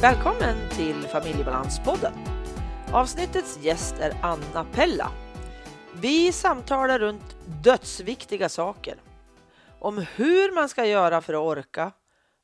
Välkommen 0.00 0.68
till 0.70 1.02
Familjebalanspodden. 1.02 2.12
Avsnittets 2.92 3.58
gäst 3.62 3.94
är 4.00 4.12
Anna 4.22 4.64
Pella. 4.72 5.10
Vi 6.00 6.32
samtalar 6.32 6.98
runt 6.98 7.36
dödsviktiga 7.64 8.48
saker. 8.48 8.96
Om 9.78 10.06
hur 10.16 10.54
man 10.54 10.68
ska 10.68 10.86
göra 10.86 11.20
för 11.20 11.34
att 11.34 11.58
orka 11.58 11.92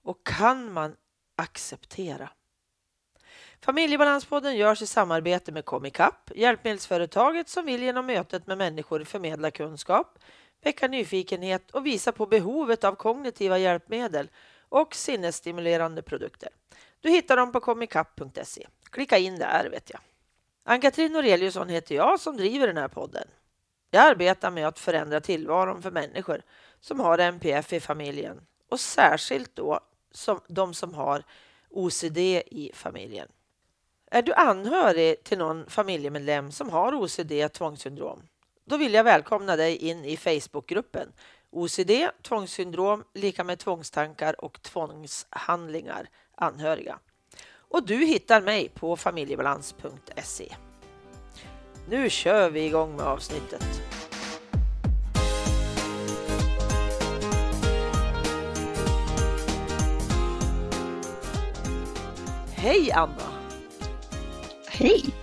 och 0.04 0.27
kan 0.27 0.72
man 0.72 0.95
acceptera. 1.36 2.30
Familjebalanspodden 3.61 4.57
görs 4.57 4.82
i 4.82 4.86
samarbete 4.86 5.52
med 5.52 5.64
Comicap, 5.64 6.30
hjälpmedelsföretaget 6.34 7.48
som 7.48 7.66
vill 7.66 7.82
genom 7.82 8.07
mötet 8.07 8.46
med 8.46 8.59
människor 8.59 9.05
förmedla 9.05 9.50
kunskap, 9.50 10.18
väcka 10.64 10.89
nyfikenhet 10.89 11.71
och 11.71 11.86
visa 11.86 12.12
på 12.12 12.27
behovet 12.27 12.84
av 12.84 12.95
kognitiva 12.95 13.59
hjälpmedel 13.59 14.29
och 14.68 14.95
sinnesstimulerande 14.95 16.02
produkter. 16.02 16.48
Du 17.04 17.11
hittar 17.11 17.36
dem 17.36 17.53
på 17.53 17.61
comicap.se. 17.61 18.67
Klicka 18.90 19.18
in 19.18 19.39
där 19.39 19.68
vet 19.71 19.90
jag. 19.90 20.00
Ann-Katrin 20.64 21.13
Noreliusson 21.13 21.68
heter 21.68 21.94
jag 21.94 22.21
som 22.21 22.36
driver 22.36 22.67
den 22.67 22.77
här 22.77 22.89
podden. 22.89 23.29
Jag 23.90 24.04
arbetar 24.04 24.50
med 24.50 24.68
att 24.68 24.79
förändra 24.79 25.21
tillvaron 25.21 25.82
för 25.82 25.90
människor 25.90 26.43
som 26.80 27.00
har 27.00 27.18
NPF 27.18 27.72
i 27.72 27.80
familjen 27.80 28.40
och 28.68 28.80
särskilt 28.80 29.57
då 29.57 29.80
som 30.11 30.40
de 30.49 30.75
som 30.75 30.94
har 30.94 31.22
OCD 31.71 32.19
i 32.47 32.70
familjen. 32.75 33.28
Är 34.11 34.22
du 34.22 34.34
anhörig 34.34 35.25
till 35.25 35.39
någon 35.39 35.70
familjemedlem 35.70 36.52
som 36.52 36.70
har 36.70 36.94
OCD 36.94 37.52
tvångssyndrom? 37.52 38.22
Då 38.64 38.77
vill 38.77 38.94
jag 38.94 39.05
välkomna 39.05 39.56
dig 39.56 39.77
in 39.77 40.05
i 40.05 40.16
Facebookgruppen 40.16 41.12
OCD, 41.50 41.91
tvångssyndrom, 42.22 43.05
lika 43.14 43.44
med 43.44 43.58
tvångstankar 43.58 44.44
och 44.44 44.62
tvångshandlingar 44.62 46.08
anhöriga. 46.36 46.98
Och 47.56 47.86
du 47.86 47.97
hittar 47.97 48.41
mig 48.42 48.68
på 48.68 48.96
familjebalans.se. 48.96 50.54
Nu 51.88 52.10
kör 52.10 52.50
vi 52.50 52.66
igång 52.66 52.96
med 52.96 53.06
avsnittet. 53.06 53.82
Hej 62.52 62.92
Anna! 62.92 63.32
Hej! 64.69 65.14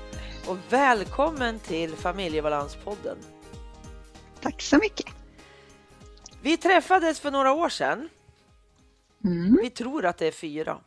Och 0.48 0.58
välkommen 0.70 1.60
till 1.60 1.96
Familjebalanspodden. 1.96 3.18
Tack 4.42 4.62
så 4.62 4.78
mycket. 4.78 5.06
Vi 6.42 6.58
träffades 6.58 7.20
för 7.20 7.32
några 7.32 7.54
år 7.54 7.70
sedan. 7.70 8.10
Mm. 9.24 9.58
Vi 9.62 9.70
tror 9.70 10.06
att 10.06 10.18
det 10.18 10.28
är 10.28 10.32
fyra. 10.32 10.80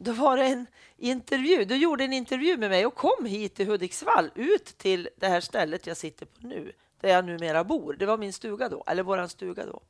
Då 0.00 0.12
var 0.12 0.36
det 0.36 0.44
en 0.44 0.66
intervju. 0.96 1.64
Du 1.64 1.76
gjorde 1.76 2.04
en 2.04 2.12
intervju 2.12 2.56
med 2.56 2.70
mig 2.70 2.86
och 2.86 2.94
kom 2.94 3.26
hit 3.26 3.54
till 3.54 3.66
Hudiksvall, 3.66 4.30
ut 4.34 4.78
till 4.78 5.08
det 5.16 5.28
här 5.28 5.40
stället 5.40 5.86
jag 5.86 5.96
sitter 5.96 6.26
på 6.26 6.46
nu, 6.46 6.72
där 7.00 7.08
jag 7.08 7.24
numera 7.24 7.64
bor. 7.64 7.96
Det 7.98 8.06
var 8.06 8.18
min 8.18 8.32
stuga 8.32 8.68
då, 8.68 8.84
eller 8.86 9.02
våran 9.02 9.28
stuga 9.28 9.66
då. 9.66 9.82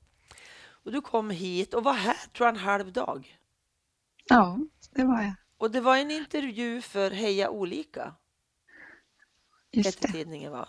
Och 0.60 0.92
du 0.92 1.00
kom 1.00 1.30
hit 1.30 1.74
och 1.74 1.84
var 1.84 1.92
här, 1.92 2.16
tror 2.32 2.46
jag, 2.46 2.54
en 2.54 2.60
halv 2.60 2.92
dag. 2.92 3.38
Ja, 4.28 4.58
det 4.90 5.04
var 5.04 5.22
jag. 5.22 5.34
Och 5.58 5.70
det 5.70 5.80
var 5.80 5.96
en 5.96 6.10
intervju 6.10 6.82
för 6.82 7.10
Heja 7.10 7.50
Olika. 7.50 8.14
Just 9.72 10.00
det. 10.00 10.12
tidningen 10.12 10.52
va? 10.52 10.68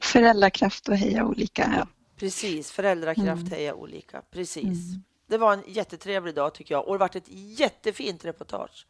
Föräldrakraft 0.00 0.88
och 0.88 0.96
heja 0.96 1.24
olika. 1.24 1.74
Ja. 1.76 1.88
Precis, 2.16 2.70
Föräldrakraft 2.70 3.42
Mm. 3.42 3.52
Heja 3.52 3.74
Olika. 3.74 4.22
Precis. 4.30 4.64
Mm. 4.64 5.02
Det 5.30 5.38
var 5.38 5.52
en 5.52 5.64
jättetrevlig 5.66 6.34
dag 6.34 6.54
tycker 6.54 6.74
jag 6.74 6.88
och 6.88 6.94
det 6.94 6.98
var 6.98 7.16
ett 7.16 7.28
jättefint 7.28 8.24
reportage. 8.24 8.86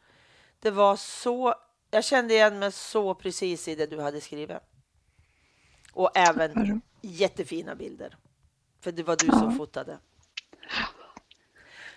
Det 0.59 0.71
var 0.71 0.95
så, 0.95 1.55
jag 1.91 2.03
kände 2.03 2.33
igen 2.33 2.59
mig 2.59 2.71
så 2.71 3.15
precis 3.15 3.67
i 3.67 3.75
det 3.75 3.85
du 3.85 4.01
hade 4.01 4.21
skrivit. 4.21 4.57
Och 5.93 6.17
även 6.17 6.81
jättefina 7.01 7.75
bilder. 7.75 8.17
För 8.79 8.91
det 8.91 9.03
var 9.03 9.15
du 9.15 9.27
som 9.27 9.57
fotade. 9.57 9.97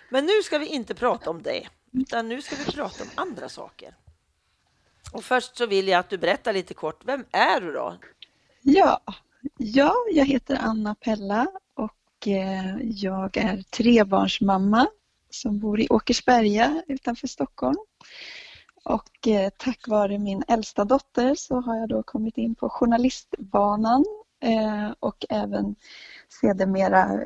Men 0.09 0.25
nu 0.25 0.43
ska 0.43 0.57
vi 0.57 0.67
inte 0.67 0.95
prata 0.95 1.29
om 1.29 1.41
det, 1.41 1.67
utan 1.91 2.29
nu 2.29 2.41
ska 2.41 2.55
vi 2.55 2.65
prata 2.65 3.03
om 3.03 3.09
andra 3.15 3.49
saker. 3.49 3.95
Och 5.13 5.23
först 5.23 5.57
så 5.57 5.65
vill 5.65 5.87
jag 5.87 5.99
att 5.99 6.09
du 6.09 6.17
berättar 6.17 6.53
lite 6.53 6.73
kort, 6.73 7.05
vem 7.05 7.25
är 7.31 7.61
du 7.61 7.71
då? 7.73 7.97
Ja, 8.61 9.01
ja, 9.57 9.95
jag 10.11 10.25
heter 10.25 10.57
Anna 10.61 10.95
Pella 10.95 11.47
Eh, 12.27 12.77
jag 12.81 13.37
är 13.37 13.61
trebarnsmamma 13.61 14.87
som 15.29 15.59
bor 15.59 15.79
i 15.79 15.87
Åkersberga 15.89 16.83
utanför 16.87 17.27
Stockholm. 17.27 17.77
Och 18.83 19.27
eh, 19.27 19.49
tack 19.57 19.87
vare 19.87 20.19
min 20.19 20.43
äldsta 20.47 20.85
dotter 20.85 21.35
så 21.35 21.61
har 21.61 21.75
jag 21.75 21.89
då 21.89 22.03
kommit 22.03 22.37
in 22.37 22.55
på 22.55 22.69
journalistbanan 22.69 24.05
eh, 24.43 24.91
och 24.99 25.25
även 25.29 25.75
sedermera 26.41 27.21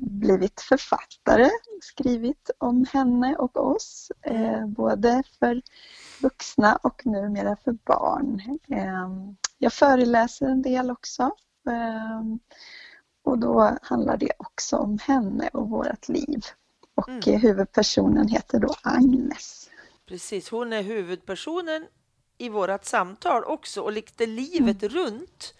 blivit 0.00 0.60
författare, 0.60 1.50
skrivit 1.82 2.50
om 2.58 2.86
henne 2.92 3.36
och 3.36 3.56
oss, 3.56 4.12
både 4.66 5.22
för 5.38 5.62
vuxna 6.22 6.76
och 6.82 7.06
numera 7.06 7.56
för 7.64 7.72
barn. 7.72 8.58
Jag 9.58 9.72
föreläser 9.72 10.46
en 10.46 10.62
del 10.62 10.90
också. 10.90 11.30
Och 13.24 13.38
då 13.38 13.78
handlar 13.82 14.16
det 14.16 14.32
också 14.38 14.76
om 14.76 14.98
henne 15.02 15.48
och 15.52 15.68
vårt 15.70 16.08
liv. 16.08 16.40
Och 16.94 17.08
Mm. 17.08 17.20
eh, 17.34 17.40
huvudpersonen 17.40 18.28
heter 18.28 18.58
då 18.58 18.74
Agnes. 18.82 19.70
Precis, 20.08 20.50
hon 20.50 20.72
är 20.72 20.82
huvudpersonen 20.82 21.86
i 22.38 22.48
vårt 22.48 22.84
samtal 22.84 23.44
också 23.44 23.80
och 23.80 23.92
lite 23.92 24.26
livet 24.26 24.82
runt 24.82 25.54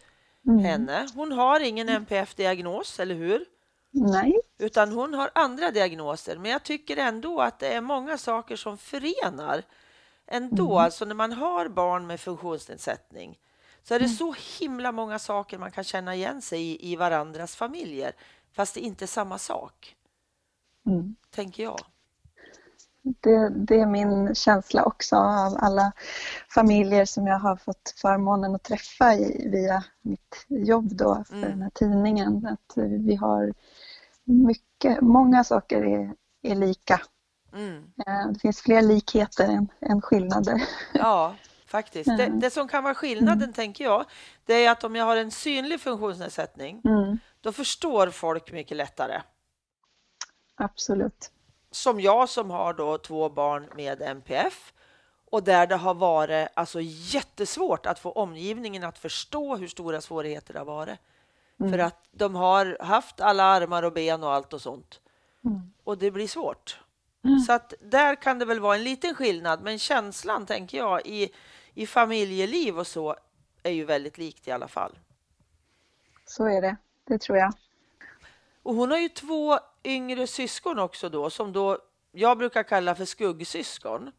Mm. 0.47 0.59
henne. 0.65 1.09
Hon 1.15 1.33
har 1.33 1.61
ingen 1.61 1.89
NPF-diagnos, 1.89 3.01
eller 3.01 3.15
hur? 3.15 3.45
Nej, 3.91 4.41
Utan 4.59 4.93
hon 4.93 5.15
har 5.15 5.31
andra 5.35 5.71
diagnoser. 5.71 6.37
Men 6.39 6.51
jag 6.51 6.63
tycker 6.63 6.97
ändå 6.97 7.41
att 7.41 7.59
det 7.59 7.69
är 7.75 7.81
många 7.81 8.19
saker 8.19 8.57
som 8.57 8.79
förenar. 8.79 9.63
Ändå, 10.27 10.65
Mm. 10.65 10.77
alltså 10.85 11.05
när 11.05 11.15
man 11.15 11.33
har 11.33 11.69
barn 11.69 12.07
med 12.07 12.21
funktionsnedsättning 12.21 13.39
så 13.85 13.95
är 13.95 13.99
det 13.99 14.09
så 14.09 14.35
himla 14.61 14.93
många 14.93 15.19
saker 15.19 15.59
man 15.59 15.71
kan 15.71 15.85
känna 15.85 16.15
igen 16.15 16.43
sig 16.43 16.61
i, 16.63 16.93
i 16.93 16.97
varandras 16.97 17.57
familjer. 17.57 18.13
Fast 18.53 18.75
det 18.75 18.81
är 18.81 18.87
inte 18.87 19.07
samma 19.07 19.39
sak, 19.39 19.97
mm. 20.87 21.17
tänker 21.31 21.63
jag. 21.63 21.79
det, 23.03 23.49
det 23.49 23.81
är 23.81 23.87
min 23.87 24.35
känsla 24.35 24.85
också 24.85 25.17
av 25.17 25.57
alla 25.59 25.93
familjer 26.55 27.05
som 27.05 27.27
jag 27.27 27.39
har 27.39 27.57
fått 27.57 27.95
förmånen 27.97 28.55
att 28.55 28.63
träffa 28.63 29.15
i, 29.15 29.49
via 29.49 29.85
mitt 30.03 30.47
jobb 30.49 30.97
då 30.97 31.25
för 31.29 31.37
Mm. 31.37 31.51
den 31.51 31.63
här 31.63 31.71
tidningen. 31.75 32.47
Att 32.47 32.73
vi 32.77 33.15
har 33.17 33.55
mycket, 34.25 35.01
många 35.01 35.45
saker 35.45 35.83
är, 35.83 36.15
är 36.43 36.55
lika. 36.55 37.01
Mm. 37.55 37.77
Eh, 38.07 38.29
Det 38.33 38.39
finns 38.39 38.61
fler 38.63 38.83
likheter 38.83 39.49
än, 39.49 39.69
än 39.81 40.03
skillnader. 40.03 40.63
Ja, 40.95 41.35
faktiskt. 41.75 42.17
Det, 42.17 42.25
Mm. 42.25 42.41
det 42.41 42.51
som 42.51 42.69
kan 42.69 42.85
vara 42.85 42.95
skillnaden, 42.95 43.53
tänker 43.53 43.85
jag, 43.85 44.05
det 44.45 44.65
är 44.65 44.71
att 44.71 44.85
om 44.85 44.97
jag 44.97 45.05
har 45.05 45.17
en 45.17 45.31
synlig 45.31 45.81
funktionsnedsättning, 45.81 46.83
Mm, 46.85 47.19
då 47.41 47.53
förstår 47.53 48.11
folk 48.11 48.53
mycket 48.53 48.77
lättare. 48.77 49.21
absolut. 50.57 51.31
Som 51.71 52.01
jag 52.01 52.29
som 52.29 52.51
har 52.51 52.75
då 52.75 52.99
två 52.99 53.29
barn 53.29 53.69
med 53.77 54.03
NPF 54.03 54.73
och 55.31 55.43
där 55.43 55.67
det 55.67 55.77
har 55.77 55.95
varit 55.95 56.49
alltså 56.55 56.79
jättesvårt 56.83 57.87
att 57.87 57.99
få 57.99 58.13
omgivningen 58.13 58.85
att 58.85 58.99
förstå 58.99 59.57
hur 59.57 59.69
stora 59.69 60.01
svårigheter 60.01 60.53
det 60.53 60.59
har 60.61 60.67
varit. 60.67 60.99
Mm. 61.61 61.73
För 61.73 61.79
att 61.79 62.05
de 62.13 62.35
har 62.35 62.77
haft 62.81 63.21
alla 63.21 63.45
armar 63.45 63.83
och 63.83 63.93
ben 63.93 64.25
och 64.25 64.33
allt 64.33 64.53
och 64.53 64.61
sånt. 64.61 65.01
Mm. 65.45 65.61
Och 65.85 65.99
det 65.99 66.11
blir 66.11 66.29
svårt. 66.29 66.81
Mm. 67.25 67.39
Så 67.39 67.53
att 67.53 67.75
där 67.81 68.15
kan 68.23 68.39
det 68.39 68.45
väl 68.45 68.61
vara 68.61 68.75
en 68.77 68.85
liten 68.85 69.15
skillnad, 69.15 69.63
men 69.63 69.79
känslan 69.79 70.47
tänker 70.47 70.79
jag 70.79 71.07
i, 71.07 71.31
i 71.75 71.87
familjeliv 71.87 72.79
och 72.79 72.87
så 72.87 73.17
är 73.63 73.71
ju 73.71 73.85
väldigt 73.85 74.19
likt 74.19 74.49
i 74.49 74.51
alla 74.51 74.69
fall. 74.69 74.99
Så 76.27 76.47
är 76.47 76.63
det, 76.63 76.77
det 77.05 77.19
tror 77.19 77.39
jag. 77.39 77.53
Och 78.63 78.75
hon 78.75 78.91
har 78.91 78.99
ju 78.99 79.09
två 79.09 79.59
yngre 79.85 80.27
syskon 80.27 80.79
också 80.79 81.09
då, 81.09 81.31
som 81.31 81.53
då 81.53 81.79
jag 82.13 82.39
brukar 82.39 82.63
kalla 82.63 82.95
för 82.95 83.05
skuggsyskon. 83.05 84.13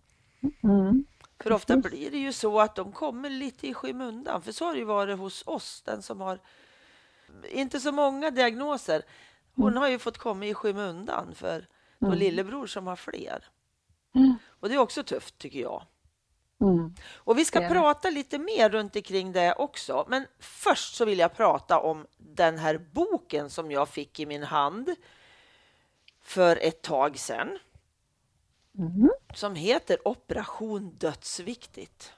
Mm. 0.64 1.06
För 1.40 1.52
ofta 1.52 1.78
blir 1.78 2.12
det 2.12 2.18
ju 2.18 2.34
så 2.34 2.60
att 2.60 2.76
de 2.76 2.92
kommer 2.92 3.30
lite 3.30 3.68
i 3.68 3.74
skymundan, 3.74 4.42
för 4.42 4.52
så 4.52 4.66
har 4.66 4.74
det 4.74 4.80
ju 4.80 4.86
varit 4.86 5.18
hos 5.18 5.44
oss, 5.48 5.82
den 5.86 6.02
som 6.02 6.22
har 6.22 6.40
inte 7.50 7.80
så 7.80 7.92
många 7.92 8.32
diagnoser. 8.32 9.04
Hon 9.56 9.78
har 9.78 9.90
ju 9.90 10.00
fått 10.00 10.18
komma 10.18 10.46
i 10.46 10.54
skymundan 10.54 11.36
för 11.36 11.68
då 12.00 12.08
Mm. 12.08 12.20
lillebror 12.20 12.68
som 12.68 12.88
har 12.88 12.96
fler. 12.96 13.44
Mm. 14.16 14.34
Och 14.48 14.70
det 14.70 14.76
är 14.76 14.80
också 14.80 15.04
tufft 15.04 15.38
tycker 15.38 15.60
jag. 15.60 15.84
Mm. 16.62 16.94
Och 17.14 17.38
vi 17.38 17.46
ska 17.46 17.60
det. 17.60 17.70
prata 17.70 18.10
lite 18.10 18.40
mer 18.40 18.70
runt 18.70 18.96
omkring 18.96 19.32
det 19.32 19.54
också. 19.54 20.06
Men 20.10 20.28
först 20.40 20.96
så 20.96 21.06
vill 21.06 21.20
jag 21.20 21.34
prata 21.34 21.80
om 21.80 22.08
den 22.18 22.58
här 22.58 22.78
boken 22.78 23.50
som 23.50 23.72
jag 23.72 23.90
fick 23.90 24.20
i 24.20 24.26
min 24.26 24.44
hand 24.44 24.96
för 26.22 26.58
ett 26.62 26.82
tag 26.82 27.18
sedan. 27.20 27.60
Mm. 28.78 29.10
som 29.34 29.56
heter 29.56 30.08
Operation 30.08 30.90
dödsviktigt. 30.98 32.14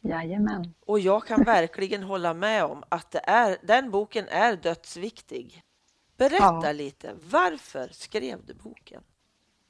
Jajamän. 0.00 0.74
Och 0.86 1.00
jag 1.00 1.26
kan 1.26 1.42
verkligen 1.44 2.02
hålla 2.02 2.34
med 2.34 2.64
om 2.64 2.84
att 2.88 3.10
det 3.10 3.20
är, 3.24 3.58
den 3.62 3.90
boken 3.90 4.28
är 4.28 4.56
dödsviktig. 4.56 5.62
Berätta 6.16 6.60
Ja. 6.62 6.72
lite, 6.72 7.14
varför 7.30 7.88
skrev 7.92 8.44
du 8.44 8.54
boken? 8.54 9.02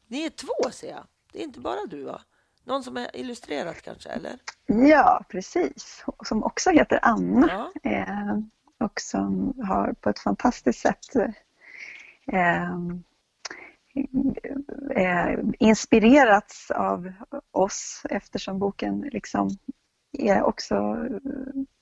Ni 0.07 0.23
är 0.23 0.31
två 0.31 0.71
ser 0.71 0.91
jag, 0.91 1.07
det 1.33 1.39
är 1.39 1.45
inte 1.45 1.61
bara 1.61 1.87
du 1.87 2.03
va? 2.03 2.23
Någon 2.64 2.82
som 2.82 2.97
är 2.97 3.17
illustrerat 3.17 3.82
kanske, 3.82 4.09
eller? 4.09 4.38
Ja, 4.67 5.25
precis. 5.29 6.05
Som 6.25 6.44
också 6.44 6.70
heter 6.70 6.99
Anna. 7.03 7.70
Ja. 7.82 7.91
Eh, 7.91 8.38
och 8.79 9.00
som 9.00 9.55
har 9.69 9.93
på 10.00 10.11
ett 10.11 10.19
fantastiskt 10.19 10.81
sätt 10.81 11.17
eh, 12.26 12.76
eh, 14.97 15.38
inspirerats 15.59 16.70
av 16.70 17.12
oss 17.50 18.03
eftersom 18.11 18.59
boken 18.59 19.00
liksom 19.00 19.50
är 20.12 20.43
också, 20.43 20.97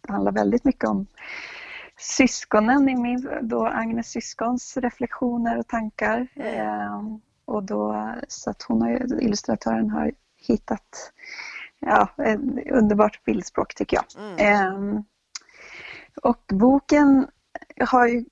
handlar 0.08 0.32
väldigt 0.32 0.64
mycket 0.64 0.84
om 0.84 1.06
syskonen 1.98 2.88
i 2.88 2.96
min, 2.96 3.28
då 3.42 3.66
Agnes 3.66 4.10
syskons 4.10 4.76
reflektioner 4.76 5.58
och 5.58 5.66
tankar. 5.66 6.26
Eh, 6.34 7.02
och 7.44 7.62
då, 7.62 8.14
så 8.28 8.50
att 8.50 8.62
hon 8.62 8.82
har, 8.82 9.22
illustratören 9.22 9.90
har 9.90 10.12
hittat 10.40 11.12
ja, 11.78 12.08
ett 12.18 12.40
underbart 12.72 13.24
bildspråk 13.24 13.74
tycker 13.74 13.96
jag. 13.96 14.24
Mm. 14.24 14.36
Ehm, 14.38 15.04
och 16.22 16.44
boken 16.48 17.28
har 17.80 18.06
ju 18.06 18.24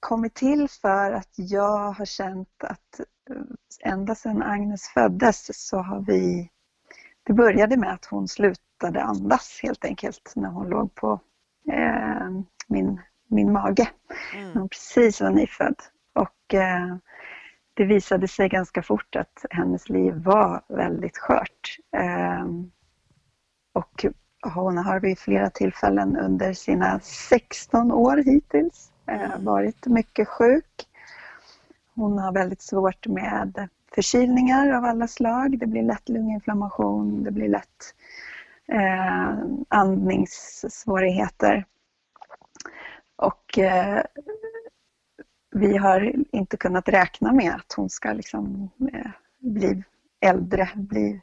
kommit 0.00 0.34
till 0.34 0.68
för 0.68 1.12
att 1.12 1.30
jag 1.36 1.92
har 1.92 2.04
känt 2.04 2.64
att 2.64 3.00
eh, 3.30 3.92
ända 3.92 4.14
sedan 4.14 4.42
Agnes 4.42 4.88
föddes 4.88 5.68
så 5.68 5.78
har 5.78 6.00
vi... 6.00 6.50
Det 7.22 7.32
började 7.32 7.76
med 7.76 7.92
att 7.92 8.04
hon 8.04 8.28
slutade 8.28 9.02
andas 9.02 9.60
helt 9.62 9.84
enkelt 9.84 10.32
när 10.36 10.48
hon 10.48 10.68
låg 10.68 10.94
på 10.94 11.20
eh, 11.72 12.30
min, 12.68 13.00
min 13.28 13.52
mage. 13.52 13.90
När 14.34 14.40
Mm. 14.42 14.52
hon 14.58 14.68
precis 14.68 15.20
var 15.20 15.30
nyfödd. 15.30 15.76
Och 16.14 16.54
eh, 16.54 16.96
det 17.80 17.86
visade 17.86 18.28
sig 18.28 18.48
ganska 18.48 18.82
fort 18.82 19.16
att 19.16 19.44
hennes 19.50 19.88
liv 19.88 20.14
var 20.14 20.62
väldigt 20.68 21.18
skört. 21.18 21.76
Eh, 21.96 22.44
och 23.72 24.06
hon 24.54 24.78
har 24.78 25.00
vid 25.00 25.18
flera 25.18 25.50
tillfällen 25.50 26.16
under 26.16 26.52
sina 26.52 27.00
16 27.00 27.92
år 27.92 28.16
hittills 28.16 28.92
eh, 29.06 29.38
varit 29.38 29.86
mycket 29.86 30.28
sjuk. 30.28 30.88
Hon 31.94 32.18
har 32.18 32.32
väldigt 32.32 32.62
svårt 32.62 33.06
med 33.06 33.68
förkylningar 33.94 34.70
av 34.72 34.84
alla 34.84 35.08
slag. 35.08 35.58
Det 35.58 35.66
blir 35.66 35.82
lätt 35.82 36.08
lunginflammation, 36.08 37.24
det 37.24 37.30
blir 37.30 37.48
lätt 37.48 37.94
eh, 38.72 39.38
andningssvårigheter. 39.68 41.64
Och 43.16 43.58
eh, 43.58 44.02
vi 45.50 45.76
har 45.76 46.14
inte 46.32 46.56
kunnat 46.56 46.88
räkna 46.88 47.32
med 47.32 47.54
att 47.54 47.72
hon 47.76 47.90
ska 47.90 48.12
liksom, 48.12 48.70
eh, 48.92 49.10
bli 49.38 49.84
äldre, 50.20 50.68
bli 50.74 51.20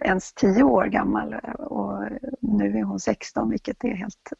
ens 0.00 0.32
10 0.32 0.62
år 0.62 0.86
gammal 0.86 1.34
och 1.58 2.02
nu 2.40 2.78
är 2.78 2.82
hon 2.82 3.00
16 3.00 3.50
vilket 3.50 3.84
är 3.84 3.94
helt 3.94 4.32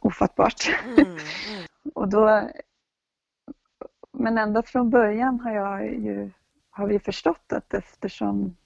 ofattbart. 0.00 0.70
Mm. 0.84 0.98
Mm. 0.98 1.18
Och 1.94 2.08
då, 2.08 2.50
men 4.12 4.38
ända 4.38 4.62
från 4.62 4.90
början 4.90 5.40
har, 5.40 5.50
jag 5.50 5.84
ju, 5.84 6.30
har 6.70 6.86
vi 6.86 6.98
förstått 6.98 7.52
att 7.52 7.74
eftersom 7.74 8.56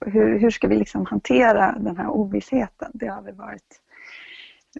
hur, 0.00 0.38
hur 0.38 0.50
ska 0.50 0.68
vi 0.68 0.76
liksom 0.76 1.06
hantera 1.06 1.78
den 1.78 1.96
här 1.96 2.08
ovissheten? 2.08 2.90
Det 2.94 3.06
har 3.06 3.22
väl 3.22 3.34
varit 3.34 3.80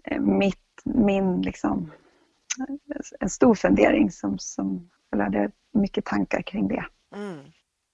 eh, 0.03 0.21
mitt, 0.21 0.81
min 0.83 1.41
liksom, 1.41 1.91
en 3.19 3.29
stor 3.29 3.55
fundering 3.55 4.11
som, 4.11 4.39
som 4.39 4.89
hade 5.11 5.51
mycket 5.73 6.05
tankar 6.05 6.41
kring 6.41 6.67
det. 6.67 6.85
Mm. 7.15 7.39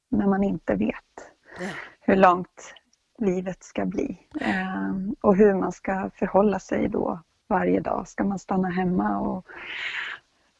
När 0.09 0.27
man 0.27 0.43
inte 0.43 0.75
vet 0.75 0.93
Ja. 1.59 1.67
hur 2.01 2.15
långt 2.15 2.73
livet 3.19 3.63
ska 3.63 3.85
bli 3.85 4.27
eh, 4.41 4.93
och 5.21 5.35
hur 5.35 5.53
man 5.53 5.71
ska 5.71 6.09
förhålla 6.15 6.59
sig 6.59 6.87
då 6.89 7.19
varje 7.47 7.79
dag. 7.79 8.07
Ska 8.07 8.23
man 8.23 8.39
stanna 8.39 8.69
hemma 8.69 9.19
och 9.19 9.45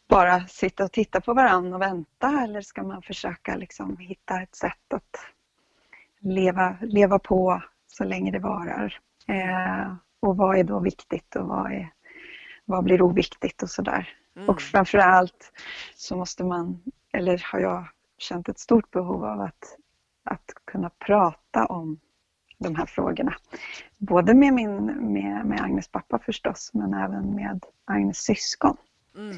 bara 0.08 0.48
sitta 0.48 0.84
och 0.84 0.92
titta 0.92 1.22
på 1.22 1.34
varandra 1.34 1.76
och 1.76 1.82
vänta 1.82 2.42
eller 2.44 2.62
ska 2.62 2.84
man 2.84 3.02
försöka 3.02 3.56
liksom 3.56 3.98
hitta 3.98 4.42
ett 4.42 4.56
sätt 4.56 4.94
att 4.94 5.16
leva, 6.20 6.78
leva 6.82 7.20
på 7.20 7.62
så 7.88 8.04
länge 8.04 8.32
det 8.32 8.40
varar? 8.40 9.00
Eh, 9.28 9.94
och 10.20 10.38
vad 10.38 10.58
är 10.58 10.64
då 10.64 10.80
viktigt 10.80 11.36
och 11.36 11.48
vad, 11.48 11.72
är, 11.72 11.90
vad 12.68 12.84
blir 12.84 13.02
oviktigt 13.02 13.64
och 13.64 13.70
sådär. 13.70 14.10
Mm. 14.36 14.50
Och 14.50 14.62
framför 14.62 14.98
allt 14.98 15.52
så 15.96 16.18
måste 16.18 16.44
man, 16.44 16.84
eller 17.14 17.46
har 17.52 17.60
jag 17.60 17.88
känt 18.18 18.50
ett 18.50 18.60
stort 18.60 18.92
behov 18.92 19.26
av 19.26 19.42
att, 19.42 19.78
att 20.24 20.52
kunna 20.66 20.90
prata 20.90 21.66
om 21.66 22.00
de 22.58 22.76
här 22.76 22.86
frågorna. 22.86 23.34
Både 23.98 24.34
med, 24.34 24.54
min, 24.54 24.86
med, 25.14 25.46
med 25.46 25.62
Agnes 25.62 25.88
pappa 25.88 26.20
förstås, 26.20 26.72
men 26.74 26.94
även 26.94 27.36
med 27.36 27.64
Agnes 27.86 28.18
syskon. 28.18 28.78
Mm. 29.16 29.38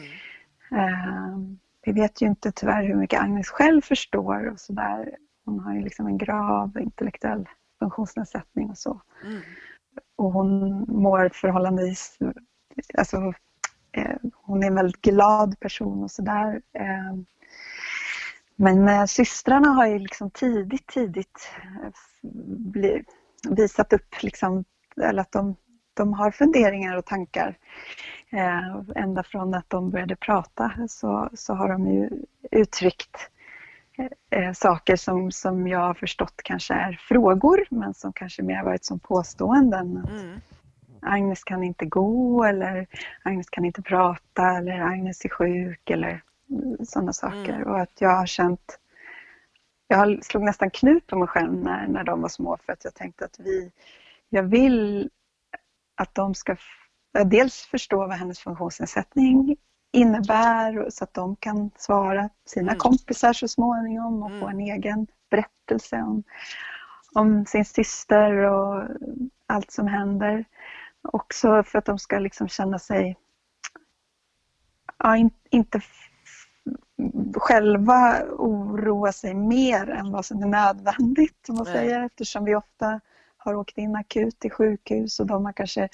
Eh, 0.71 1.37
vi 1.85 1.91
vet 1.91 2.21
ju 2.21 2.27
inte 2.27 2.51
tyvärr 2.51 2.83
hur 2.83 2.95
mycket 2.95 3.21
Agnes 3.21 3.47
själv 3.47 3.81
förstår 3.81 4.49
och 4.51 4.59
sådär. 4.59 5.15
Hon 5.45 5.59
har 5.59 5.73
ju 5.73 5.81
liksom 5.81 6.07
en 6.07 6.17
grav 6.17 6.77
intellektuell 6.79 7.49
funktionsnedsättning 7.79 8.69
och 8.69 8.77
så. 8.77 9.01
Mm. 9.23 9.41
Och 10.15 10.31
hon 10.31 10.79
mår 10.87 11.29
förhållandevis... 11.33 12.17
Alltså, 12.97 13.33
eh, 13.91 14.15
hon 14.33 14.63
är 14.63 14.67
en 14.67 14.75
väldigt 14.75 15.01
glad 15.01 15.59
person 15.59 16.03
och 16.03 16.11
sådär. 16.11 16.61
Eh, 16.73 17.15
men 18.55 18.87
eh, 18.87 19.05
systrarna 19.05 19.69
har 19.69 19.87
ju 19.87 19.99
liksom 19.99 20.31
tidigt, 20.31 20.87
tidigt 20.87 21.51
eh, 21.63 21.89
bli, 22.57 23.03
visat 23.49 23.93
upp 23.93 24.23
liksom, 24.23 24.63
eller 25.01 25.21
att 25.21 25.31
de, 25.31 25.55
de 25.93 26.13
har 26.13 26.31
funderingar 26.31 26.97
och 26.97 27.05
tankar. 27.05 27.57
Eh, 28.29 28.79
ända 28.95 29.23
från 29.23 29.53
att 29.53 29.69
de 29.69 29.89
började 29.89 30.15
prata 30.15 30.71
så, 30.89 31.29
så 31.33 31.53
har 31.53 31.69
de 31.69 31.87
ju 31.87 32.09
uttryckt 32.51 33.29
eh, 33.97 34.39
eh 34.39 34.53
saker 34.53 34.95
som, 34.95 35.31
som 35.31 35.67
jag 35.67 35.79
har 35.79 35.93
förstått 35.93 36.41
kanske 36.43 36.73
är 36.73 36.99
frågor 37.01 37.67
men 37.69 37.93
som 37.93 38.13
kanske 38.13 38.43
mer 38.43 38.63
varit 38.63 38.85
som 38.85 38.99
påståenden. 38.99 39.97
Att 39.97 40.09
Mm. 40.09 40.41
Agnes 41.01 41.43
kan 41.43 41.63
inte 41.63 41.85
gå 41.85 42.43
eller 42.43 42.87
Agnes 43.23 43.49
kan 43.49 43.65
inte 43.65 43.81
prata 43.81 44.57
eller 44.57 44.79
Agnes 44.79 45.25
är 45.25 45.29
sjuk 45.29 45.89
eller 45.89 46.21
sådana 46.83 47.13
saker. 47.13 47.53
Mm. 47.53 47.67
Och 47.67 47.79
att 47.79 48.01
jag 48.01 48.15
har 48.15 48.25
känt 48.25 48.79
jag 49.87 50.25
slog 50.25 50.43
nästan 50.43 50.69
knut 50.69 51.07
på 51.07 51.15
mig 51.15 51.27
själv 51.27 51.53
när, 51.53 51.87
när 51.87 52.03
de 52.03 52.21
var 52.21 52.29
små 52.29 52.57
för 52.65 52.73
att 52.73 52.83
jag 52.83 52.93
tänkte 52.95 53.25
att 53.25 53.39
vi, 53.39 53.71
jag 54.29 54.43
vill 54.43 55.09
att 55.95 56.15
de 56.15 56.35
ska 56.35 56.55
dels 57.25 57.55
förstå 57.61 57.97
vad 57.97 58.11
hennes 58.13 58.39
funktionsnedsättning 58.39 59.57
innebär 59.91 60.89
så 60.89 61.03
att 61.03 61.13
de 61.13 61.35
kan 61.35 61.71
svara 61.77 62.29
sina 62.45 62.71
Mm. 62.71 62.79
kompisar 62.79 63.33
så 63.33 63.47
småningom 63.47 64.23
och 64.23 64.29
få 64.29 64.47
Mm. 64.47 64.49
en 64.49 64.59
egen 64.59 65.07
berättelse 65.31 65.95
om, 65.95 66.23
om 67.15 67.45
sin 67.45 67.65
syster 67.65 68.31
och 68.33 68.83
allt 69.47 69.71
som 69.71 69.87
händer. 69.87 70.45
Också 71.03 71.63
för 71.63 71.79
att 71.79 71.85
de 71.85 71.99
ska 71.99 72.19
liksom 72.19 72.47
känna 72.47 72.79
sig 72.79 73.17
ja, 74.97 75.17
in, 75.17 75.31
inte 75.49 75.81
själva 77.35 78.23
oroa 78.23 79.11
sig 79.11 79.33
mer 79.33 79.89
än 79.89 80.11
vad 80.11 80.25
som 80.25 80.43
är 80.43 80.47
nödvändigt 80.47 81.45
som 81.45 81.55
man 81.55 81.63
Nej. 81.63 81.73
säger 81.73 82.05
eftersom 82.05 82.45
vi 82.45 82.55
ofta 82.55 82.99
har 83.37 83.55
åkt 83.55 83.77
in 83.77 83.95
akut 83.95 84.45
i 84.45 84.49
sjukhus 84.49 85.19
och 85.19 85.25
de 85.25 85.45
har 85.45 85.53
kanske 85.53 85.89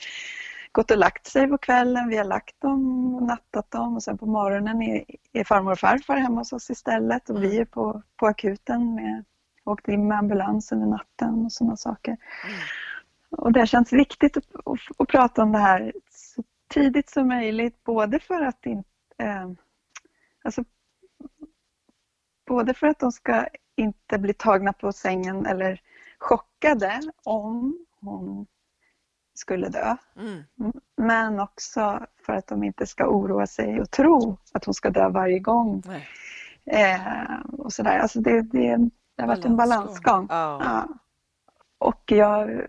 gått 0.72 0.92
och 0.92 0.98
lagt 0.98 1.28
sig 1.28 1.48
på 1.48 1.58
kvällen, 1.58 2.10
vi 2.10 2.18
har 2.18 2.26
lagt 2.26 2.62
dem 2.62 3.16
och 3.16 3.24
nattat 3.24 3.72
dem 3.72 3.96
och 3.96 4.04
sen 4.04 4.18
på 4.18 4.26
morgonen 4.26 4.82
är, 4.82 5.04
är 5.34 5.44
farmor 5.44 5.72
och 5.72 5.80
farfar 5.80 6.18
hemma 6.18 6.42
hos 6.42 6.54
oss 6.54 6.70
istället 6.70 7.30
och 7.30 7.44
vi 7.44 7.58
är 7.58 7.66
på, 7.66 8.02
på 8.16 8.28
akuten 8.28 8.96
med 8.96 9.24
åkt 9.64 9.88
in 9.88 10.08
med 10.08 10.18
ambulans 10.18 10.72
under 10.72 10.88
natten 10.88 11.46
och 11.46 11.52
sådana 11.52 11.78
saker. 11.78 12.12
Mm. 12.12 12.60
Och 13.38 13.51
det 13.51 13.68
känns 13.68 13.94
viktigt 13.94 14.38
att, 14.38 14.56
att, 14.56 14.80
att 14.98 15.08
prata 15.08 15.44
om 15.44 15.51
det 15.51 15.60
här 15.60 15.94
så 16.10 16.44
tidigt 16.68 17.10
som 17.10 17.27
möjligt, 17.27 17.84
både 17.84 18.20
för 18.20 18.42
att 18.42 18.65
in, 18.65 18.84
eh, 19.18 19.51
alltså, 20.44 20.63
både 22.48 22.74
för 22.74 22.88
att 22.88 23.00
de 23.00 23.12
ska 23.12 23.48
inte 23.75 24.18
bli 24.18 24.34
tagna 24.34 24.74
på 24.74 24.92
sängen 24.92 25.46
eller 25.46 25.82
chockade 26.20 27.01
om 27.24 27.86
hon 28.00 28.46
skulle 29.34 29.70
dö. 29.70 29.96
Mm. 30.18 30.44
Men 30.98 31.39
också 31.39 32.06
för 32.25 32.34
att 32.34 32.48
de 32.48 32.63
inte 32.63 32.86
ska 32.86 33.08
oroa 33.08 33.48
sig 33.48 33.82
och 33.82 33.92
tro 33.92 34.38
att 34.51 34.65
hon 34.65 34.74
ska 34.74 34.89
dö 34.89 35.10
varje 35.10 35.39
gång. 35.39 35.84
Eh, 36.65 37.39
och 37.58 37.74
sådär. 37.74 38.00
Alltså 38.00 38.22
det, 38.22 38.42
det, 38.42 38.77
det 39.15 39.22
har 39.22 39.27
varit 39.27 39.46
en 39.46 39.58
balansgång. 39.58 40.27
Ja. 40.30 40.62
Ja. 40.63 40.88
Och 41.77 42.04
jag, 42.06 42.62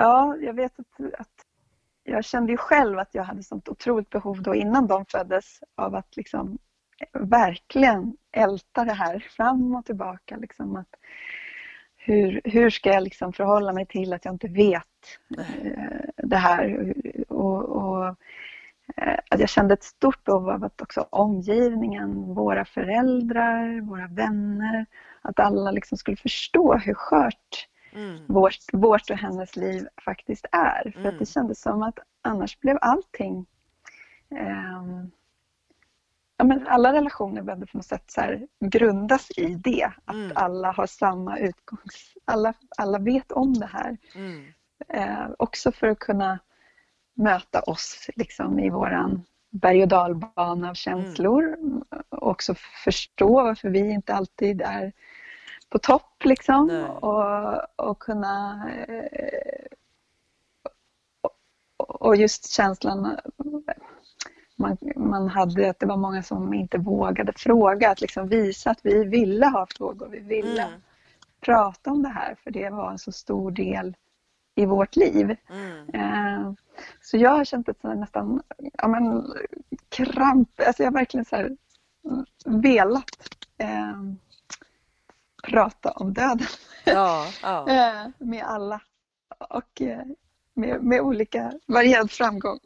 ja, 0.00 0.36
jag 0.40 0.54
vet 0.54 0.72
att, 0.78 1.20
att 1.20 1.46
jag 2.04 2.24
kände 2.24 2.52
ju 2.52 2.56
själv 2.56 2.98
att 2.98 3.14
jag 3.14 3.24
hade 3.24 3.42
sånt 3.42 3.68
otroligt 3.68 4.10
behov 4.10 4.42
då 4.42 4.54
innan 4.54 4.86
de 4.86 5.06
föddes 5.06 5.60
av 5.74 5.94
att 5.94 6.16
liksom 6.16 6.58
eh, 7.00 7.20
verkligen 7.20 8.16
älta 8.32 8.84
det 8.84 8.92
här 8.92 9.18
fram 9.18 9.74
och 9.74 9.84
tillbaka. 9.86 10.36
Liksom 10.36 10.76
att 10.76 10.94
hur, 11.96 12.40
hur 12.44 12.70
ska 12.70 12.92
jag 12.92 13.02
liksom 13.02 13.32
förhålla 13.32 13.72
mig 13.72 13.86
till 13.86 14.12
att 14.12 14.24
jag 14.24 14.34
inte 14.34 14.48
vet 14.48 14.84
eh, 15.38 16.08
det 16.16 16.36
här? 16.36 16.94
Och, 17.28 17.64
och 17.64 18.06
eh, 18.96 19.18
att 19.30 19.40
jag 19.40 19.48
kände 19.48 19.74
ett 19.74 19.84
stort 19.84 20.24
behov 20.24 20.50
av 20.50 20.64
att 20.64 20.82
också 20.82 21.06
omgivningen, 21.10 22.34
våra 22.34 22.64
föräldrar, 22.64 23.80
våra 23.80 24.06
vänner, 24.06 24.86
att 25.22 25.40
alla 25.40 25.70
liksom 25.70 25.98
skulle 25.98 26.16
förstå 26.16 26.74
hur 26.74 26.94
skört 26.94 27.66
Mm. 27.92 28.26
vårt, 28.26 28.58
vårt 28.72 29.10
och 29.10 29.16
hennes 29.16 29.56
liv 29.56 29.88
faktiskt 30.04 30.46
är. 30.52 30.90
För 30.90 31.00
Mm. 31.00 31.12
att 31.12 31.18
det 31.18 31.26
kändes 31.26 31.60
som 31.60 31.82
att 31.82 31.98
annars 32.22 32.58
blev 32.60 32.78
allting 32.80 33.46
ehm, 34.30 35.10
ja, 36.36 36.44
men 36.44 36.66
alla 36.66 36.92
relationer 36.92 37.42
behövde 37.42 37.66
på 37.66 37.76
något 37.76 37.86
sätt 37.86 38.10
så 38.10 38.20
här 38.20 38.46
grundas 38.60 39.30
i 39.36 39.54
det. 39.54 39.92
Att 40.04 40.14
Mm. 40.14 40.32
alla 40.34 40.72
har 40.72 40.86
samma 40.86 41.38
utgångs... 41.38 42.14
Alla, 42.24 42.54
alla 42.78 42.98
vet 42.98 43.32
om 43.32 43.54
det 43.54 43.66
här. 43.66 43.96
Mm. 44.14 44.44
Eh, 44.88 45.30
också 45.38 45.72
för 45.72 45.86
att 45.86 45.98
kunna 45.98 46.38
möta 47.14 47.60
oss 47.60 48.10
liksom, 48.16 48.58
i 48.58 48.70
våran 48.70 49.22
berg 49.50 49.82
och 49.82 49.88
dalbana 49.88 50.70
av 50.70 50.74
känslor. 50.74 51.56
Och 52.08 52.28
också 52.30 52.54
förstå 52.84 53.42
varför 53.42 53.68
vi 53.68 53.90
inte 53.90 54.14
alltid 54.14 54.62
är 54.62 54.92
på 55.70 55.78
topp. 55.78 56.24
Liksom. 56.24 56.66
Nej. 56.66 56.82
Och, 56.84 57.88
och 57.90 57.98
kunna... 57.98 58.68
Eh, 58.88 59.66
och- 61.76 62.16
just 62.16 62.50
känslan 62.50 63.16
man, 64.56 64.76
man 64.96 65.28
hade 65.28 65.70
att 65.70 65.78
det 65.78 65.86
var 65.86 65.96
många 65.96 66.22
som 66.22 66.54
inte 66.54 66.78
vågade 66.78 67.32
fråga. 67.36 67.90
Att 67.90 68.00
liksom 68.00 68.28
visa 68.28 68.70
att 68.70 68.80
vi 68.82 69.04
ville 69.04 69.46
ha 69.46 69.66
frågor. 69.76 70.08
Vi 70.08 70.18
ville 70.20 70.62
Mm. 70.62 70.80
prata 71.40 71.90
om 71.90 72.02
det 72.02 72.08
här 72.08 72.34
för 72.44 72.50
det 72.50 72.70
var 72.70 72.90
en 72.90 72.98
så 72.98 73.12
stor 73.12 73.50
del 73.50 73.96
i 74.54 74.66
vårt 74.66 74.96
liv. 74.96 75.36
Mm. 75.50 75.88
Eh, 75.94 76.52
Så 77.02 77.16
jag 77.16 77.30
har 77.30 77.44
känt 77.44 77.68
ett 77.68 77.82
nästan 77.82 78.42
ja, 78.72 78.88
men, 78.88 79.32
kramp. 79.88 80.48
Alltså 80.66 80.82
jag 80.82 80.90
har 80.90 80.98
verkligen 80.98 81.24
så 81.24 81.36
här, 81.36 81.56
mm, 82.04 82.24
velat 82.62 83.36
eh, 83.58 83.94
prata 85.42 85.90
om 85.90 86.14
döden 86.14 86.46
Ja, 86.84 87.26
ja. 87.42 87.68
eh, 87.68 88.08
med 88.18 88.44
alla. 88.44 88.80
Och 89.38 89.82
eh, 89.82 90.02
med, 90.54 90.82
med 90.82 91.00
olika 91.00 91.52
varierad 91.66 92.10
framgång. 92.10 92.58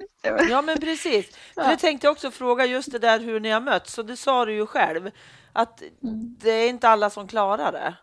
ja, 0.50 0.62
men 0.62 0.81
precis. 0.81 1.37
Ja. 1.57 1.69
det 1.69 1.76
tänkte 1.76 2.07
jag 2.07 2.12
också 2.12 2.31
fråga 2.31 2.64
just 2.66 2.93
det 2.93 2.99
där 2.99 3.21
hur 3.21 3.40
ni 3.40 3.50
har 3.50 3.61
mötts. 3.61 3.99
Och 3.99 4.07
det 4.07 4.16
sa 4.16 4.45
du 4.45 4.52
ju 4.54 4.66
själv 4.66 5.11
att 5.52 5.83
Mm. 6.02 6.37
det 6.40 6.50
är 6.50 6.69
inte 6.69 6.88
alla 6.88 7.11
som 7.11 7.28
klarar 7.28 7.73
det, 7.73 7.95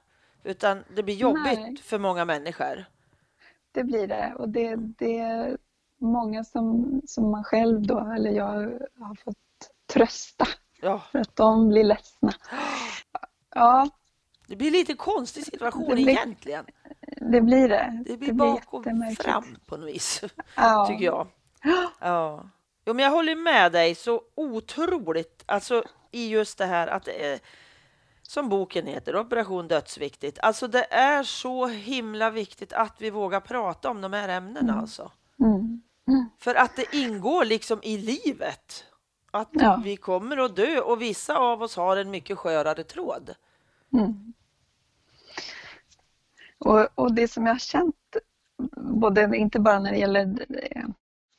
utan 0.44 0.84
det 0.96 1.04
blir 1.04 1.16
jobbigt 1.16 1.60
Nej. 1.60 1.78
för 1.84 2.00
många 2.00 2.26
människor. 2.26 2.86
Det 3.72 3.84
blir 3.84 4.08
det. 4.08 4.34
Och 4.38 4.50
det, 4.50 4.76
det 4.76 5.20
är 5.20 5.58
många 5.98 6.44
som, 6.44 7.02
som 7.08 7.32
man 7.32 7.44
själv 7.44 7.82
då, 7.82 8.12
eller 8.16 8.32
jag 8.32 8.46
har 9.00 9.16
fått 9.24 9.38
trösta 9.94 10.48
Ja, 10.82 11.02
för 11.12 11.20
att 11.20 11.36
de 11.36 11.70
blir 11.70 11.84
ledsna. 11.84 12.34
Ja, 13.56 13.90
det 14.52 14.58
blir 14.58 14.72
lite 14.72 14.94
konstig 14.94 15.46
situation 15.46 15.90
Det 15.90 15.96
blir- 15.96 16.10
egentligen. 16.10 16.66
det 17.32 17.42
blir 17.42 17.70
det. 17.70 18.04
Det 18.06 18.18
blir 18.18 18.34
bak 18.34 18.74
och 18.74 18.86
fram 19.20 19.58
på 19.66 19.78
något 19.78 19.90
vis, 19.90 20.24
Ja. 20.56 20.86
tycker 20.90 21.06
jag. 21.06 21.28
Ja. 22.00 22.44
Jo, 22.86 22.94
men 22.94 23.04
jag 23.06 23.12
håller 23.12 23.36
med 23.36 23.72
dig 23.72 23.96
så 23.96 24.22
otroligt, 24.36 25.44
alltså 25.46 25.84
i 26.12 26.30
just 26.30 26.58
det 26.58 26.66
här 26.66 26.88
att 26.88 27.04
det 27.06 27.26
är, 27.34 27.40
som 28.22 28.50
boken 28.50 28.88
heter, 28.88 29.16
Operation 29.16 29.68
Dödsviktigt. 29.68 30.40
Alltså 30.42 30.68
det 30.68 30.94
är 30.94 31.24
så 31.24 31.68
himla 31.68 32.30
viktigt 32.30 32.74
att 32.74 32.96
vi 33.02 33.10
vågar 33.10 33.40
prata 33.40 33.90
om 33.90 34.02
de 34.02 34.14
här 34.14 34.30
ämnena 34.30 34.80
alltså. 34.80 35.12
Mm. 35.40 35.82
För 36.40 36.56
att 36.56 36.76
det 36.76 36.96
ingår 36.96 37.46
liksom 37.46 37.80
i 37.84 37.98
livet. 37.98 38.86
Att 39.32 39.50
Ja. 39.52 39.82
vi 39.84 39.96
kommer 39.98 40.38
att 40.38 40.56
dö 40.56 40.80
och 40.80 41.02
vissa 41.02 41.38
av 41.38 41.62
oss 41.62 41.76
har 41.76 41.98
en 41.98 42.12
mycket 42.12 42.38
skörare 42.38 42.84
tråd. 42.84 43.36
Mm. 43.94 44.34
Och, 46.66 46.88
och 46.96 47.14
det 47.14 47.28
som 47.28 47.46
jag 47.46 47.54
har 47.54 47.60
känt, 47.60 47.96
både, 48.76 49.38
inte 49.38 49.60
bara 49.60 49.80
när 49.80 49.92
det 49.92 49.98
gäller 49.98 50.46
eh, 50.50 50.86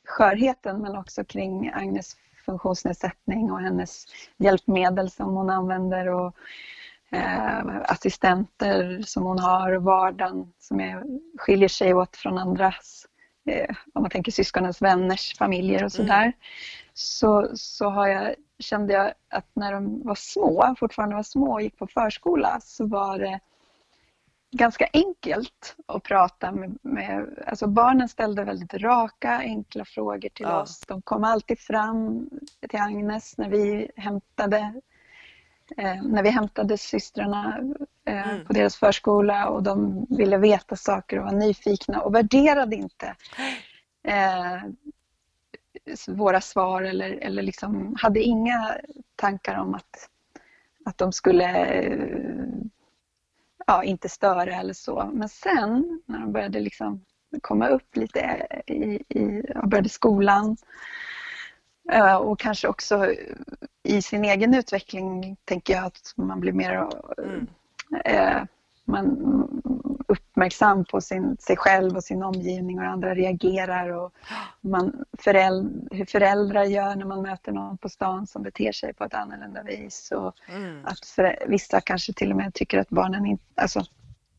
skörheten 0.08 0.82
men 0.82 0.96
också 0.96 1.24
kring 1.24 1.70
Agnes 1.74 2.16
funktionsnedsättning 2.46 3.52
och 3.52 3.60
hennes 3.60 4.06
hjälpmedel 4.36 5.10
som 5.10 5.34
hon 5.34 5.50
använder 5.50 6.08
och 6.08 6.36
eh, 7.10 7.66
assistenter 7.82 9.02
som 9.02 9.22
hon 9.22 9.38
har 9.38 9.72
och 9.72 9.82
vardagen 9.82 10.52
som 10.58 10.80
är, 10.80 11.02
skiljer 11.38 11.68
sig 11.68 11.94
åt 11.94 12.16
från 12.16 12.38
andras, 12.38 13.06
eh, 13.46 13.76
om 13.94 14.02
man 14.02 14.10
tänker 14.10 14.32
syskonens 14.32 14.82
vänners 14.82 15.38
familjer 15.38 15.84
och 15.84 15.92
sådär. 15.92 16.32
Så, 16.94 17.48
så 17.54 17.90
har 17.90 18.08
jag, 18.08 18.34
kände 18.58 18.92
jag 18.92 19.12
att 19.30 19.46
när 19.54 19.72
de 19.72 20.02
var 20.02 20.14
små, 20.14 20.74
fortfarande 20.78 21.16
var 21.16 21.22
små 21.22 21.52
och 21.52 21.62
gick 21.62 21.78
på 21.78 21.86
förskola 21.86 22.60
så 22.60 22.86
var 22.86 23.18
det 23.18 23.40
ganska 24.52 24.88
enkelt 24.92 25.76
att 25.86 26.02
prata 26.02 26.52
med, 26.52 26.78
med 26.82 27.42
alltså 27.46 27.66
barnen 27.66 28.08
ställde 28.08 28.44
väldigt 28.44 28.74
raka, 28.74 29.30
enkla 29.38 29.84
frågor 29.84 30.28
till 30.28 30.46
Ja. 30.48 30.60
oss. 30.62 30.80
De 30.80 31.02
kom 31.02 31.24
alltid 31.24 31.58
fram 31.58 32.30
till 32.68 32.80
Agnes 32.80 33.38
när 33.38 33.48
vi 33.48 33.90
hämtade 33.96 34.80
eh, 35.76 36.02
när 36.02 36.22
vi 36.22 36.28
hämtade 36.30 36.78
systrarna 36.78 37.58
eh, 38.04 38.30
Mm. 38.30 38.46
på 38.46 38.52
deras 38.52 38.76
förskola 38.76 39.48
och 39.48 39.62
de 39.62 40.06
ville 40.10 40.36
veta 40.38 40.76
saker 40.76 41.18
och 41.18 41.24
var 41.24 41.32
nyfikna 41.32 42.00
och 42.00 42.14
värderade 42.14 42.76
inte 42.76 43.14
eh, 44.04 44.62
våra 46.08 46.40
svar 46.40 46.82
eller, 46.82 47.10
eller 47.10 47.42
liksom 47.42 47.96
hade 47.98 48.20
inga 48.22 48.76
tankar 49.16 49.58
om 49.58 49.74
att, 49.74 50.08
att 50.84 50.98
de 50.98 51.12
skulle 51.12 51.66
eh, 51.66 52.41
ja, 53.72 53.84
inte 53.84 54.08
störa 54.08 54.54
eller 54.54 54.74
så. 54.74 55.10
Men 55.14 55.28
sen 55.28 56.00
när 56.06 56.18
de 56.18 56.32
började 56.32 56.60
liksom 56.60 57.04
komma 57.40 57.68
upp 57.68 57.96
lite 57.96 58.46
i, 58.66 59.02
i 59.08 59.42
och 59.54 59.68
började 59.68 59.88
skolan 59.88 60.56
eh, 61.92 62.16
och 62.16 62.38
kanske 62.38 62.68
också 62.68 63.14
i 63.82 64.02
sin 64.02 64.24
egen 64.24 64.54
utveckling 64.54 65.36
tänker 65.44 65.74
jag 65.74 65.84
att 65.84 66.12
man 66.16 66.40
blir 66.40 66.52
mer 66.52 66.88
Mm. 67.18 67.46
Man 68.84 69.48
uppmärksam 70.08 70.84
på 70.84 71.00
sin, 71.00 71.36
sig 71.36 71.56
själv 71.56 71.96
och 71.96 72.04
sin 72.04 72.22
omgivning 72.22 72.78
och 72.78 72.84
hur 72.84 72.90
andra 72.90 73.14
reagerar 73.14 73.88
och 73.88 74.12
man 74.60 75.04
föräld, 75.18 75.88
hur 75.90 76.04
föräldrar 76.04 76.64
gör 76.64 76.96
när 76.96 77.04
man 77.04 77.22
möter 77.22 77.52
någon 77.52 77.78
på 77.78 77.88
stan 77.88 78.26
som 78.26 78.42
beter 78.42 78.72
sig 78.72 78.94
på 78.94 79.04
ett 79.04 79.14
annorlunda 79.14 79.62
vis 79.62 80.12
och 80.12 80.34
Mm. 80.48 80.86
att 80.86 81.06
för, 81.06 81.38
vissa 81.48 81.80
kanske 81.80 82.12
till 82.12 82.30
och 82.30 82.36
med 82.36 82.54
tycker 82.54 82.78
att 82.78 82.88
barnen 82.88 83.26
inte, 83.26 83.44
alltså 83.54 83.80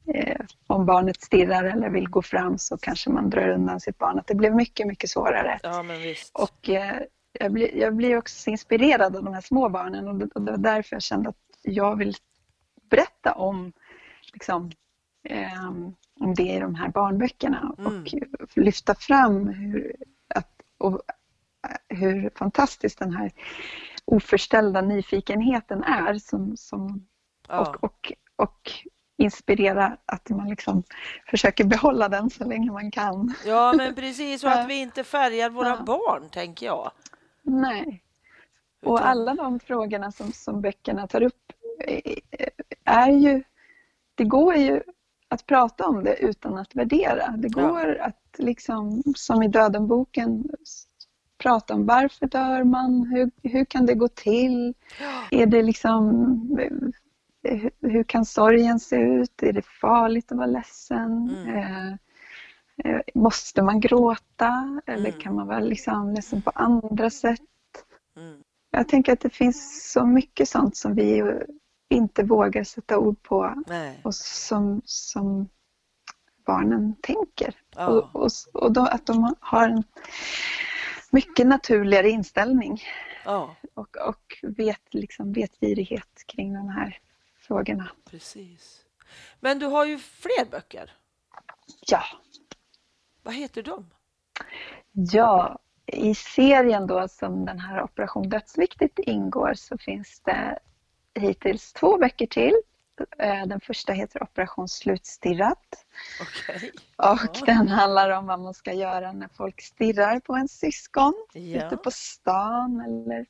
eh, 0.08 0.42
om 0.68 0.86
barnet 0.86 1.22
stirrar 1.22 1.64
eller 1.64 1.90
vill 1.90 2.10
gå 2.10 2.22
fram 2.22 2.58
så 2.58 2.78
kanske 2.78 3.10
man 3.10 3.30
drar 3.30 3.50
undan 3.50 3.80
sitt 3.80 3.98
barn. 3.98 4.20
Att 4.20 4.28
det 4.28 4.36
blev 4.36 4.56
mycket, 4.56 4.88
mycket 4.88 5.10
svårare. 5.10 5.60
Ja. 5.64 5.86
Och 6.34 6.70
eh, 6.70 7.02
jag, 7.40 7.52
blir, 7.52 7.76
jag 7.78 7.96
blir 7.96 8.18
också 8.18 8.36
så 8.36 8.50
inspirerad 8.50 9.16
av 9.16 9.24
de 9.24 9.34
här 9.34 9.42
små 9.42 9.70
barnen 9.70 10.08
och 10.08 10.16
det, 10.16 10.30
och 10.36 10.42
det 10.42 10.52
var 10.52 10.58
därför 10.58 10.96
jag 10.96 11.04
kände 11.04 11.30
att 11.30 11.36
jag 11.62 11.96
vill 11.96 12.16
berätta 12.90 13.34
om, 13.34 13.74
liksom, 14.34 14.72
ehm, 15.30 15.96
om 16.20 16.34
det 16.36 16.44
i 16.44 16.60
de 16.60 16.76
här 16.76 16.90
barnböckerna 16.90 17.76
Mm. 17.78 18.04
och 18.04 18.58
lyfta 18.58 18.96
fram 18.96 19.48
hur, 19.48 19.96
att, 20.36 20.52
och, 20.78 21.02
eh, 21.92 21.98
hur 21.98 22.30
fantastisk 22.36 23.00
den 23.00 23.14
här 23.16 23.32
oförställda 24.06 24.82
nyfikenheten 24.82 25.84
är 25.84 26.14
som, 26.14 26.58
som, 26.58 27.08
Ja. 27.48 27.60
och, 27.60 27.84
och, 27.84 28.14
och 28.36 28.72
inspirera 29.18 29.98
att 30.06 30.30
man 30.30 30.50
liksom 30.50 30.84
försöker 31.28 31.64
behålla 31.64 32.10
den 32.10 32.30
så 32.30 32.46
länge 32.46 32.72
man 32.72 32.92
kan. 32.92 33.34
ja, 33.46 33.74
men 33.78 33.96
precis. 33.96 34.44
Och 34.44 34.52
att 34.52 34.68
vi 34.70 34.82
inte 34.82 35.04
färgar 35.04 35.50
våra 35.50 35.70
Ja. 35.70 35.84
barn, 35.84 36.30
tänker 36.30 36.66
jag. 36.66 36.92
Nej. 37.42 38.04
Och 38.86 39.08
alla 39.08 39.34
de 39.36 39.60
frågorna 39.60 40.12
som, 40.12 40.32
som 40.32 40.62
böckerna 40.62 41.08
tar 41.08 41.22
upp 41.24 41.52
eh, 41.88 42.18
är 42.86 43.10
ju, 43.12 43.44
det 44.16 44.24
går 44.24 44.56
ju 44.56 44.82
att 45.28 45.46
prata 45.46 45.88
om 45.88 46.04
det 46.04 46.16
utan 46.16 46.58
att 46.58 46.76
värdera. 46.76 47.28
Det 47.38 47.50
Ja. 47.56 47.68
går 47.68 47.96
att 47.96 48.36
liksom, 48.38 49.04
som 49.16 49.44
i 49.44 49.48
Dödenboken, 49.48 50.44
prata 51.38 51.74
om 51.74 51.86
varför 51.86 52.28
dör 52.28 52.64
man? 52.64 53.06
Hur, 53.06 53.32
hur 53.50 53.66
kan 53.66 53.86
det 53.86 53.94
gå 53.94 54.08
till? 54.08 54.74
Är 55.32 55.46
det 55.46 55.64
liksom 55.64 56.58
hur 57.82 58.04
kan 58.04 58.26
sorgen 58.26 58.80
se 58.80 58.96
ut? 58.96 59.44
Är 59.44 59.54
det 59.54 59.66
farligt 59.66 60.32
att 60.32 60.38
vara 60.38 60.48
ledsen? 60.48 61.36
Mm. 61.46 61.58
Eh, 61.58 61.88
eh, 62.84 63.02
måste 63.14 63.62
man 63.62 63.80
gråta 63.80 64.82
eller 64.86 65.10
Mm. 65.10 65.22
kan 65.22 65.36
man 65.36 65.48
vara 65.48 65.60
liksom 65.60 66.14
ledsen 66.14 66.42
på 66.42 66.50
andra 66.56 67.10
sätt? 67.10 67.40
Mm. 68.18 68.42
Jag 68.72 68.88
tänker 68.88 69.14
att 69.14 69.20
det 69.20 69.30
finns 69.30 69.92
så 69.92 70.06
mycket 70.06 70.50
sånt 70.50 70.76
som 70.78 70.96
vi 70.96 71.24
inte 71.94 72.24
vågar 72.24 72.64
sätta 72.64 72.98
ord 72.98 73.24
på 73.24 73.64
Nej. 73.68 74.00
och 74.04 74.16
som, 74.16 74.82
som 74.86 75.50
barnen 76.46 76.96
tänker. 77.02 77.56
Ja. 77.76 77.88
Och, 77.88 78.16
och, 78.16 78.30
och 78.54 78.72
då, 78.72 78.82
att 78.82 79.06
de 79.06 79.36
har 79.40 79.70
en 79.70 79.84
mycket 81.12 81.48
naturligare 81.48 82.10
inställning 82.10 82.82
ja, 83.26 83.56
och, 83.74 83.98
och 83.98 84.38
vet, 84.42 84.94
liksom, 84.94 85.34
vetgirighet 85.34 86.24
kring 86.28 86.54
de 86.54 86.70
här 86.70 87.00
frågorna. 87.38 87.92
precis. 88.10 88.80
Men 89.40 89.60
du 89.60 89.66
har 89.66 89.86
ju 89.86 90.00
fler 90.00 90.46
böcker. 90.52 90.92
Ja, 91.88 92.04
Vad 93.24 93.34
heter 93.34 93.64
de? 93.64 93.90
ja, 94.92 95.60
i 95.86 96.16
serien 96.16 96.88
då 96.88 97.08
som 97.08 97.46
den 97.46 97.60
här 97.60 97.84
Operation 97.84 98.30
Dödsviktigt 98.30 99.00
ingår 99.00 99.54
så 99.54 99.78
finns 99.78 100.22
det 100.26 100.60
hittills 101.16 101.74
två 101.74 101.98
böcker 101.98 102.28
till. 102.28 102.54
Eh, 103.18 103.46
Den 103.46 103.60
första 103.60 103.94
heter 103.94 104.24
Operation 104.24 104.68
Slutstirrat 104.70 105.86
Okej. 106.22 106.72
och 106.98 107.40
Ja. 107.40 107.46
den 107.46 107.68
handlar 107.68 108.10
om 108.10 108.26
vad 108.28 108.40
man 108.40 108.54
ska 108.54 108.74
göra 108.74 109.12
när 109.12 109.28
folk 109.38 109.62
stirrar 109.62 110.20
på 110.20 110.34
en 110.36 110.48
syskon 110.48 111.14
Ja. 111.34 111.58
ute 111.68 111.78
på 111.78 111.92
stan 111.92 112.82
eller 112.82 113.26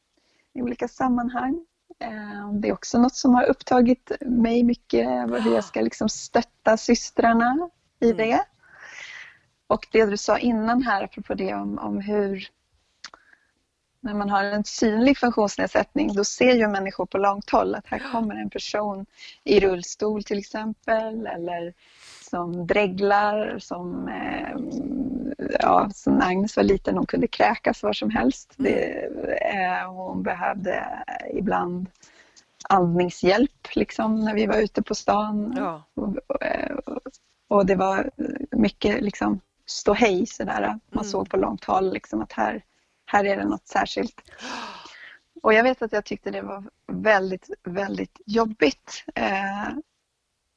i 0.54 0.62
olika 0.62 0.88
sammanhang. 0.88 1.66
Eh, 2.00 2.52
Det 2.54 2.68
är 2.70 2.74
också 2.74 3.00
något 3.00 3.16
som 3.16 3.36
har 3.36 3.44
upptagit 3.44 4.12
mig 4.22 4.64
mycket, 4.64 5.08
hur 5.46 5.54
jag 5.56 5.64
ska 5.64 5.82
liksom 5.82 6.10
stötta 6.10 6.78
systrarna 6.78 7.70
i 8.00 8.06
Mm. 8.06 8.18
det. 8.18 8.46
Och 9.68 9.88
det 9.92 10.06
du 10.06 10.18
sa 10.18 10.38
innan 10.38 10.84
här, 10.84 11.04
apropå 11.04 11.34
det 11.34 11.54
om, 11.54 11.80
om 11.80 11.98
hur 12.02 12.48
när 14.04 14.14
man 14.14 14.30
har 14.30 14.44
en 14.44 14.64
synlig 14.64 15.18
funktionsnedsättning 15.18 16.14
då 16.14 16.24
ser 16.24 16.54
ju 16.56 16.68
människor 16.68 17.06
på 17.06 17.18
långt 17.18 17.50
håll 17.50 17.76
att 17.76 17.88
här 17.88 18.12
kommer 18.12 18.36
en 18.36 18.50
person 18.50 19.06
i 19.44 19.60
rullstol 19.60 20.24
till 20.24 20.38
exempel 20.40 21.28
eller 21.28 21.74
som 22.30 22.68
dreglar, 22.68 23.60
som, 23.60 24.08
eh, 24.08 24.58
ja, 25.60 25.90
som 25.94 26.22
Agnes 26.22 26.58
var 26.58 26.64
liten, 26.64 26.98
hon 26.98 27.06
kunde 27.06 27.28
kräkas 27.28 27.84
var 27.84 27.94
som 27.94 28.10
helst. 28.10 28.54
Det, 28.58 29.06
eh, 29.42 29.92
hon 29.92 30.24
behövde 30.24 30.84
ibland 31.34 31.88
andningshjälp 32.70 33.76
liksom, 33.76 34.26
när 34.26 34.34
vi 34.34 34.46
var 34.46 34.58
ute 34.58 34.82
på 34.82 34.96
stan. 34.96 35.54
Ja. 35.58 35.84
Och, 35.94 36.18
och, 36.28 36.44
eh, 36.44 36.76
och 37.48 37.66
det 37.66 37.76
var 37.76 38.12
mycket 38.52 39.02
liksom 39.02 39.40
ståhej 39.66 40.26
sådär. 40.26 40.62
Man 40.62 40.80
Mm. 40.94 41.04
såg 41.04 41.30
på 41.30 41.38
långt 41.38 41.64
håll 41.64 41.94
liksom 41.94 42.22
att 42.22 42.32
här, 42.34 42.62
här 43.14 43.26
är 43.26 43.38
det 43.38 43.46
något 43.46 43.68
särskilt. 43.68 44.22
Och 45.42 45.54
jag 45.54 45.64
vet 45.64 45.82
att 45.82 45.92
jag 45.92 46.06
tyckte 46.06 46.32
det 46.32 46.42
var 46.42 46.64
väldigt, 46.88 47.50
väldigt 47.64 48.22
jobbigt. 48.26 49.04
Eh, 49.16 49.70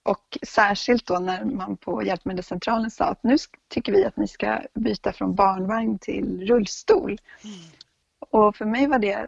och 0.02 0.38
särskilt 0.46 1.06
då 1.06 1.18
när 1.18 1.44
man 1.44 1.76
på 1.76 2.02
Hjälpmedelscentralen 2.02 2.90
sa 2.90 3.04
att 3.04 3.22
nu 3.22 3.36
tycker 3.68 3.92
vi 3.92 4.04
att 4.04 4.16
ni 4.16 4.28
ska 4.28 4.62
byta 4.74 5.12
från 5.12 5.34
barnvagn 5.34 5.98
till 5.98 6.46
rullstol. 6.46 7.18
Mm. 7.44 7.56
Och 8.18 8.56
för 8.56 8.64
mig 8.64 8.86
var 8.86 8.98
det, 8.98 9.12
eh, 9.12 9.26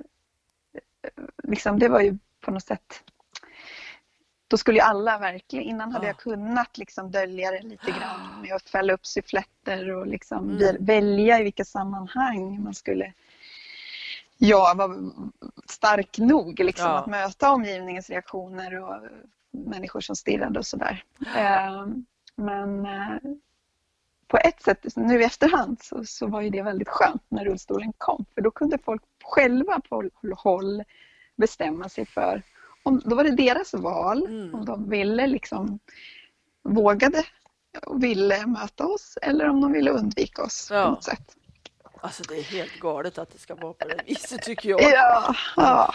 liksom, 1.43 1.79
det 1.79 1.89
var 1.89 2.01
ju 2.01 2.19
på 2.41 2.51
något 2.51 2.65
sätt 2.65 3.03
då 4.49 4.57
skulle 4.57 4.79
ju 4.79 4.83
alla 4.85 5.19
verkligen, 5.19 5.65
innan 5.65 5.93
hade 5.93 6.05
Ja. 6.07 6.09
jag 6.11 6.17
kunnat 6.17 6.79
liksom 6.79 7.11
dölja 7.11 7.51
det 7.51 7.63
lite 7.63 7.87
grann 7.91 8.41
med 8.43 8.53
att 8.55 8.69
fälla 8.69 8.93
upp 8.93 9.07
suffletter 9.07 9.91
och 9.95 10.07
liksom 10.07 10.39
Mm. 10.45 10.59
väl- 10.59 10.77
välja 10.81 11.41
i 11.41 11.43
vilka 11.43 11.65
sammanhang 11.65 12.63
man 12.63 12.75
skulle 12.75 13.13
ja, 14.39 14.75
vara 14.77 14.97
stark 15.69 16.19
nog 16.19 16.61
liksom, 16.61 16.87
Ja. 16.87 16.99
att 16.99 17.07
möta 17.07 17.51
omgivningens 17.51 18.11
reaktioner 18.11 18.81
och 18.81 18.97
människor 19.51 20.01
som 20.01 20.17
stirrade 20.17 20.59
och 20.59 20.67
sådär. 20.67 21.05
Eh, 21.37 21.87
Men 22.41 22.87
eh, 22.87 23.17
på 24.27 24.37
ett 24.39 24.63
sätt, 24.63 24.97
nu 24.97 25.21
i 25.21 25.25
efterhand, 25.25 25.83
så, 25.83 26.05
så 26.05 26.27
var 26.27 26.41
ju 26.41 26.51
det 26.51 26.63
väldigt 26.63 26.89
skönt 26.89 27.23
när 27.29 27.45
rullstolen 27.45 27.93
kom. 27.99 28.25
För 28.35 28.41
då 28.43 28.51
kunde 28.51 28.79
folk 28.79 29.03
själva 29.25 29.81
på 29.89 30.11
håll 30.37 30.83
bestämma 31.37 31.89
sig 31.89 32.07
för, 32.07 32.43
om, 32.89 33.03
då 33.05 33.17
var 33.17 33.25
det 33.25 33.31
deras 33.37 33.75
val, 33.75 34.27
Mm. 34.27 34.55
om 34.55 34.65
de 34.65 34.91
ville 34.91 35.27
liksom, 35.27 35.79
vågade 36.65 37.23
och 37.87 38.03
ville 38.05 38.47
möta 38.47 38.87
oss 38.87 39.19
eller 39.23 39.49
om 39.49 39.61
de 39.61 39.73
ville 39.73 39.91
undvika 39.91 40.43
oss 40.43 40.69
Ja. 40.73 40.85
på 40.85 40.91
något 40.91 41.05
sätt. 41.05 41.35
Alltså 42.01 42.23
det 42.29 42.39
är 42.39 42.43
helt 42.43 42.81
galet 42.81 43.19
att 43.19 43.31
det 43.33 43.39
ska 43.39 43.55
vara 43.55 43.73
på 43.73 43.89
det 43.89 44.01
viset 44.07 44.43
tycker 44.43 44.69
jag. 44.71 44.83
Ja, 44.83 45.35
ja. 45.57 45.95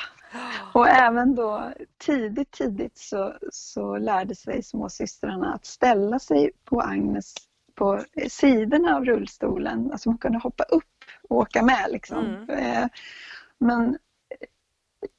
Och 0.73 0.87
även 0.87 1.35
då 1.35 1.71
tidigt, 1.97 2.51
tidigt 2.51 2.97
så, 2.97 3.33
så 3.51 3.97
lärde 3.97 4.35
sig 4.35 4.63
småsystrarna 4.63 5.53
att 5.53 5.65
ställa 5.65 6.19
sig 6.19 6.51
på 6.65 6.81
Agnes 6.81 7.33
på 7.75 8.03
sidorna 8.29 8.95
av 8.95 9.05
rullstolen. 9.05 9.89
Alltså 9.91 10.09
man 10.09 10.17
kunde 10.17 10.37
hoppa 10.39 10.63
upp 10.63 10.83
och 11.29 11.37
åka 11.37 11.63
med 11.63 11.85
liksom. 11.91 12.25
Mm. 12.25 12.49
Eh, 12.49 12.87
Men 13.57 13.97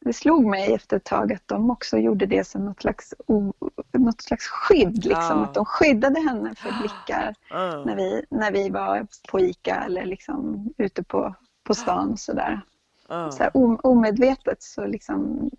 det 0.00 0.12
slog 0.12 0.46
mig 0.46 0.74
efter 0.74 0.96
ett 0.96 1.04
tag 1.04 1.32
att 1.32 1.48
de 1.48 1.70
också 1.70 1.98
gjorde 1.98 2.26
det 2.26 2.44
som 2.44 2.64
något 2.64 2.80
slags, 2.80 3.14
o, 3.26 3.52
något 3.92 4.22
slags 4.22 4.46
skydd. 4.46 5.04
Liksom. 5.04 5.38
Ja. 5.38 5.44
Att 5.44 5.54
de 5.54 5.64
skyddade 5.64 6.20
henne 6.20 6.54
för 6.54 6.72
blickar 6.80 7.34
när 7.50 7.82
Mm. 7.92 7.96
vi, 7.96 8.24
när 8.30 8.52
vi 8.52 8.68
var 8.70 9.06
på 9.30 9.40
ICA 9.40 9.74
eller 9.86 10.04
liksom 10.04 10.68
ute 10.78 11.02
på, 11.02 11.34
på 11.64 11.74
stan 11.74 12.10
och 12.12 12.18
sådär 12.18 12.60
Mm. 13.10 13.32
så 13.32 13.42
här, 13.42 13.56
om- 13.56 13.80
omedvetet 13.82 14.62
så 14.62 14.86
liksom, 14.86 15.50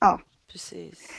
ja. 0.00 0.20
Precis. 0.52 1.10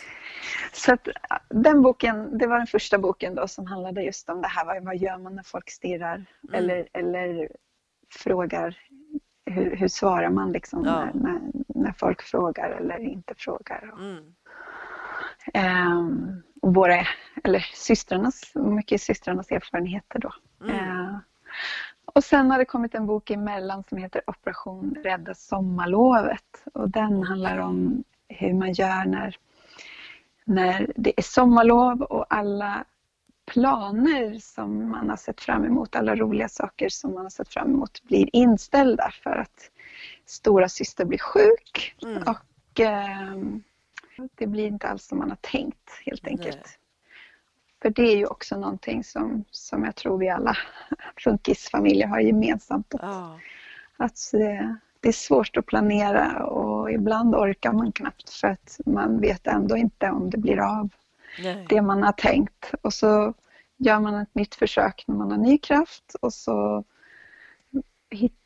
Så 0.74 0.94
att 0.94 1.08
den 1.50 1.82
boken, 1.82 2.38
det 2.38 2.48
var 2.48 2.58
den 2.58 2.68
första 2.68 2.98
boken 2.98 3.36
då 3.36 3.48
som 3.48 3.66
handlade 3.68 4.02
just 4.02 4.30
om 4.30 4.42
det 4.42 4.48
här, 4.48 4.66
vad, 4.66 4.84
vad 4.84 4.98
gör 4.98 5.18
man 5.18 5.36
när 5.36 5.44
folk 5.44 5.70
stirrar? 5.70 6.16
Mm. 6.16 6.54
Eller, 6.56 6.88
eller 6.94 7.50
frågar, 8.10 8.78
hur, 9.52 9.76
hur 9.76 9.88
svarar 9.88 10.30
man 10.30 10.52
liksom 10.52 10.86
Ja. 10.86 10.92
när, 10.92 11.12
när, 11.14 11.40
när 11.68 11.92
folk 11.92 12.22
frågar 12.22 12.70
eller 12.70 13.00
inte 13.00 13.34
frågar? 13.38 13.92
Och, 13.94 14.00
Mm. 14.00 14.34
ehm, 15.54 16.42
och 16.62 16.74
våra, 16.74 17.08
eller 17.44 17.60
systrarnas, 17.74 18.52
mycket 18.56 19.02
systrarnas 19.02 19.52
erfarenheter 19.52 20.20
då. 20.20 20.34
Mm. 20.64 20.76
Eh, 20.76 21.18
och 22.06 22.24
sen 22.24 22.52
har 22.52 22.58
det 22.58 22.66
kommit 22.66 22.96
en 22.96 23.06
bok 23.06 23.30
emellan 23.32 23.84
som 23.90 23.98
heter 23.98 24.22
Operation 24.28 24.96
Rädda 25.04 25.34
sommarlovet. 25.34 26.64
Och 26.74 26.90
den 26.90 27.24
handlar 27.24 27.58
om 27.58 28.04
hur 28.30 28.54
man 28.54 28.74
gör 28.74 29.06
när, 29.06 29.36
när 30.46 30.92
det 30.96 31.14
är 31.20 31.24
sommarlov 31.24 32.02
och 32.02 32.26
alla 32.30 32.84
planer 33.48 34.40
som 34.40 34.90
man 34.90 35.10
har 35.10 35.18
sett 35.18 35.42
fram 35.42 35.66
emot, 35.66 35.96
alla 35.96 36.16
roliga 36.16 36.50
saker 36.50 36.90
som 36.90 37.14
man 37.14 37.24
har 37.24 37.30
sett 37.30 37.54
fram 37.54 37.68
emot 37.74 38.04
blir 38.04 38.30
inställda 38.36 39.12
för 39.24 39.30
att 39.36 39.72
stora 40.26 40.70
syster 40.70 41.06
blir 41.06 41.20
sjuk 41.20 41.96
Mm. 42.04 42.24
och 42.24 42.80
ehm, 42.80 43.64
det 44.36 44.48
blir 44.48 44.68
inte 44.68 44.88
alls 44.88 45.06
som 45.08 45.18
man 45.18 45.30
har 45.30 45.38
tänkt 45.42 45.90
helt 46.06 46.28
enkelt. 46.28 46.56
Nej. 46.56 46.78
För 47.82 47.90
det 47.90 48.02
är 48.02 48.18
ju 48.18 48.26
också 48.26 48.60
någonting 48.60 49.04
som, 49.04 49.44
som 49.52 49.84
jag 49.86 49.96
tror 49.96 50.18
vi 50.18 50.30
alla 50.30 50.58
funkisfamiljer 51.24 52.08
har 52.08 52.20
gemensamt. 52.20 52.94
Att, 52.94 53.02
Ja. 53.02 53.40
att 53.98 54.34
eh, 54.34 54.72
det 55.00 55.08
är 55.08 55.14
svårt 55.14 55.58
att 55.58 55.66
planera 55.66 56.46
och 56.46 56.92
ibland 56.92 57.36
orkar 57.36 57.74
man 57.74 57.92
knappt 57.92 58.30
för 58.30 58.48
att 58.48 58.80
man 58.86 59.22
vet 59.22 59.48
ändå 59.48 59.78
inte 59.78 60.10
om 60.10 60.30
det 60.30 60.38
blir 60.38 60.60
av 60.60 60.90
Nej. 61.40 61.66
det 61.70 61.82
man 61.82 62.04
har 62.04 62.12
tänkt. 62.12 62.74
Och 62.82 62.94
så 62.94 63.34
gör 63.78 64.00
man 64.00 64.16
ett 64.16 64.36
nytt 64.36 64.56
försök 64.56 65.04
när 65.08 65.16
man 65.16 65.32
har 65.32 65.38
ny 65.38 65.58
kraft 65.58 66.16
och 66.22 66.34
så 66.34 66.84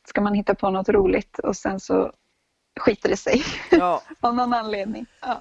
ska 0.07 0.21
man 0.21 0.33
hitta 0.33 0.55
på 0.55 0.69
något 0.69 0.89
roligt 0.89 1.39
och 1.39 1.55
sen 1.55 1.79
så 1.79 2.13
skiter 2.79 3.09
det 3.09 3.17
sig 3.17 3.43
Ja, 3.71 4.01
av 4.19 4.35
någon 4.35 4.53
anledning. 4.53 5.05
Ja. 5.21 5.33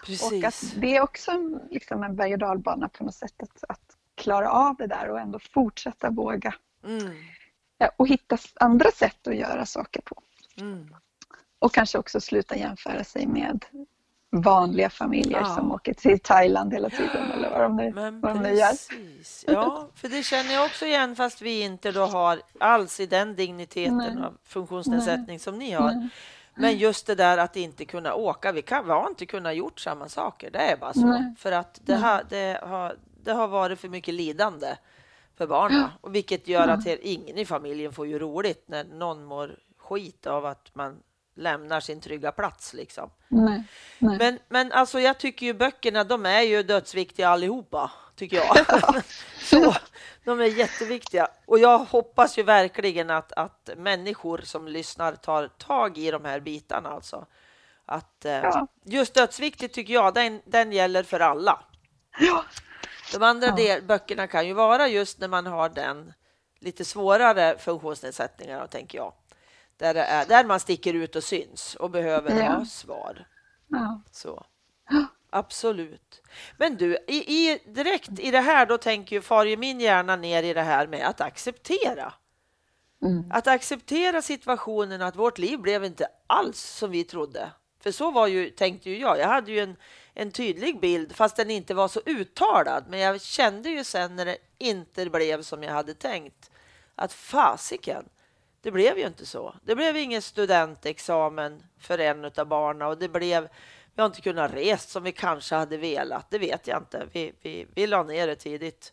Och 0.00 0.06
precis. 0.06 0.44
att 0.44 0.80
det 0.80 0.96
är 0.96 1.02
också 1.02 1.30
en- 1.30 1.60
liksom 1.70 2.02
en 2.02 2.16
berg 2.16 2.32
och 2.32 2.38
dalbana 2.38 2.88
på 2.88 3.04
något 3.04 3.14
sätt 3.14 3.42
att, 3.42 3.64
att 3.68 3.96
klara 4.14 4.50
av 4.50 4.76
det 4.76 4.86
där 4.86 5.08
och 5.10 5.20
ändå 5.20 5.38
fortsätta 5.38 6.10
våga 6.10 6.54
Mm. 6.84 7.12
Och 7.96 8.08
hitta 8.08 8.38
andra 8.60 8.90
sätt 8.90 9.26
att 9.28 9.36
göra 9.36 9.66
saker 9.66 10.00
på. 10.02 10.22
Mm. 10.56 10.94
Och 11.58 11.72
kanske 11.74 11.98
också 11.98 12.20
sluta 12.20 12.56
jämföra 12.56 13.04
sig 13.04 13.26
med 13.26 13.64
vanliga 14.32 14.90
familjer 14.90 15.40
ja. 15.40 15.54
som 15.54 15.72
åker 15.72 15.94
till 15.94 16.20
Thailand 16.20 16.72
hela 16.72 16.90
tiden 16.90 17.30
eller 17.34 17.50
vad 17.50 17.60
de 17.60 17.76
nu, 17.76 17.92
Men 17.92 18.20
vad 18.20 18.34
de 18.34 18.42
nu 18.42 18.54
gör. 18.54 18.72
Ja, 19.46 19.88
för 19.94 20.08
det 20.08 20.22
känner 20.22 20.54
jag 20.54 20.64
också 20.64 20.86
igen 20.86 21.16
fast 21.16 21.42
vi 21.42 21.62
inte 21.62 21.92
då 21.92 22.04
har 22.04 22.42
alls 22.60 23.00
i 23.00 23.06
den 23.06 23.36
digniteten 23.36 23.96
Nej. 23.96 24.24
av 24.26 24.38
funktionsnedsättning 24.44 25.26
Nej. 25.26 25.38
som 25.38 25.58
ni 25.58 25.72
har. 25.72 25.92
Nej. 25.92 26.08
Men 26.54 26.78
just 26.78 27.06
det 27.06 27.14
där 27.14 27.38
att 27.38 27.56
inte 27.56 27.84
kunna 27.84 28.14
åka. 28.14 28.52
Vi, 28.52 28.62
kan, 28.62 28.84
vi 28.84 28.90
har 28.90 29.08
inte 29.08 29.26
kunnat 29.26 29.56
gjort 29.56 29.80
samma 29.80 30.08
saker. 30.08 30.50
Det 30.50 30.58
är 30.58 30.76
bara 30.76 30.92
så. 30.92 31.34
För 31.38 31.52
att 31.52 31.80
det, 31.84 31.96
här, 31.96 32.24
det, 32.28 32.60
har, 32.62 32.96
det 33.24 33.32
har 33.32 33.48
varit 33.48 33.80
för 33.80 33.88
mycket 33.88 34.14
lidande 34.14 34.76
för 35.36 35.46
barnen. 35.46 35.88
Och 36.00 36.14
vilket 36.14 36.48
gör 36.48 36.68
att 36.68 36.86
ingen 36.86 37.38
i 37.38 37.44
familjen 37.44 37.92
får 37.92 38.06
ju 38.06 38.18
roligt 38.18 38.64
när 38.66 38.84
någon 38.84 39.24
mår 39.24 39.58
skit 39.78 40.26
av 40.26 40.46
att 40.46 40.70
man 40.74 40.96
lämnar 41.34 41.80
sin 41.80 42.00
trygga 42.00 42.32
plats. 42.32 42.74
Liksom. 42.74 43.10
Nej, 43.28 43.62
nej. 43.98 44.18
Men, 44.18 44.38
men 44.48 44.72
alltså, 44.72 45.00
jag 45.00 45.18
tycker 45.18 45.46
ju 45.46 45.54
böckerna, 45.54 46.04
de 46.04 46.26
är 46.26 46.42
ju 46.42 46.62
dödsviktiga 46.62 47.28
allihopa, 47.28 47.90
tycker 48.16 48.36
jag. 48.36 48.56
Så, 49.38 49.74
de 50.24 50.40
är 50.40 50.44
jätteviktiga. 50.44 51.28
Och 51.46 51.58
jag 51.58 51.78
hoppas 51.78 52.38
ju 52.38 52.42
verkligen 52.42 53.10
att, 53.10 53.32
att 53.32 53.70
människor 53.76 54.38
som 54.38 54.68
lyssnar 54.68 55.14
tar 55.14 55.48
tag 55.48 55.98
i 55.98 56.10
de 56.10 56.24
här 56.24 56.40
bitarna. 56.40 56.88
Alltså. 56.88 57.26
Att, 57.86 58.24
eh, 58.24 58.32
ja. 58.32 58.66
Just 58.84 59.14
dödsviktigt 59.14 59.74
tycker 59.74 59.94
jag, 59.94 60.14
den, 60.14 60.40
den 60.44 60.72
gäller 60.72 61.02
för 61.02 61.20
alla. 61.20 61.64
Ja. 62.18 62.44
De 63.12 63.22
andra 63.22 63.46
ja. 63.46 63.54
del, 63.54 63.82
böckerna 63.82 64.26
kan 64.26 64.46
ju 64.46 64.52
vara 64.52 64.88
just 64.88 65.20
när 65.20 65.28
man 65.28 65.46
har 65.46 65.68
den 65.68 66.12
lite 66.60 66.84
svårare 66.84 67.58
funktionsnedsättningarna, 67.58 68.66
tänker 68.66 68.98
jag. 68.98 69.12
Där, 69.82 69.94
är, 69.94 70.26
där 70.26 70.44
man 70.44 70.60
sticker 70.60 70.94
ut 70.94 71.16
och 71.16 71.24
syns 71.24 71.74
och 71.74 71.90
behöver 71.90 72.38
ja. 72.38 72.52
ha 72.52 72.64
svar. 72.64 73.26
Ja. 73.68 74.02
Så. 74.12 74.46
Absolut. 75.30 76.22
Men 76.56 76.76
du, 76.76 76.98
i, 77.06 77.16
i, 77.16 77.58
direkt 77.66 78.18
i 78.18 78.30
det 78.30 78.40
här 78.40 78.66
då 78.66 78.78
tänker 78.78 79.16
ju 79.16 79.22
far 79.22 79.44
ju 79.44 79.56
min 79.56 79.80
hjärna 79.80 80.16
ner 80.16 80.42
i 80.42 80.52
det 80.52 80.62
här 80.62 80.86
med 80.86 81.08
att 81.08 81.20
acceptera. 81.20 82.12
Mm. 83.02 83.24
Att 83.30 83.46
acceptera 83.46 84.22
situationen 84.22 85.02
att 85.02 85.16
vårt 85.16 85.38
liv 85.38 85.58
blev 85.58 85.84
inte 85.84 86.06
alls 86.26 86.60
som 86.60 86.90
vi 86.90 87.04
trodde. 87.04 87.50
För 87.80 87.90
så 87.90 88.10
var 88.10 88.26
ju, 88.26 88.50
tänkte 88.50 88.90
ju 88.90 88.98
jag. 88.98 89.18
Jag 89.18 89.28
hade 89.28 89.52
ju 89.52 89.60
en, 89.60 89.76
en 90.14 90.30
tydlig 90.30 90.80
bild 90.80 91.16
fast 91.16 91.36
den 91.36 91.50
inte 91.50 91.74
var 91.74 91.88
så 91.88 92.00
uttalad. 92.06 92.84
Men 92.88 93.00
jag 93.00 93.20
kände 93.20 93.70
ju 93.70 93.84
sen 93.84 94.16
när 94.16 94.24
det 94.24 94.36
inte 94.58 95.10
blev 95.10 95.42
som 95.42 95.62
jag 95.62 95.72
hade 95.72 95.94
tänkt 95.94 96.50
att 96.94 97.12
fasiken, 97.12 98.04
det 98.62 98.70
blev 98.70 98.98
ju 98.98 99.06
inte 99.06 99.26
så. 99.26 99.54
Det 99.64 99.74
blev 99.74 99.96
ingen 99.96 100.22
studentexamen 100.22 101.62
för 101.78 101.98
en 101.98 102.24
av 102.24 102.46
barnen 102.46 102.88
och 102.88 102.98
det 102.98 103.08
blev 103.08 103.48
vi 103.94 104.02
har 104.02 104.06
inte 104.06 104.20
kunnat 104.20 104.54
resa 104.54 104.88
som 104.88 105.02
vi 105.02 105.12
kanske 105.12 105.54
hade 105.54 105.76
velat. 105.76 106.30
Det 106.30 106.38
vet 106.38 106.66
jag 106.66 106.78
inte. 106.78 107.06
Vi, 107.12 107.32
vi, 107.42 107.66
vi 107.74 107.86
la 107.86 108.02
ner 108.02 108.26
det 108.26 108.36
tidigt. 108.36 108.92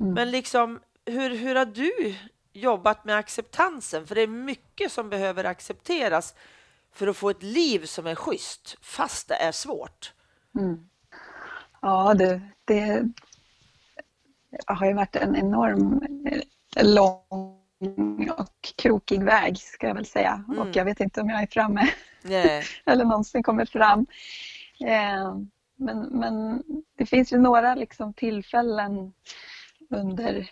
Mm. 0.00 0.14
Men 0.14 0.30
liksom, 0.30 0.80
hur, 1.04 1.30
hur 1.30 1.54
har 1.54 1.64
du 1.64 2.14
jobbat 2.52 3.04
med 3.04 3.16
acceptansen? 3.16 4.06
För 4.06 4.14
det 4.14 4.20
är 4.20 4.26
mycket 4.26 4.92
som 4.92 5.10
behöver 5.10 5.44
accepteras 5.44 6.34
för 6.92 7.06
att 7.06 7.16
få 7.16 7.30
ett 7.30 7.42
liv 7.42 7.84
som 7.84 8.06
är 8.06 8.14
schysst, 8.14 8.76
fast 8.80 9.28
det 9.28 9.34
är 9.34 9.52
svårt. 9.52 10.12
Mm. 10.58 10.88
Ja, 11.82 12.14
det, 12.14 12.40
det 12.64 13.04
har 14.66 14.86
ju 14.86 14.92
varit 14.92 15.16
en 15.16 15.36
enorm 15.36 16.02
eh, 16.76 16.94
lång 16.94 17.59
och 18.38 18.74
krokig 18.76 19.22
väg 19.22 19.58
ska 19.58 19.86
jag 19.86 19.94
väl 19.94 20.06
säga. 20.06 20.44
Mm. 20.48 20.58
Och 20.58 20.76
jag 20.76 20.84
vet 20.84 21.00
inte 21.00 21.20
om 21.20 21.30
jag 21.30 21.42
är 21.42 21.46
framme 21.46 21.90
eller 22.86 23.04
någonsin 23.04 23.42
kommer 23.42 23.64
fram. 23.64 24.06
Eh, 24.80 25.36
men, 25.76 26.00
men 26.00 26.62
det 26.96 27.06
finns 27.06 27.32
ju 27.32 27.38
några 27.38 27.74
liksom 27.74 28.14
tillfällen 28.14 29.12
under 29.90 30.50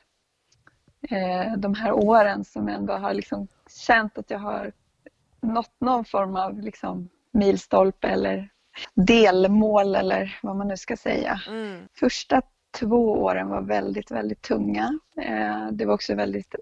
eh, 1.11 1.53
de 1.57 1.75
här 1.75 1.93
åren 1.93 2.45
som 2.45 2.69
ändå 2.69 2.93
har 2.93 3.15
liksom 3.15 3.49
känt 3.87 4.19
att 4.19 4.31
jag 4.31 4.39
har 4.39 4.73
nått 5.41 5.75
någon 5.81 6.05
form 6.05 6.37
av 6.37 6.61
liksom 6.61 7.09
milstolpe 7.33 8.09
eller 8.09 8.49
delmål 8.95 9.95
eller 9.95 10.39
vad 10.43 10.57
man 10.57 10.69
nu 10.69 10.77
ska 10.77 10.97
säga. 10.97 11.41
Mm. 11.49 11.89
Första 11.95 12.43
två 12.79 13.23
åren 13.23 13.49
var 13.49 13.63
väldigt, 13.63 14.11
väldigt 14.11 14.43
tunga. 14.43 14.99
Eh, 15.17 15.69
det 15.73 15.85
var 15.85 15.95
också 15.95 16.15
väldigt 16.15 16.55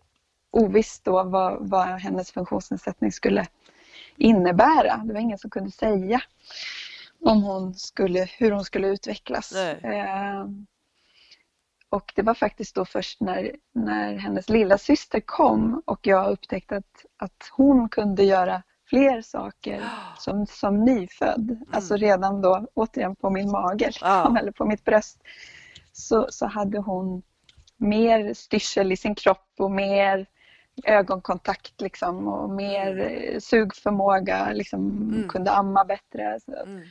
ovisst 0.56 1.04
då 1.04 1.22
vad, 1.22 1.68
vad 1.68 1.86
hennes 1.86 2.32
funktionsnedsättning 2.32 3.12
skulle 3.12 3.46
innebära. 4.16 4.96
Det 5.04 5.12
var 5.12 5.20
ingen 5.20 5.38
som 5.38 5.50
kunde 5.50 5.70
säga 5.70 6.20
om 7.24 7.42
hon 7.42 7.74
skulle, 7.74 8.28
hur 8.38 8.50
hon 8.50 8.64
skulle 8.64 8.88
utvecklas. 8.88 9.52
Eh, 9.54 10.46
och 11.88 12.12
det 12.16 12.22
var 12.22 12.34
faktiskt 12.34 12.74
då 12.74 12.84
först 12.84 13.20
när, 13.20 13.52
när 13.74 14.16
hennes 14.16 14.48
lilla 14.48 14.78
syster 14.78 15.20
kom 15.20 15.82
och 15.84 16.06
jag 16.06 16.30
upptäckte 16.30 16.76
att, 16.76 17.04
att 17.16 17.50
hon 17.56 17.88
kunde 17.88 18.24
göra 18.24 18.62
fler 18.88 19.22
saker 19.22 19.84
som, 20.18 20.46
som 20.46 20.84
nyfödd. 20.84 21.50
Mm. 21.50 21.64
Alltså 21.72 21.96
redan 21.96 22.40
då, 22.40 22.66
återigen 22.74 23.16
på 23.16 23.30
min 23.30 23.50
mage 23.50 23.90
ah. 24.02 24.38
eller 24.38 24.52
på 24.52 24.64
mitt 24.64 24.84
bröst, 24.84 25.18
så, 25.92 26.26
så 26.30 26.46
hade 26.46 26.78
hon 26.78 27.22
mer 27.76 28.34
styrsel 28.34 28.92
i 28.92 28.96
sin 28.96 29.14
kropp 29.14 29.54
och 29.58 29.70
mer 29.70 30.26
ögonkontakt 30.84 31.80
liksom 31.80 32.28
och 32.28 32.50
mer 32.50 32.90
mm. 32.90 33.34
eh, 33.34 33.38
sugförmåga, 33.40 34.52
liksom, 34.52 34.90
mm. 35.12 35.28
kunde 35.28 35.50
amma 35.50 35.84
bättre. 35.84 36.38
Mm. 36.66 36.82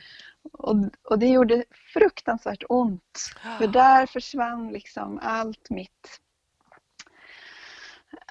Och, 0.52 0.76
och 1.04 1.18
det 1.18 1.26
gjorde 1.26 1.64
fruktansvärt 1.92 2.62
ont. 2.68 3.18
För 3.58 3.66
där 3.72 4.06
försvann 4.06 4.68
liksom 4.68 5.18
allt 5.22 5.70
mitt, 5.70 6.20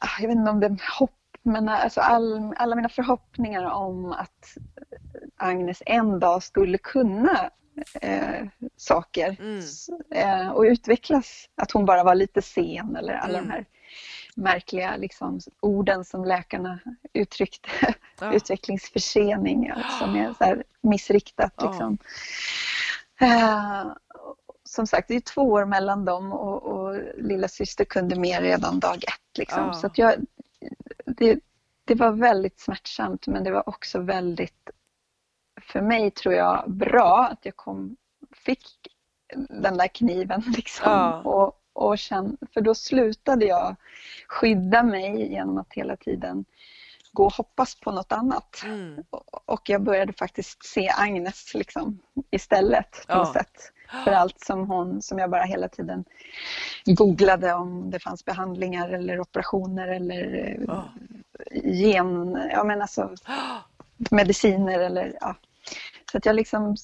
ah, 0.01 0.21
jag 0.21 0.27
vet 0.27 0.37
inte 0.37 0.51
om 0.51 0.59
det 0.59 0.67
är 0.67 0.99
hopp, 0.99 1.11
men 1.43 1.69
alltså 1.69 2.01
all, 2.01 2.53
alla 2.57 2.75
mina 2.75 2.89
förhoppningar 2.89 3.63
om 3.65 4.11
att 4.11 4.57
Agnes 5.37 5.83
en 5.85 6.19
dag 6.19 6.43
skulle 6.43 6.77
kunna 6.77 7.49
eh, 8.01 8.47
saker 8.75 9.37
mm. 9.39 9.61
eh, 10.11 10.49
och 10.49 10.61
utvecklas. 10.61 11.49
Att 11.55 11.71
hon 11.71 11.85
bara 11.85 12.03
var 12.03 12.15
lite 12.15 12.41
sen 12.41 12.95
eller 12.95 13.13
alla 13.13 13.37
mm. 13.37 13.49
de 13.49 13.53
här 13.53 13.65
märkliga 14.35 14.97
liksom, 14.97 15.39
orden 15.59 16.05
som 16.05 16.25
läkarna 16.25 16.79
uttryckte. 17.13 17.69
Ja. 18.19 18.33
Utvecklingsförsening 18.33 19.71
som 19.99 20.15
är 20.15 20.33
så 20.33 20.61
missriktat. 20.81 21.53
Ja. 21.57 21.69
Liksom. 21.69 21.97
Uh, 23.21 23.93
som 24.63 24.87
sagt, 24.87 25.07
det 25.07 25.15
är 25.15 25.19
två 25.19 25.41
år 25.41 25.65
mellan 25.65 26.05
dem 26.05 26.33
och, 26.33 26.63
och 26.63 26.99
lilla 27.17 27.47
syster 27.47 27.85
kunde 27.85 28.19
mer 28.19 28.41
redan 28.41 28.79
dag 28.79 28.95
ett. 28.95 29.37
Liksom. 29.37 29.63
Ja. 29.63 29.73
Så 29.73 29.87
att 29.87 29.97
jag, 29.97 30.13
det, 31.05 31.39
det 31.85 31.95
var 31.95 32.11
väldigt 32.11 32.59
smärtsamt 32.59 33.27
men 33.27 33.43
det 33.43 33.51
var 33.51 33.69
också 33.69 33.99
väldigt, 33.99 34.69
för 35.61 35.81
mig 35.81 36.11
tror 36.11 36.33
jag, 36.33 36.71
bra 36.71 37.27
att 37.31 37.45
jag 37.45 37.55
kom, 37.55 37.95
fick 38.31 38.67
den 39.49 39.77
där 39.77 39.87
kniven. 39.87 40.43
Liksom, 40.55 40.91
ja. 40.91 41.21
och, 41.21 41.61
och 41.75 41.97
känn, 41.97 42.37
för 42.53 42.61
då 42.61 42.75
slutade 42.75 43.45
jag 43.45 43.75
skydda 44.27 44.83
mig 44.83 45.31
genom 45.31 45.57
att 45.57 45.73
hela 45.73 45.95
tiden 45.95 46.45
gå 47.11 47.25
och 47.25 47.33
hoppas 47.33 47.75
på 47.75 47.91
något 47.91 48.11
annat. 48.11 48.61
Mm. 48.65 49.03
Och 49.45 49.69
jag 49.69 49.83
började 49.83 50.13
faktiskt 50.13 50.65
se 50.65 50.89
Agnes 50.97 51.53
liksom, 51.53 51.99
istället 52.31 52.91
på 52.91 53.13
ja. 53.13 53.33
sätt. 53.33 53.71
För 54.03 54.11
allt 54.11 54.39
som 54.41 54.69
hon, 54.69 55.01
som 55.01 55.19
jag 55.19 55.29
bara 55.29 55.43
hela 55.43 55.67
tiden 55.67 56.05
googlade 56.85 57.53
om 57.53 57.91
det 57.91 57.99
fanns 57.99 58.25
behandlingar 58.25 58.89
eller 58.89 59.19
operationer 59.19 59.87
eller 59.87 60.57
ja. 60.67 60.89
gen, 61.63 62.37
ja 62.51 62.63
men 62.63 62.81
alltså 62.81 63.15
mediciner 64.11 64.79
eller 64.79 65.17
ja. 65.21 65.35
Så 66.11 66.17
att 66.17 66.25
jag 66.25 66.35
liksom 66.35 66.75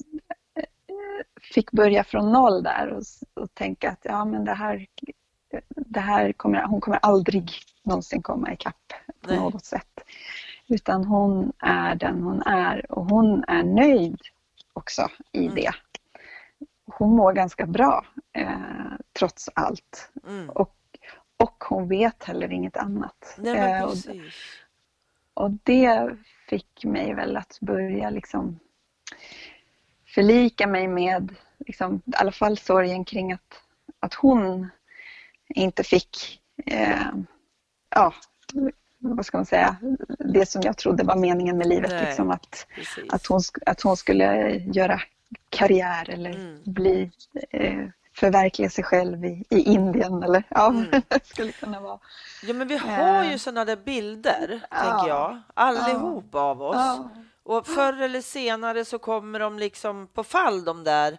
fick 1.53 1.71
börja 1.71 2.03
från 2.03 2.31
noll 2.31 2.63
där 2.63 2.87
och, 2.93 3.03
och 3.33 3.53
tänka 3.53 3.91
att 3.91 4.01
ja, 4.03 4.25
men 4.25 4.45
det 4.45 4.53
här, 4.53 4.85
det 5.75 5.99
här 5.99 6.33
kommer, 6.33 6.63
hon 6.63 6.81
kommer 6.81 6.99
aldrig 7.01 7.51
någonsin 7.83 8.21
komma 8.21 8.53
ikapp 8.53 8.93
på 9.21 9.27
Nej. 9.27 9.39
något 9.39 9.65
sätt. 9.65 10.03
Utan 10.67 11.05
hon 11.05 11.51
är 11.59 11.95
den 11.95 12.21
hon 12.21 12.41
är 12.41 12.91
och 12.91 13.05
hon 13.05 13.43
är 13.47 13.63
nöjd 13.63 14.17
också 14.73 15.07
i 15.31 15.45
mm. 15.45 15.55
det. 15.55 15.71
Hon 16.85 17.15
mår 17.15 17.33
ganska 17.33 17.65
bra 17.65 18.05
eh, 18.33 18.93
trots 19.19 19.49
allt. 19.55 20.11
Mm. 20.27 20.49
Och, 20.49 20.75
och 21.37 21.63
hon 21.69 21.87
vet 21.87 22.23
heller 22.23 22.51
inget 22.51 22.77
annat. 22.77 23.35
Nej, 23.37 23.79
eh, 23.79 23.83
och, 23.83 23.93
och 25.33 25.51
det 25.63 26.17
fick 26.49 26.85
mig 26.85 27.13
väl 27.13 27.37
att 27.37 27.57
börja 27.61 28.09
liksom 28.09 28.59
förlika 30.15 30.67
mig 30.67 30.87
med 30.87 31.35
liksom, 31.59 31.95
i 31.95 32.15
alla 32.15 32.31
fall 32.31 32.57
sorgen 32.57 33.05
kring 33.05 33.31
att, 33.31 33.61
att 33.99 34.13
hon 34.13 34.69
inte 35.47 35.83
fick 35.83 36.41
eh, 36.65 37.11
ja, 37.95 38.13
vad 38.99 39.25
ska 39.25 39.37
man 39.37 39.45
säga, 39.45 39.75
det 40.19 40.45
som 40.45 40.61
jag 40.61 40.77
trodde 40.77 41.03
var 41.03 41.15
meningen 41.15 41.57
med 41.57 41.67
livet. 41.67 42.07
liksom, 42.07 42.31
att, 42.31 42.67
att, 43.09 43.25
hon, 43.25 43.41
att 43.65 43.81
hon 43.81 43.97
skulle 43.97 44.57
göra 44.57 45.01
karriär 45.49 46.09
eller 46.09 46.29
mm. 46.29 46.59
bli 46.65 47.11
eh, 47.49 47.87
förverkliga 48.15 48.69
sig 48.69 48.83
själv 48.83 49.25
i, 49.25 49.45
i 49.49 49.59
Indien 49.59 50.23
eller 50.23 50.43
ja, 50.49 50.69
mm. 50.69 51.01
skulle 51.23 51.51
kunna 51.51 51.79
vara. 51.79 51.99
Ja, 52.43 52.53
men 52.53 52.67
vi 52.67 52.77
har 52.77 53.23
ju 53.23 53.37
sådana 53.37 53.65
där 53.65 53.75
bilder, 53.75 54.61
ja. 54.71 54.77
tänker 54.77 55.07
jag, 55.07 55.41
allihop 55.53 56.29
ja. 56.31 56.39
av 56.39 56.61
oss. 56.61 56.75
Ja. 56.75 57.09
Och 57.43 57.67
förr 57.67 58.01
eller 58.01 58.21
senare 58.21 58.85
så 58.85 58.99
kommer 58.99 59.39
de 59.39 59.59
liksom 59.59 60.07
på 60.07 60.23
fall, 60.23 60.63
de 60.63 60.83
där, 60.83 61.17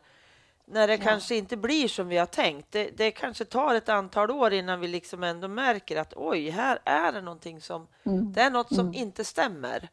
när 0.67 0.89
det 0.89 0.95
ja. 0.95 1.03
kanske 1.03 1.37
inte 1.37 1.57
blir 1.57 1.89
som 1.89 2.09
vi 2.09 2.17
har 2.17 2.27
tänkt. 2.27 2.73
Det, 2.73 2.91
det 2.97 3.11
kanske 3.11 3.45
tar 3.45 3.75
ett 3.75 3.89
antal 3.89 4.31
år 4.31 4.53
innan 4.53 4.81
vi 4.81 4.89
liksom 4.89 5.23
ändå 5.23 5.49
märker 5.49 5.97
att 5.97 6.13
oj, 6.17 6.51
här 6.51 6.79
är 6.85 7.13
det 7.13 7.21
någonting 7.21 7.61
som, 7.61 7.87
mm. 8.05 8.33
det 8.33 8.41
är 8.41 8.51
något 8.51 8.75
som 8.75 8.87
mm. 8.87 8.95
inte 8.95 9.25
stämmer. 9.25 9.89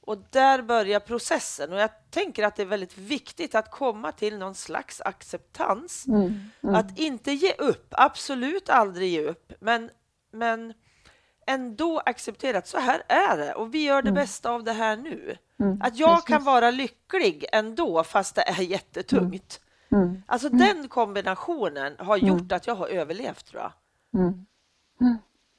Och 0.00 0.18
där 0.30 0.62
börjar 0.62 1.00
processen. 1.00 1.72
Och 1.72 1.78
jag 1.78 1.90
tänker 2.10 2.44
att 2.44 2.56
det 2.56 2.62
är 2.62 2.66
väldigt 2.66 2.98
viktigt 2.98 3.54
att 3.54 3.70
komma 3.70 4.12
till 4.12 4.38
någon 4.38 4.54
slags 4.54 5.00
acceptans. 5.00 6.06
Mm, 6.06 6.50
mm. 6.62 6.74
Att 6.74 6.98
inte 6.98 7.32
ge 7.32 7.52
upp, 7.52 7.86
absolut 7.90 8.68
aldrig 8.68 9.10
ge 9.10 9.22
upp, 9.22 9.52
men, 9.60 9.90
men 10.32 10.74
ändå 11.46 12.02
acceptera 12.06 12.58
att 12.58 12.66
så 12.66 12.78
här 12.78 13.02
är 13.08 13.36
det 13.36 13.54
och 13.54 13.74
vi 13.74 13.84
gör 13.84 14.02
det 14.02 14.08
mm. 14.08 14.22
bästa 14.22 14.50
av 14.50 14.64
det 14.64 14.72
här 14.72 14.96
nu. 14.96 15.36
Mm, 15.60 15.82
att 15.82 15.98
jag 15.98 16.10
precis. 16.10 16.28
kan 16.28 16.44
vara 16.44 16.70
lycklig 16.70 17.44
ändå 17.52 18.04
fast 18.04 18.34
det 18.34 18.42
är 18.42 18.62
jättetungt. 18.62 19.60
Mm, 19.92 20.04
mm. 20.04 20.22
Alltså 20.26 20.48
den 20.48 20.88
kombinationen 20.88 21.96
har 21.98 22.16
gjort 22.16 22.52
att 22.52 22.66
jag 22.66 22.74
har 22.74 22.88
överlevt 22.88 23.46
tror 23.46 23.62
jag. 23.62 23.72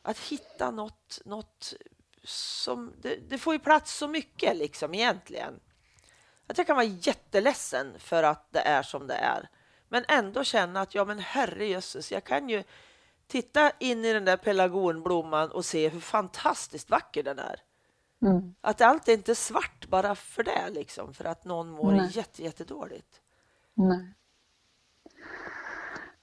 Att 0.01 0.19
hitta 0.19 0.71
något, 0.71 1.21
något 1.25 1.73
som, 2.23 2.93
det, 3.01 3.29
det, 3.29 3.37
får 3.37 3.53
ju 3.53 3.59
plats 3.59 3.97
så 3.97 4.07
mycket 4.07 4.57
liksom 4.57 4.93
egentligen. 4.93 5.59
Att 6.47 6.57
jag 6.57 6.67
kan 6.67 6.75
vara 6.75 6.85
jätteledsen 6.85 7.93
för 7.99 8.23
att 8.23 8.47
det 8.53 8.59
är 8.59 8.83
som 8.83 9.07
det 9.07 9.15
är. 9.15 9.49
Men 9.89 10.05
ändå 10.07 10.43
känna 10.43 10.81
att 10.81 10.95
ja 10.95 11.05
men 11.05 11.19
herrejösses, 11.19 12.11
jag 12.11 12.23
kan 12.23 12.49
ju 12.49 12.63
titta 13.27 13.71
in 13.79 14.05
i 14.05 14.13
den 14.13 14.25
där 14.25 14.37
pelargonblomman 14.37 15.51
och 15.51 15.65
se 15.65 15.89
hur 15.89 15.99
fantastiskt 15.99 16.89
vacker 16.89 17.23
den 17.23 17.39
är. 17.39 17.59
Mm. 18.21 18.55
Att 18.61 18.81
allt 18.81 19.07
är 19.07 19.13
inte 19.13 19.35
svart 19.35 19.87
bara 19.87 20.15
för 20.15 20.43
det, 20.43 20.69
liksom, 20.69 21.13
för 21.13 21.25
att 21.25 21.45
någon 21.45 21.69
mår 21.69 21.91
Nej. 21.91 22.09
jätte, 22.11 22.43
jättedåligt. 22.43 23.21
Nej. 23.73 24.13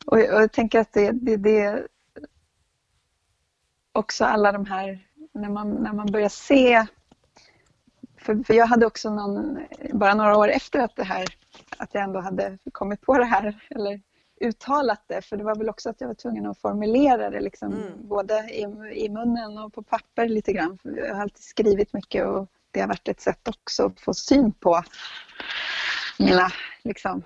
Och 0.06 0.20
jag, 0.20 0.34
och 0.34 0.42
jag 0.42 0.52
tänker 0.52 0.80
att 0.80 0.92
det, 0.92 1.10
det, 1.12 1.36
det 1.36 1.86
också 3.92 4.24
alla 4.24 4.52
de 4.52 4.66
här 4.66 5.08
när 5.32 5.48
man, 5.48 5.70
när 5.70 5.92
man 5.92 6.06
börjar 6.06 6.28
se 6.28 6.86
för, 8.16 8.44
för 8.44 8.54
jag 8.54 8.66
hade 8.66 8.86
också 8.86 9.10
någon, 9.10 9.58
bara 9.92 10.14
några 10.14 10.36
år 10.36 10.48
efter 10.48 10.80
att 10.80 10.96
det 10.96 11.04
här, 11.04 11.26
att 11.78 11.94
jag 11.94 12.02
ändå 12.02 12.20
hade 12.20 12.58
kommit 12.72 13.00
på 13.00 13.18
det 13.18 13.24
här, 13.24 13.66
eller 13.70 14.00
uttalat 14.44 15.04
det, 15.06 15.22
för 15.22 15.36
det 15.36 15.44
var 15.44 15.54
väl 15.54 15.68
också 15.68 15.90
att 15.90 16.00
jag 16.00 16.08
var 16.08 16.14
tvungen 16.14 16.46
att 16.46 16.58
formulera 16.58 17.30
det 17.30 17.40
liksom, 17.40 17.72
mm. 17.72 18.08
både 18.08 18.34
i, 18.34 18.62
i 18.92 19.08
munnen 19.08 19.58
och 19.58 19.72
på 19.72 19.82
papper 19.82 20.28
lite 20.28 20.52
grann. 20.52 20.78
För 20.82 20.90
jag 20.90 21.14
har 21.14 21.22
alltid 21.22 21.44
skrivit 21.44 21.92
mycket 21.92 22.26
och 22.26 22.48
det 22.70 22.80
har 22.80 22.88
varit 22.88 23.08
ett 23.08 23.20
sätt 23.20 23.48
också 23.48 23.86
att 23.86 24.00
få 24.00 24.14
syn 24.14 24.52
på 24.52 24.82
mina 26.18 26.52
liksom, 26.82 27.22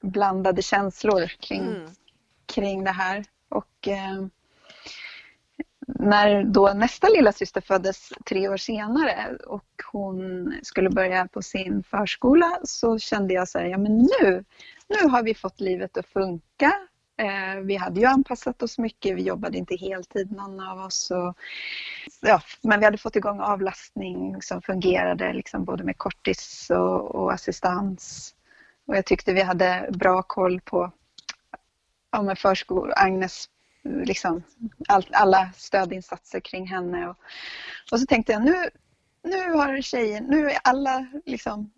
blandade 0.00 0.62
känslor 0.62 1.26
kring, 1.26 1.62
mm. 1.62 1.90
kring 2.46 2.84
det 2.84 2.90
här. 2.90 3.24
Och 3.48 3.88
eh, 3.88 4.26
när 5.86 6.44
då 6.44 6.72
nästa 6.74 7.08
lilla 7.08 7.32
syster 7.32 7.60
föddes 7.60 8.12
tre 8.28 8.48
år 8.48 8.56
senare 8.56 9.36
och 9.46 9.64
hon 9.92 10.54
skulle 10.62 10.90
börja 10.90 11.28
på 11.28 11.42
sin 11.42 11.82
förskola 11.82 12.58
så 12.64 12.98
kände 12.98 13.34
jag 13.34 13.48
så 13.48 13.58
här, 13.58 13.66
ja 13.66 13.78
men 13.78 13.98
nu, 13.98 14.44
nu 15.00 15.08
har 15.08 15.22
vi 15.22 15.34
fått 15.34 15.60
livet 15.60 15.96
att 15.96 16.06
funka. 16.06 16.72
Eh, 17.18 17.60
vi 17.60 17.76
hade 17.76 18.00
ju 18.00 18.06
anpassat 18.06 18.62
oss 18.62 18.78
mycket, 18.78 19.16
vi 19.16 19.22
jobbade 19.22 19.58
inte 19.58 19.76
heltid 19.76 20.32
någon 20.32 20.60
av 20.60 20.78
oss. 20.78 21.10
Och, 21.10 21.36
ja, 22.20 22.42
men 22.62 22.78
vi 22.78 22.84
hade 22.84 22.98
fått 22.98 23.16
igång 23.16 23.40
avlastning 23.40 24.42
som 24.42 24.62
fungerade 24.62 25.32
liksom 25.32 25.64
både 25.64 25.84
med 25.84 25.98
kortis 25.98 26.70
och, 26.70 27.14
och 27.14 27.32
assistans. 27.32 28.34
Och 28.86 28.96
jag 28.96 29.06
tyckte 29.06 29.32
vi 29.32 29.42
hade 29.42 29.88
bra 29.92 30.22
koll 30.22 30.60
på 30.60 30.92
ja, 32.12 32.22
med 32.22 32.38
förskol 32.38 32.92
Agnes 32.96 33.48
liksom, 33.84 34.42
all, 34.88 35.06
alla 35.12 35.50
stödinsatser 35.56 36.40
kring 36.40 36.66
henne. 36.66 37.08
Och, 37.08 37.16
och 37.92 38.00
så 38.00 38.06
tänkte 38.06 38.32
jag 38.32 38.44
nu, 38.44 38.54
nu 39.22 39.52
har 39.52 39.82
tjejen, 39.82 40.24
nu 40.24 40.50
är 40.50 40.58
alla 40.64 41.06
liksom 41.26 41.70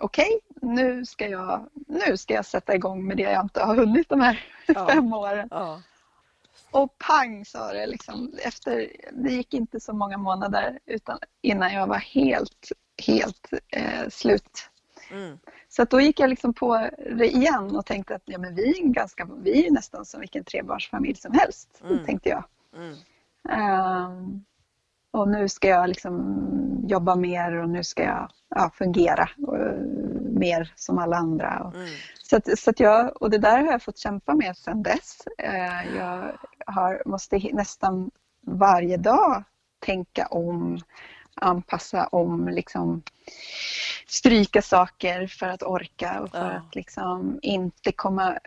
okej, 0.00 0.40
okay, 0.54 0.74
nu, 0.74 1.04
ska 1.04 1.28
jag, 1.28 1.68
nu 1.86 2.16
ska 2.16 2.34
jag 2.34 2.46
sätta 2.46 2.74
igång 2.74 3.06
med 3.06 3.16
det 3.16 3.22
jag 3.22 3.44
inte 3.44 3.60
har 3.60 3.76
hunnit 3.76 4.08
de 4.08 4.20
här 4.20 4.44
ja. 4.66 4.86
fem 4.90 5.12
åren. 5.12 5.48
Ja. 5.50 5.82
Och 6.70 6.98
pang 6.98 7.44
sa 7.44 7.72
det 7.72 7.86
liksom. 7.86 8.34
Efter, 8.42 8.92
det 9.12 9.32
gick 9.32 9.54
inte 9.54 9.80
så 9.80 9.92
många 9.92 10.18
månader 10.18 10.78
utan, 10.86 11.18
innan 11.42 11.72
jag 11.72 11.86
var 11.86 11.98
helt, 11.98 12.72
helt 13.06 13.50
eh, 13.68 14.08
slut. 14.08 14.70
Mm. 15.10 15.38
Så 15.68 15.84
då 15.84 16.00
gick 16.00 16.20
jag 16.20 16.30
liksom 16.30 16.54
på 16.54 16.88
det 17.16 17.28
igen 17.28 17.76
och 17.76 17.86
tänkte 17.86 18.14
att 18.14 18.22
ja, 18.24 18.38
men 18.38 18.54
vi, 18.54 18.80
är 18.80 18.84
ganska, 18.84 19.28
vi 19.42 19.66
är 19.66 19.70
nästan 19.70 20.04
som 20.04 20.20
vilken 20.20 20.44
trebarnsfamilj 20.44 21.16
som 21.16 21.32
helst, 21.32 21.82
mm. 21.84 22.04
tänkte 22.04 22.28
jag. 22.28 22.44
Mm. 22.76 22.96
Um, 23.44 24.44
och 25.12 25.28
nu 25.28 25.48
ska 25.48 25.68
jag 25.68 25.88
liksom 25.88 26.46
jobba 26.88 27.16
mer 27.16 27.56
och 27.56 27.68
nu 27.68 27.84
ska 27.84 28.02
jag 28.02 28.30
ja, 28.48 28.70
fungera 28.74 29.28
och, 29.46 29.56
mer 30.40 30.72
som 30.76 30.98
alla 30.98 31.16
andra. 31.16 31.62
Och, 31.64 31.74
mm. 31.74 31.88
så 32.22 32.36
att, 32.36 32.58
så 32.58 32.70
att 32.70 32.80
jag, 32.80 33.22
och 33.22 33.30
det 33.30 33.38
där 33.38 33.58
har 33.58 33.72
jag 33.72 33.82
fått 33.82 33.98
kämpa 33.98 34.34
med 34.34 34.56
sedan 34.56 34.82
dess. 34.82 35.22
Uh, 35.42 35.96
jag 35.96 36.38
har, 36.66 37.02
måste 37.06 37.38
nästan 37.52 38.10
varje 38.46 38.96
dag 38.96 39.44
tänka 39.80 40.26
om, 40.26 40.78
anpassa 41.34 42.06
om, 42.06 42.48
liksom, 42.48 43.02
stryka 44.06 44.62
saker 44.62 45.26
för 45.26 45.46
att 45.46 45.62
orka 45.62 46.20
och 46.20 46.30
för 46.30 46.50
ja. 46.50 46.56
att 46.56 46.74
liksom 46.74 47.38
inte 47.42 47.92
komma... 47.92 48.38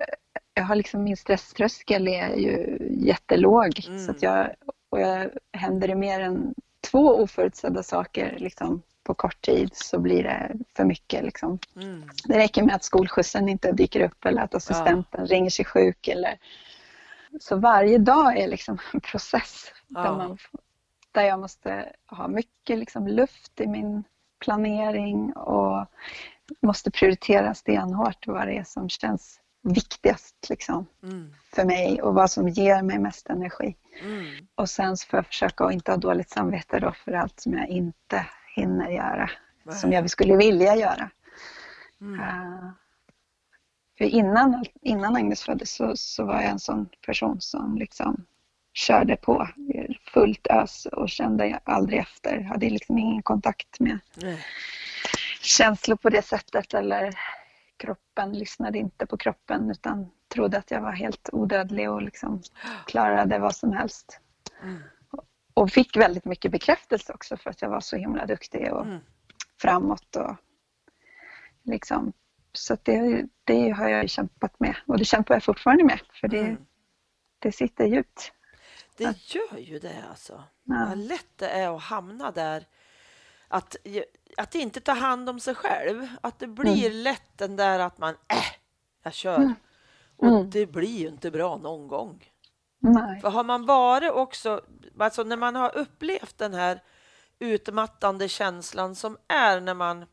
Jag 0.53 0.63
har 0.63 0.75
liksom, 0.75 1.03
min 1.03 1.17
stresströskel 1.17 2.07
är 2.07 2.35
ju 2.35 2.77
jättelåg 2.91 3.85
mm. 3.87 3.99
så 3.99 4.11
att 4.11 4.21
jag, 4.21 4.49
och 4.93 4.99
jag, 4.99 5.29
händer 5.53 5.87
det 5.87 5.95
mer 5.95 6.19
än 6.19 6.53
två 6.91 6.99
oförutsedda 6.99 7.83
saker 7.83 8.35
liksom, 8.39 8.81
på 9.03 9.13
kort 9.13 9.41
tid 9.41 9.69
så 9.73 9.99
blir 9.99 10.23
det 10.23 10.51
för 10.75 10.85
mycket. 10.85 11.23
Liksom. 11.23 11.59
Mm. 11.75 12.03
Det 12.25 12.37
räcker 12.37 12.63
med 12.63 12.75
att 12.75 12.83
skolskjutsen 12.83 13.49
inte 13.49 13.71
dyker 13.71 14.01
upp 14.01 14.25
eller 14.25 14.41
att 14.41 14.55
assistenten 14.55 15.25
ja. 15.27 15.35
ringer 15.35 15.49
sig 15.49 15.65
sjuk. 15.65 16.07
Eller... 16.07 16.37
Så 17.39 17.55
varje 17.55 17.97
dag 17.97 18.37
är 18.37 18.47
liksom 18.47 18.77
en 18.93 19.01
process 19.01 19.71
ja. 19.87 20.01
där, 20.01 20.11
man, 20.11 20.37
där 21.11 21.23
jag 21.23 21.39
måste 21.39 21.93
ha 22.05 22.27
mycket 22.27 22.79
liksom, 22.79 23.07
luft 23.07 23.61
i 23.61 23.67
min 23.67 24.03
planering 24.39 25.33
och 25.33 25.85
måste 26.61 26.91
prioritera 26.91 27.53
stenhårt 27.53 28.27
vad 28.27 28.47
det 28.47 28.57
är 28.57 28.63
som 28.63 28.89
känns 28.89 29.39
viktigast 29.63 30.49
liksom, 30.49 30.85
mm. 31.03 31.33
för 31.55 31.65
mig 31.65 32.01
och 32.01 32.13
vad 32.13 32.31
som 32.31 32.49
ger 32.49 32.81
mig 32.81 32.99
mest 32.99 33.29
energi. 33.29 33.75
Mm. 34.01 34.47
Och 34.55 34.69
sen 34.69 34.97
får 35.09 35.17
jag 35.17 35.25
försöka 35.25 35.65
att 35.65 35.73
inte 35.73 35.91
ha 35.91 35.97
dåligt 35.97 36.29
samvete 36.29 36.79
då 36.79 36.91
för 36.91 37.11
allt 37.11 37.39
som 37.39 37.53
jag 37.53 37.67
inte 37.67 38.25
hinner 38.55 38.89
göra, 38.89 39.29
Nej. 39.63 39.75
som 39.75 39.91
jag 39.91 40.09
skulle 40.09 40.37
vilja 40.37 40.75
göra. 40.75 41.09
Mm. 42.01 42.19
Uh, 42.19 42.71
för 43.97 44.05
innan, 44.05 44.65
innan 44.81 45.15
Agnes 45.15 45.43
föddes 45.43 45.73
så, 45.73 45.91
så 45.95 46.25
var 46.25 46.33
jag 46.33 46.45
en 46.51 46.59
sån 46.59 46.89
person 47.05 47.41
som 47.41 47.77
liksom 47.77 48.25
körde 48.73 49.15
på 49.15 49.47
fullt 50.13 50.47
ös 50.47 50.85
och 50.85 51.09
kände 51.09 51.59
aldrig 51.63 51.99
efter. 51.99 52.41
Hade 52.41 52.69
liksom 52.69 52.97
ingen 52.97 53.23
kontakt 53.23 53.79
med 53.79 53.99
Nej. 54.15 54.45
känslor 55.41 55.95
på 55.95 56.09
det 56.09 56.21
sättet 56.21 56.73
eller 56.73 57.13
kroppen, 57.77 58.33
lyssnade 58.33 58.77
inte 58.77 59.05
på 59.05 59.17
kroppen 59.17 59.71
utan 59.71 60.11
trodde 60.27 60.57
att 60.57 60.71
jag 60.71 60.81
var 60.81 60.91
helt 60.91 61.29
odödlig 61.31 61.91
och 61.91 62.01
liksom 62.01 62.41
klarade 62.87 63.39
vad 63.39 63.55
som 63.55 63.73
helst. 63.73 64.19
Mm. 64.63 64.79
Och 65.53 65.69
fick 65.69 65.97
väldigt 65.97 66.25
mycket 66.25 66.51
bekräftelse 66.51 67.13
också 67.13 67.37
för 67.37 67.49
att 67.49 67.61
jag 67.61 67.69
var 67.69 67.79
så 67.79 67.95
himla 67.95 68.25
duktig 68.25 68.73
och 68.73 68.85
mm. 68.85 68.99
framåt. 69.61 70.15
Och 70.15 70.35
liksom, 71.63 72.13
så 72.53 72.77
det, 72.83 73.25
det 73.43 73.69
har 73.69 73.89
jag 73.89 74.09
kämpat 74.09 74.59
med 74.59 74.75
och 74.87 74.97
det 74.97 75.05
kämpar 75.05 75.35
jag 75.35 75.43
fortfarande 75.43 75.83
med 75.83 75.99
för 76.21 76.27
det, 76.27 76.39
mm. 76.39 76.65
det 77.39 77.51
sitter 77.51 77.85
djupt. 77.85 78.31
Det 78.97 79.17
gör 79.35 79.57
ju 79.57 79.79
det 79.79 80.03
alltså. 80.09 80.43
Ja. 80.63 80.85
Vad 80.89 80.97
lätt 80.97 81.37
det 81.37 81.49
är 81.49 81.75
att 81.75 81.81
hamna 81.81 82.31
där. 82.31 82.65
Att, 83.53 83.75
att 84.37 84.55
inte 84.55 84.81
ta 84.81 84.91
hand 84.91 85.29
om 85.29 85.39
sig 85.39 85.55
själv. 85.55 86.07
Att 86.21 86.39
det 86.39 86.47
blir 86.47 86.85
mm. 86.85 87.03
lätt 87.03 87.37
den 87.37 87.55
där 87.55 87.79
att 87.79 87.97
man, 87.97 88.13
äh, 88.13 88.55
jag 89.03 89.13
kör. 89.13 89.37
Mm. 89.37 89.55
Och 90.17 90.27
mm. 90.27 90.49
det 90.49 90.65
blir 90.65 90.99
ju 90.99 91.07
inte 91.07 91.31
bra 91.31 91.57
någon 91.57 91.87
gång. 91.87 92.31
Nej. 92.79 93.21
För 93.21 93.29
har 93.29 93.43
man 93.43 93.65
varit 93.65 94.11
också, 94.11 94.61
alltså 94.99 95.23
när 95.23 95.37
man 95.37 95.55
har 95.55 95.77
upplevt 95.77 96.37
den 96.37 96.53
här 96.53 96.83
utmattande 97.39 98.29
känslan 98.29 98.95
som 98.95 99.17
är 99.27 99.61
när 99.61 99.73
man 99.73 100.05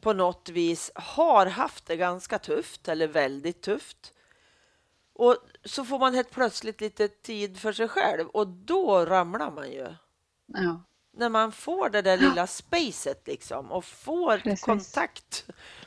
på 0.00 0.12
något 0.12 0.48
vis 0.48 0.90
har 0.94 1.46
haft 1.46 1.86
det 1.86 1.96
ganska 1.96 2.38
tufft 2.38 2.88
eller 2.88 3.08
väldigt 3.08 3.62
tufft. 3.62 4.14
Och 5.12 5.36
så 5.64 5.84
får 5.84 5.98
man 5.98 6.14
helt 6.14 6.30
plötsligt 6.30 6.80
lite 6.80 7.08
tid 7.08 7.58
för 7.58 7.72
sig 7.72 7.88
själv 7.88 8.28
och 8.28 8.46
då 8.46 9.04
ramlar 9.06 9.50
man 9.50 9.70
ju. 9.70 9.86
Ja. 10.46 10.82
När 11.12 11.28
man 11.28 11.52
får 11.52 11.90
det 11.90 12.02
där 12.02 12.16
lilla 12.16 12.46
spacet 12.46 13.26
liksom 13.26 13.72
och 13.72 13.84
får 13.84 14.38
Precis. 14.38 14.64
kontakt 14.64 15.44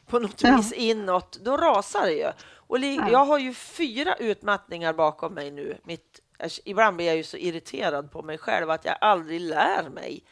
på 0.07 0.19
något 0.19 0.43
Ja. 0.43 0.55
vis 0.57 0.73
inåt, 0.73 1.37
då 1.41 1.57
rasar 1.57 2.01
det 2.05 2.13
ju. 2.13 2.31
Och 2.55 2.79
jag 2.79 3.25
har 3.25 3.39
ju 3.39 3.53
fyra 3.53 4.15
utmattningar 4.15 4.93
bakom 4.93 5.33
mig 5.33 5.51
nu. 5.51 5.77
Mitt, 5.83 6.19
ibland 6.65 6.95
blir 6.95 7.05
jag 7.07 7.15
ju 7.15 7.23
så 7.23 7.37
irriterad 7.37 8.11
på 8.11 8.21
mig 8.21 8.37
själv 8.37 8.69
att 8.69 8.85
jag 8.85 8.97
aldrig 9.01 9.41
lär 9.41 9.89
mig. 9.89 10.23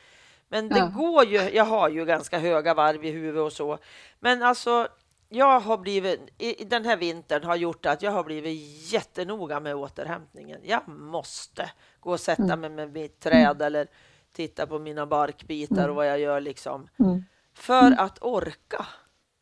Men 0.47 0.69
det 0.69 0.77
Ja. 0.79 0.85
går 0.95 1.25
ju, 1.25 1.37
jag 1.49 1.65
har 1.65 1.89
ju 1.89 2.05
ganska 2.05 2.39
höga 2.39 2.73
varv 2.73 3.05
i 3.05 3.11
huvudet 3.11 3.41
och 3.41 3.53
så. 3.53 3.77
Men 4.19 4.43
alltså, 4.43 4.87
jag 5.29 5.59
har 5.59 5.77
blivit, 5.77 6.19
i, 6.37 6.63
den 6.65 6.85
här 6.85 6.97
vintern 6.97 7.43
har 7.43 7.55
gjort 7.55 7.85
att 7.85 8.01
jag 8.01 8.11
har 8.11 8.23
blivit 8.23 8.59
jättenoga 8.93 9.59
med 9.59 9.75
återhämtningen. 9.75 10.59
Jag 10.63 10.87
måste 10.87 11.71
gå 11.99 12.11
och 12.11 12.19
sätta 12.19 12.43
Mm. 12.43 12.59
mig 12.61 12.69
med 12.69 12.91
mitt 12.93 13.19
träd 13.19 13.61
eller 13.61 13.87
titta 14.31 14.67
på 14.67 14.79
mina 14.79 15.05
barkbitar 15.05 15.89
och 15.89 15.95
vad 15.95 16.07
jag 16.07 16.19
gör 16.19 16.41
liksom. 16.41 16.89
Mm. 16.99 17.23
För 17.53 17.91
att 17.91 18.17
orka. 18.21 18.85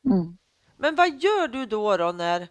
Mm. 0.06 0.38
Men 0.78 0.96
vad 0.96 1.08
gör 1.08 1.48
du 1.48 1.66
då, 1.66 1.98
då 1.98 2.12
när 2.12 2.48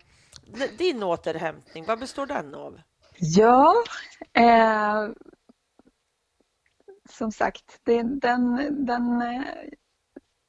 din 0.78 1.02
återhämtning, 1.02 1.84
vad 1.86 1.98
består 1.98 2.26
den 2.26 2.54
av? 2.54 2.80
Ja, 3.18 3.74
eh, 4.32 5.08
som 7.10 7.32
sagt, 7.32 7.80
det, 7.82 8.02
den, 8.02 8.56
den 8.86 9.22
eh, 9.22 9.42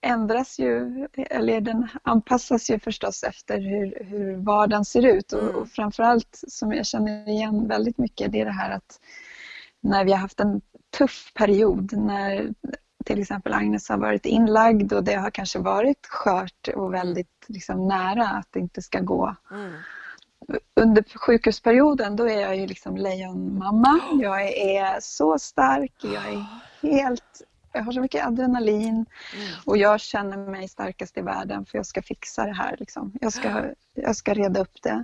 ändras 0.01 0.59
ju, 0.59 1.07
eller 1.13 1.61
den 1.61 1.87
anpassas 2.03 2.69
ju 2.69 2.79
förstås 2.79 3.23
efter 3.23 3.61
hur, 3.61 4.03
hur 4.05 4.35
vardagen 4.35 4.85
ser 4.85 5.05
ut. 5.05 5.33
Och, 5.33 5.43
Mm. 5.43 5.55
och 5.55 5.69
framförallt 5.69 6.43
som 6.47 6.73
jag 6.73 6.85
känner 6.85 7.29
igen 7.29 7.67
väldigt 7.67 7.97
mycket, 7.97 8.31
det 8.31 8.41
är 8.41 8.45
det 8.45 8.51
här 8.51 8.71
att 8.71 8.99
när 9.81 10.05
vi 10.05 10.11
har 10.11 10.19
haft 10.19 10.39
en 10.39 10.61
tuff 10.97 11.31
period, 11.33 11.93
när 11.93 12.53
till 13.05 13.21
exempel 13.21 13.53
Agnes 13.53 13.89
har 13.89 13.97
varit 13.97 14.25
inlagd 14.25 14.93
och 14.93 15.03
det 15.03 15.13
har 15.15 15.29
kanske 15.31 15.59
varit 15.59 16.07
skört 16.07 16.67
och 16.75 16.93
väldigt 16.93 17.45
liksom, 17.47 17.87
nära 17.87 18.27
att 18.27 18.47
det 18.51 18.59
inte 18.59 18.81
ska 18.81 18.99
gå 18.99 19.35
Mm. 19.51 19.71
under 20.75 21.03
sjukhusperioden 21.17 22.15
då 22.15 22.29
är 22.29 22.41
jag 22.41 22.55
ju 22.57 22.67
liksom 22.67 22.97
lejonmamma. 22.97 23.99
Jag 24.21 24.41
är 24.57 24.97
så 25.01 25.39
stark, 25.39 25.93
jag 26.03 26.27
är 26.33 26.45
helt... 26.81 27.41
Jag 27.73 27.83
har 27.83 27.91
så 27.91 28.01
mycket 28.01 28.27
adrenalin 28.27 28.87
Mm. 28.95 29.05
och 29.65 29.77
jag 29.77 29.99
känner 29.99 30.37
mig 30.37 30.67
starkast 30.67 31.17
i 31.17 31.21
världen 31.21 31.65
för 31.65 31.77
jag 31.77 31.85
ska 31.85 32.01
fixa 32.01 32.45
det 32.45 32.53
här. 32.53 32.75
Liksom. 32.79 33.13
Jag, 33.21 33.33
ska, 33.33 33.65
jag 33.93 34.15
ska 34.15 34.33
reda 34.33 34.61
upp 34.61 34.81
det. 34.83 35.03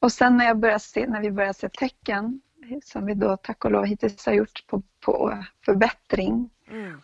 Och 0.00 0.12
sen 0.12 0.36
när, 0.36 0.44
jag 0.44 0.58
börjar 0.58 0.78
se, 0.78 1.06
när 1.06 1.20
vi 1.20 1.30
börjar 1.30 1.52
se 1.52 1.68
tecken, 1.68 2.40
som 2.84 3.06
vi 3.06 3.14
då 3.14 3.36
tack 3.36 3.64
och 3.64 3.70
lov 3.70 3.84
hittills 3.84 4.26
har 4.26 4.32
gjort 4.32 4.64
på, 4.66 4.82
på 5.00 5.44
förbättring 5.64 6.50
Mm. 6.70 7.00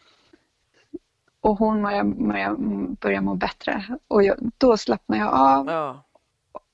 och 1.40 1.59
hon 1.59 1.83
börjar, 1.83 2.55
börjar 2.94 3.20
må 3.20 3.35
bättre 3.35 3.98
och 4.09 4.22
jag, 4.22 4.37
då 4.59 4.77
slappnar 4.77 5.18
jag 5.18 5.29
av 5.33 5.66
Ja. 5.66 6.05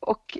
och 0.01 0.38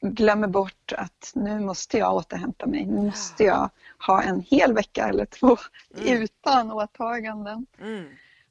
glömmer 0.00 0.48
bort 0.48 0.92
att 0.96 1.32
nu 1.34 1.60
måste 1.60 1.98
jag 1.98 2.14
återhämta 2.14 2.66
mig. 2.66 2.86
Nu 2.86 3.02
måste 3.02 3.44
jag 3.44 3.70
ha 4.06 4.22
en 4.22 4.40
hel 4.40 4.74
vecka 4.74 5.08
eller 5.08 5.24
två 5.24 5.56
Mm. 5.98 6.22
utan 6.22 6.72
åtaganden. 6.72 7.66
Mm. 7.80 8.04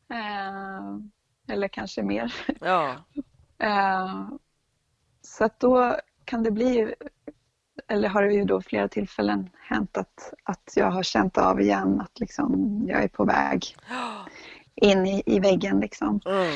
Eh, 0.09 1.53
eller 1.53 1.67
kanske 1.67 2.03
mer. 2.03 2.33
Ja. 2.61 2.95
Eh, 3.57 4.29
så 5.21 5.43
att 5.43 5.59
då 5.59 5.95
kan 6.25 6.43
det 6.43 6.51
bli, 6.51 6.93
eller 7.87 8.09
har 8.09 8.23
det 8.23 8.33
ju 8.33 8.43
då 8.43 8.61
flera 8.61 8.87
tillfällen 8.87 9.49
hänt 9.59 9.97
att, 9.97 10.33
att 10.43 10.73
jag 10.75 10.91
har 10.91 11.03
känt 11.03 11.37
av 11.37 11.61
igen 11.61 12.01
att 12.01 12.19
liksom 12.19 12.81
jag 12.87 13.03
är 13.03 13.07
på 13.07 13.25
väg 13.25 13.75
in 14.75 15.05
i, 15.05 15.23
i 15.25 15.39
väggen. 15.39 15.79
Liksom. 15.79 16.19
Mm. 16.25 16.53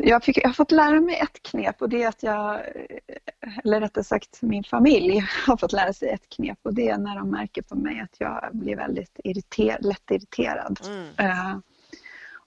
Jag, 0.00 0.24
fick, 0.24 0.36
jag 0.36 0.48
har 0.48 0.54
fått 0.54 0.70
lära 0.70 1.00
mig 1.00 1.16
ett 1.16 1.42
knep 1.42 1.82
och 1.82 1.88
det 1.88 2.02
är 2.02 2.08
att 2.08 2.22
jag, 2.22 2.60
eller 3.64 3.80
rättare 3.80 4.04
sagt 4.04 4.42
min 4.42 4.64
familj 4.64 5.26
har 5.46 5.56
fått 5.56 5.72
lära 5.72 5.92
sig 5.92 6.08
ett 6.08 6.28
knep 6.28 6.58
och 6.62 6.74
det 6.74 6.88
är 6.88 6.98
när 6.98 7.16
de 7.16 7.30
märker 7.30 7.62
på 7.62 7.74
mig 7.74 8.00
att 8.00 8.20
jag 8.20 8.48
blir 8.52 8.76
väldigt 8.76 9.20
irriter, 9.24 9.76
lätt 9.80 10.10
irriterad. 10.10 10.80
Mm. 10.86 11.08
Eh, 11.18 11.56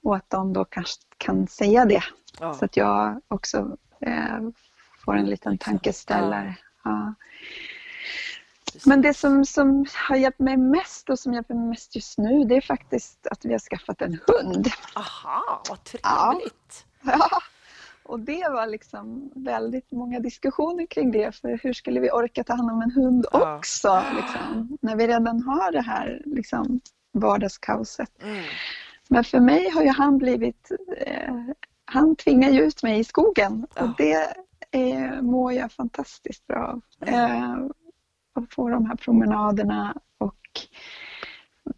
och 0.04 0.15
att 0.15 0.30
de 0.30 0.54
då 0.54 0.65
kanske 0.65 1.02
kan 1.17 1.47
säga 1.47 1.86
det 1.86 2.04
Ja. 2.39 2.54
så 2.54 2.65
att 2.65 2.78
jag 2.78 3.21
också 3.28 3.78
eh, 4.02 4.39
får 5.06 5.15
en 5.15 5.26
liten 5.26 5.58
tankeställare. 5.58 6.56
Ja. 6.88 7.13
Men 8.86 9.02
det 9.02 9.13
som, 9.13 9.45
som 9.45 9.86
har 10.10 10.15
hjälpt 10.15 10.39
mig 10.39 10.58
mest 10.58 11.10
och 11.10 11.19
som 11.19 11.34
hjälper 11.34 11.54
mig 11.54 11.67
mest 11.67 11.95
just 11.95 12.17
nu 12.17 12.43
det 12.43 12.56
är 12.56 12.62
faktiskt 12.62 13.28
att 13.28 13.45
vi 13.45 13.52
har 13.52 13.60
skaffat 13.60 14.02
en 14.02 14.19
hund. 14.28 14.67
Aha, 14.95 15.63
vad 15.69 15.80
Ja. 16.04 16.32
trevligt. 16.34 16.86
Ja, 17.04 17.30
och 18.04 18.19
det 18.19 18.50
var 18.50 18.67
liksom 18.67 19.32
väldigt 19.36 19.91
många 19.91 20.19
diskussioner 20.19 20.86
kring 20.86 21.12
det. 21.12 21.36
För 21.36 21.60
hur 21.63 21.73
skulle 21.73 22.00
vi 22.00 22.12
orka 22.12 22.43
ta 22.43 22.54
hand 22.54 22.71
om 22.71 22.82
en 22.82 22.91
hund 22.91 23.26
Ja. 23.32 23.56
också? 23.58 24.04
Liksom, 24.15 24.78
när 24.82 24.95
vi 24.95 25.08
redan 25.08 25.41
har 25.43 25.71
det 25.71 25.82
här 25.82 26.21
liksom, 26.26 26.80
vardagskaoset. 27.13 28.23
Mm. 28.23 28.43
Men 29.10 29.23
för 29.23 29.39
mig 29.39 29.69
har 29.69 29.82
ju 29.84 29.89
han 29.89 30.17
blivit... 30.17 30.71
Eh, 30.97 31.34
han 31.86 32.15
tvingar 32.15 32.50
ju 32.50 32.62
ut 32.62 32.84
mig 32.84 33.00
i 33.00 33.04
skogen 33.04 33.67
Ja. 33.76 33.84
och 33.84 33.89
det 33.97 34.34
eh, 34.72 35.22
mår 35.22 35.54
jag 35.54 35.72
fantastiskt 35.72 36.48
bra 36.48 36.68
av. 36.68 36.82
Eh, 37.08 37.56
att 38.34 38.54
få 38.54 38.70
de 38.70 38.86
här 38.86 38.96
promenaderna 38.96 39.96
och 40.18 40.38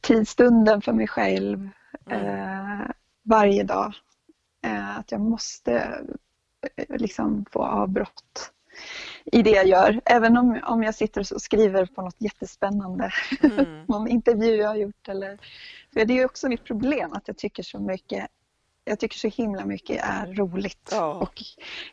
tidsstunden 0.02 0.82
för 0.82 0.93
mig 0.93 1.08
själv 1.08 1.69
Mm. 2.06 2.25
eh, 2.25 2.88
varje 3.23 3.63
dag. 3.63 3.93
Eh, 4.65 4.97
att 4.97 5.12
jag 5.12 5.21
måste 5.21 5.73
eh, 6.75 6.86
liksom 6.97 7.45
få 7.52 7.63
avbrott 7.63 8.52
i 9.25 9.41
det 9.41 9.49
jag 9.49 9.67
gör. 9.67 10.02
Även 10.06 10.38
om, 10.38 10.60
om 10.63 10.84
jag 10.84 10.95
sitter 10.95 11.21
och 11.34 11.41
skriver 11.41 11.86
på 11.86 12.02
något 12.02 12.15
jättespännande, 12.17 13.12
Mm. 13.43 13.84
någon 13.88 14.08
intervju 14.08 14.56
jag 14.56 14.67
har 14.67 14.75
gjort. 14.75 15.08
Eller, 15.08 15.38
för 15.93 16.06
det 16.06 16.19
är 16.19 16.25
också 16.25 16.49
mitt 16.49 16.63
problem 16.63 17.13
att 17.13 17.28
jag 17.28 17.38
tycker 17.38 17.63
så 17.63 17.80
mycket 17.80 18.28
jag 18.89 18.99
tycker 18.99 19.17
så 19.17 19.28
himla 19.28 19.65
mycket 19.65 20.04
är 20.04 20.34
roligt. 20.34 20.89
Ja. 20.91 21.13
Och 21.13 21.43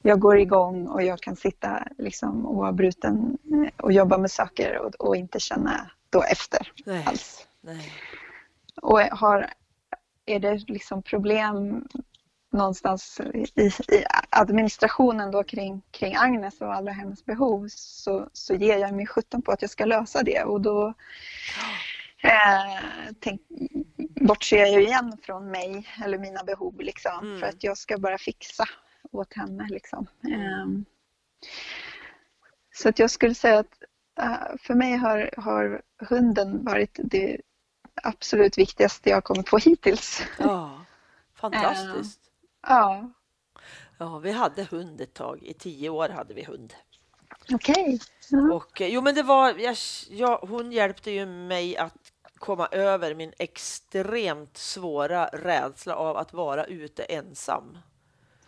jag 0.02 0.20
går 0.20 0.38
igång 0.38 0.86
och 0.86 1.02
jag 1.02 1.20
kan 1.20 1.36
sitta 1.36 1.88
liksom 1.98 2.46
oavbruten 2.46 3.38
eh, 3.52 3.72
och 3.76 3.92
jobba 3.92 4.18
med 4.18 4.30
saker 4.30 4.78
och, 4.78 4.94
och 4.94 5.16
inte 5.16 5.40
känna 5.40 5.90
då 6.10 6.22
efter 6.22 6.72
Nej. 6.86 7.04
alls. 7.06 7.46
Nej. 7.60 7.92
Och 8.82 9.00
har, 9.00 9.50
är 10.26 10.40
det 10.40 10.68
liksom 10.68 11.02
problem 11.02 11.84
någonstans 12.52 13.20
i, 13.34 13.66
i 13.66 13.72
administrationen 14.30 15.30
då 15.30 15.44
kring, 15.44 15.82
kring 15.90 16.16
Agnes 16.16 16.60
och 16.60 16.74
alla 16.74 16.90
hennes 16.90 17.24
behov 17.24 17.68
så, 17.70 18.28
så 18.32 18.54
ger 18.54 18.78
jag 18.78 18.94
mig 18.94 19.06
sjutton 19.06 19.42
på 19.42 19.52
att 19.52 19.62
jag 19.62 19.70
ska 19.70 19.84
lösa 19.84 20.22
det 20.22 20.42
och 20.42 20.60
då 20.60 20.94
eh, 22.22 22.84
tänk, 23.20 23.40
bortser 23.98 24.56
jag 24.56 24.70
ju 24.72 24.82
igen 24.86 25.18
från 25.22 25.50
mig 25.50 25.88
eller 26.04 26.18
mina 26.18 26.44
behov 26.44 26.80
liksom 26.80 27.18
Mm. 27.26 27.40
för 27.40 27.46
att 27.46 27.64
jag 27.64 27.78
ska 27.78 27.98
bara 27.98 28.18
fixa 28.18 28.64
åt 29.12 29.34
henne 29.34 29.66
liksom. 29.70 30.06
Ehm, 30.32 30.84
så 32.74 32.88
att 32.88 32.98
jag 32.98 33.10
skulle 33.10 33.34
säga 33.34 33.58
att 33.58 33.82
eh, 34.20 34.56
för 34.60 34.74
mig 34.74 34.96
har, 34.96 35.30
har 35.36 35.82
hunden 36.08 36.64
varit 36.64 36.98
det 37.04 37.40
absolut 38.02 38.58
viktigaste 38.58 39.10
jag 39.10 39.24
kommit 39.24 39.46
på 39.46 39.58
hittills. 39.58 40.22
Ja, 40.38 40.84
fantastiskt. 41.34 42.20
Ja, 42.66 43.10
Ja, 43.98 44.18
vi 44.18 44.32
hade 44.32 44.64
hund 44.64 45.00
ett 45.00 45.14
tag. 45.14 45.42
I 45.42 45.54
tio 45.54 45.88
år 45.88 46.08
hade 46.08 46.34
vi 46.34 46.44
hund. 46.44 46.74
okej. 47.54 48.00
Ja. 48.30 48.54
Och, 48.54 48.80
eh, 48.80 48.88
jo, 48.88 49.00
men 49.00 49.14
det 49.14 49.22
var, 49.22 49.54
jag, 49.58 49.76
jag, 50.10 50.38
hon 50.38 50.72
hjälpte 50.72 51.10
ju 51.10 51.26
mig 51.26 51.76
att 51.76 52.12
komma 52.38 52.66
över 52.66 53.14
min 53.14 53.32
extremt 53.38 54.56
svåra 54.56 55.26
rädsla 55.26 55.96
av 55.96 56.16
att 56.16 56.32
vara 56.32 56.64
ute 56.64 57.02
ensam. 57.04 57.78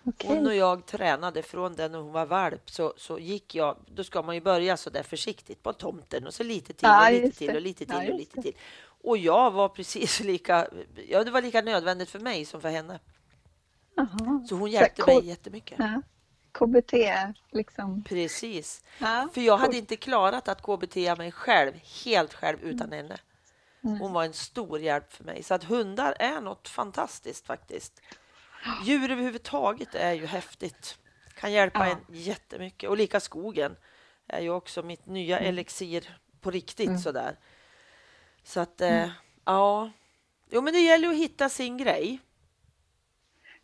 Okej. 0.05 0.31
Hon 0.31 0.47
och 0.47 0.55
jag 0.55 0.87
tränade 0.87 1.43
från 1.43 1.75
den 1.75 1.93
när 1.93 1.99
hon 1.99 2.13
var 2.13 2.27
valp 2.27 2.71
så, 2.71 2.95
så 2.97 3.19
gick 3.19 3.55
jag, 3.55 3.77
då 3.87 4.05
ska 4.05 4.23
man 4.23 4.35
ju 4.35 4.41
börja 4.41 4.77
så 4.77 4.91
där 4.91 5.03
försiktigt 5.03 5.63
på 5.63 5.73
tomten 5.73 6.27
och 6.27 6.35
så 6.35 6.43
lite 6.43 6.73
till 6.73 6.89
och 6.89 7.13
lite 7.13 7.39
till 7.39 7.57
och 7.57 7.63
lite 7.63 7.87
till 7.87 7.95
Ja, 7.95 7.99
och 7.99 8.05
just 8.05 8.19
lite 8.19 8.43
till. 8.43 8.57
Och 9.03 9.19
jag 9.19 9.51
var 9.51 9.69
precis 9.69 10.21
lika, 10.25 10.69
ja 11.09 11.25
det 11.25 11.31
var 11.31 11.43
lika 11.43 11.63
nödvändigt 11.63 12.11
för 12.11 12.21
mig 12.21 12.45
som 12.45 12.61
för 12.61 12.69
henne. 12.69 13.01
Aha. 13.99 14.45
Så 14.49 14.55
hon 14.55 14.71
hjälpte 14.71 15.03
cool. 15.03 15.15
mig 15.15 15.27
jättemycket. 15.27 15.79
Ja. 15.79 16.03
KBT 16.53 16.93
liksom. 17.51 18.05
Precis. 18.05 18.83
Ja. 18.99 19.29
För 19.35 19.41
jag 19.41 19.57
hade 19.57 19.77
inte 19.77 19.97
klarat 19.97 20.49
att 20.49 20.63
KBT 20.63 20.97
mig 20.97 21.33
själv, 21.33 21.73
helt 22.05 22.35
själv 22.35 22.59
utan 22.63 22.93
henne. 22.93 23.19
Mm. 23.85 24.01
Hon 24.01 24.13
var 24.13 24.25
en 24.25 24.33
stor 24.33 24.79
hjälp 24.81 25.13
för 25.13 25.25
mig. 25.25 25.43
Så 25.43 25.55
att 25.55 25.65
hundar 25.65 26.15
är 26.19 26.41
något 26.41 26.69
fantastiskt 26.69 27.47
faktiskt. 27.47 28.01
Djur 28.85 29.11
överhuvudtaget 29.11 29.95
är 29.95 30.13
ju 30.13 30.27
häftigt. 30.27 30.99
Kan 31.35 31.53
hjälpa 31.53 31.87
Ja. 31.89 31.93
en 31.93 32.15
jättemycket. 32.17 32.91
Och 32.91 32.97
lika 32.97 33.21
skogen 33.21 33.77
är 34.27 34.41
ju 34.41 34.51
också 34.51 34.83
mitt 34.83 35.07
nya 35.07 35.39
Mm. 35.39 35.49
elixir 35.49 36.19
på 36.41 36.51
riktigt 36.51 36.89
Mm. 36.89 36.99
sådär. 37.01 37.37
Så 38.45 38.61
att, 38.61 38.81
eh, 38.81 39.09
ja. 39.45 39.91
Jo, 40.51 40.61
men 40.61 40.73
det 40.73 40.81
gäller 40.81 41.09
att 41.09 41.17
hitta 41.17 41.49
sin 41.49 41.77
grej. 41.79 42.21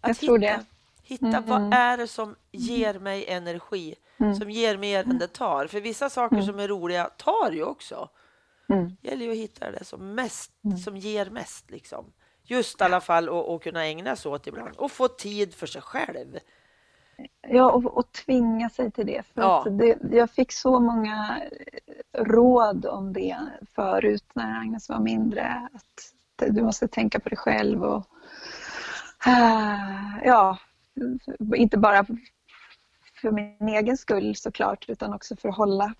Jag 0.00 0.16
tror 0.16 0.38
hitta, 0.38 0.56
det. 0.56 0.64
Hitta 1.02 1.26
Mm. 1.26 1.46
vad 1.46 1.74
är 1.74 1.96
det 1.96 2.08
som 2.08 2.36
ger 2.52 2.98
mig 2.98 3.26
energi, 3.28 3.94
Mm. 4.16 4.34
som 4.34 4.50
ger 4.50 4.76
mer 4.76 5.04
än 5.04 5.18
det 5.18 5.28
tar. 5.28 5.66
För 5.66 5.80
vissa 5.80 6.10
saker 6.10 6.36
Mm. 6.36 6.46
som 6.46 6.58
är 6.58 6.68
roliga 6.68 7.04
tar 7.16 7.50
ju 7.52 7.64
också. 7.64 8.08
Mm. 8.68 8.96
Gäller 9.02 9.24
ju 9.26 9.30
att 9.30 9.36
hitta 9.38 9.70
det 9.70 9.84
som 9.84 10.14
mest, 10.14 10.52
Mm. 10.64 10.76
som 10.78 10.96
ger 10.96 11.30
mest 11.30 11.70
liksom. 11.70 12.12
Just 12.46 12.80
i 12.80 12.84
alla 12.84 13.00
fall 13.00 13.28
att 13.54 13.62
kunna 13.62 13.84
ägna 13.86 14.16
sig 14.16 14.30
åt 14.30 14.46
ibland 14.46 14.76
och 14.76 14.90
få 14.92 15.08
tid 15.08 15.54
för 15.54 15.66
sig 15.66 15.82
själv. 15.82 16.38
Ja, 17.48 17.70
och, 17.72 17.84
och 17.98 18.12
tvinga 18.12 18.70
sig 18.70 18.90
till 18.90 19.06
det. 19.06 19.22
För 19.34 19.40
Ja. 19.42 19.66
det, 19.70 19.98
jag 20.12 20.30
fick 20.30 20.52
så 20.52 20.80
många 20.80 21.42
eh, 22.12 22.24
råd 22.24 22.86
om 22.86 23.12
det 23.12 23.36
förut 23.74 24.24
när 24.34 24.60
Agnes 24.60 24.88
var 24.88 24.98
mindre. 25.00 25.68
Att 25.72 26.14
du 26.54 26.62
måste 26.62 26.88
tänka 26.88 27.20
på 27.20 27.28
dig 27.28 27.38
själv 27.38 27.82
och 27.84 28.06
ah, 29.26 30.20
ja, 30.24 30.58
inte 31.56 31.78
bara 31.78 32.04
för 33.20 33.30
min 33.30 33.68
egen 33.68 33.96
skull 33.96 34.36
såklart 34.36 34.84
utan 34.88 35.14
också 35.14 35.36
för 35.36 35.48
att 35.48 35.56
hålla 35.56 35.94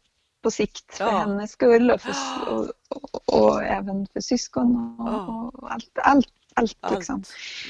på 0.45 0.51
sikt 0.51 0.95
för 0.97 1.05
Ja. 1.05 1.11
hennes 1.19 1.51
skull 1.51 1.91
och, 1.91 2.01
för, 2.01 2.13
och, 2.55 2.69
och, 2.89 3.43
och 3.45 3.63
även 3.63 4.07
för 4.13 4.21
syskon 4.21 4.97
och, 5.01 5.09
Ja. 5.09 5.51
och 5.55 5.73
allt, 5.73 5.99
allt, 6.03 6.29
allt, 6.55 6.77
Allt. 6.81 6.95
liksom. 6.95 7.23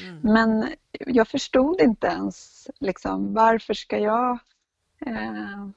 Mm. 0.05 0.21
Men 0.23 0.69
jag 0.99 1.29
förstod 1.29 1.81
inte 1.81 2.07
ens 2.07 2.67
liksom, 2.81 3.35
varför 3.35 3.75
ska 3.75 3.99
jag... 3.99 4.39
Eh, 5.07 5.69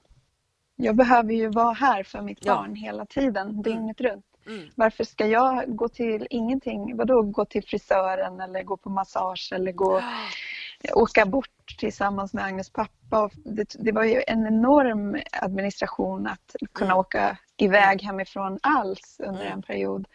jag 0.76 0.96
behöver 0.96 1.34
ju 1.34 1.50
vara 1.50 1.74
här 1.74 2.04
för 2.04 2.22
mitt 2.22 2.46
Ja. 2.46 2.56
barn 2.56 2.76
hela 2.76 3.06
tiden, 3.06 3.62
dygnet 3.62 4.02
runt. 4.02 4.26
Mm. 4.48 4.70
Varför 4.76 5.04
ska 5.04 5.28
jag 5.28 5.76
gå 5.76 5.90
till 5.90 6.28
ingenting? 6.30 6.98
Vadå 6.98 7.22
gå 7.22 7.46
till 7.46 7.64
frisören 7.64 8.42
eller 8.42 8.64
gå 8.64 8.78
på 8.78 8.90
massage 8.90 9.52
eller 9.56 9.72
gå, 9.72 10.02
åka 10.94 11.26
bort 11.26 11.78
tillsammans 11.80 12.34
med 12.34 12.46
Agnes 12.46 12.70
pappa? 12.70 13.30
Det, 13.46 13.76
det 13.80 13.92
var 13.92 14.04
ju 14.04 14.24
en 14.28 14.48
enorm 14.48 15.18
administration 15.32 16.28
att 16.28 16.56
kunna 16.74 16.92
Mm. 16.92 16.98
åka 17.00 17.38
iväg 17.58 18.02
hemifrån 18.04 18.60
alls 18.64 19.16
under 19.20 19.42
Mm. 19.42 19.54
en 19.54 19.62
period. 19.62 20.08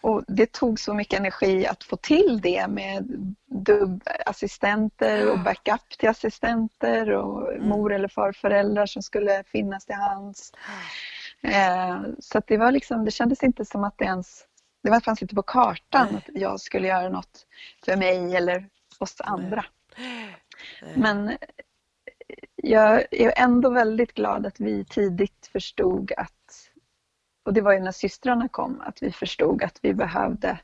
Och 0.00 0.24
det 0.28 0.52
tog 0.52 0.80
så 0.80 0.94
mycket 0.94 1.18
energi 1.20 1.66
att 1.66 1.84
få 1.84 1.96
till 1.96 2.40
det 2.42 2.66
med 2.68 3.04
dubbassistenter 3.46 5.30
och 5.30 5.38
backup 5.38 5.98
till 5.98 6.08
assistenter 6.08 7.10
och 7.10 7.52
Mm. 7.52 7.68
mor 7.68 7.92
eller 7.92 8.08
farföräldrar 8.08 8.86
som 8.86 9.02
skulle 9.02 9.44
finnas 9.46 9.86
till 9.86 9.94
hands. 9.94 10.52
Eh, 11.42 12.00
så 12.18 12.42
det 12.46 12.56
var 12.56 12.72
liksom, 12.72 13.04
det 13.04 13.10
kändes 13.10 13.42
inte 13.42 13.64
som 13.64 13.84
att 13.84 13.98
det 13.98 14.04
ens, 14.04 14.44
det 14.82 15.00
fanns 15.04 15.22
inte 15.22 15.34
på 15.34 15.42
kartan 15.42 16.16
att 16.16 16.28
jag 16.34 16.60
skulle 16.60 16.88
göra 16.88 17.08
något 17.08 17.46
för 17.84 17.96
mig 17.96 18.36
eller 18.36 18.68
oss 18.98 19.20
andra. 19.20 19.64
Eh, 19.96 20.88
Men 20.96 21.36
jag 22.56 23.04
är 23.10 23.32
ändå 23.36 23.70
väldigt 23.70 24.14
glad 24.14 24.46
att 24.46 24.60
vi 24.60 24.84
tidigt 24.84 25.50
förstod 25.52 26.12
att, 26.16 26.70
och 27.44 27.52
det 27.52 27.60
var 27.60 27.72
ju 27.72 27.80
när 27.80 27.92
systrarna 27.92 28.48
kom, 28.48 28.80
att 28.80 29.02
vi 29.02 29.12
förstod 29.12 29.62
att 29.62 29.78
vi 29.82 29.94
behövde 29.94 30.58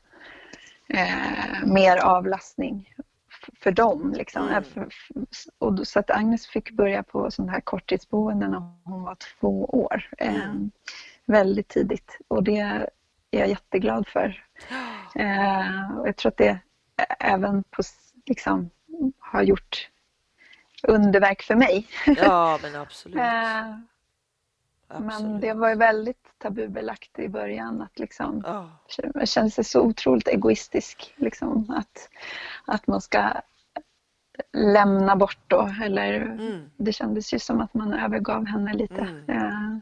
eh, 0.87 1.65
mer 1.65 1.97
avlastning 1.97 2.93
för 3.59 3.71
dem. 3.71 4.13
Liksom. 4.17 4.47
Mm. 4.47 4.89
Och 5.57 5.87
så 5.87 5.99
att 5.99 6.11
Agnes 6.11 6.47
fick 6.47 6.71
börja 6.71 7.03
på 7.03 7.31
sån 7.31 7.49
här 7.49 7.61
korttidsboende 7.61 8.47
när 8.47 8.59
hon 8.83 9.03
var 9.03 9.15
två 9.39 9.65
år. 9.65 10.09
Eh, 10.17 10.35
Mm. 10.35 10.71
Väldigt 11.25 11.67
tidigt 11.67 12.17
och 12.27 12.43
det 12.43 12.57
är 12.59 12.89
jag 13.29 13.49
jätteglad 13.49 14.07
för. 14.07 14.45
Eh, 15.15 15.97
och 15.99 16.07
jag 16.07 16.15
tror 16.15 16.29
att 16.31 16.37
det 16.37 16.59
även 17.19 17.63
på, 17.63 17.83
liksom, 18.25 18.69
har 19.31 19.41
gjort 19.43 19.89
underverk 20.83 21.41
för 21.41 21.55
mig. 21.55 21.87
Ja, 22.05 22.59
men 22.63 22.75
absolut. 22.75 23.17
Eh, 23.17 23.75
absolut. 24.87 25.21
men 25.21 25.39
det 25.39 25.53
var 25.53 25.69
ju 25.69 25.75
väldigt 25.75 26.17
tabubelagt 26.37 27.19
i 27.19 27.29
början 27.29 27.81
att 27.81 27.99
liksom, 27.99 28.43
Ja. 28.45 28.69
jag 29.13 29.27
kände 29.27 29.51
sig 29.51 29.63
så 29.63 29.81
otroligt 29.81 30.27
egoistisk. 30.27 31.13
Liksom, 31.15 31.73
att, 31.77 32.09
att 32.65 32.87
man 32.87 33.01
ska 33.01 33.33
lämna 34.53 35.15
bort 35.15 35.39
då. 35.47 35.69
Eller, 35.83 36.13
Mm. 36.21 36.69
Det 36.77 36.93
kändes 36.93 37.33
ju 37.33 37.39
som 37.39 37.61
att 37.61 37.73
man 37.73 37.93
övergav 37.93 38.45
henne 38.45 38.73
lite. 38.73 39.01
Mm. 39.01 39.29
Eh, 39.29 39.77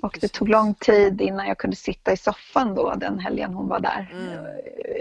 och 0.00 0.18
det 0.20 0.28
tog 0.28 0.48
lång 0.48 0.74
tid 0.74 1.20
innan 1.20 1.46
jag 1.46 1.58
kunde 1.58 1.76
sitta 1.76 2.12
i 2.12 2.16
soffan 2.16 2.74
då 2.74 2.94
den 2.94 3.18
helgen 3.18 3.54
hon 3.54 3.68
var 3.68 3.80
där. 3.80 4.10
Mm. 4.12 4.46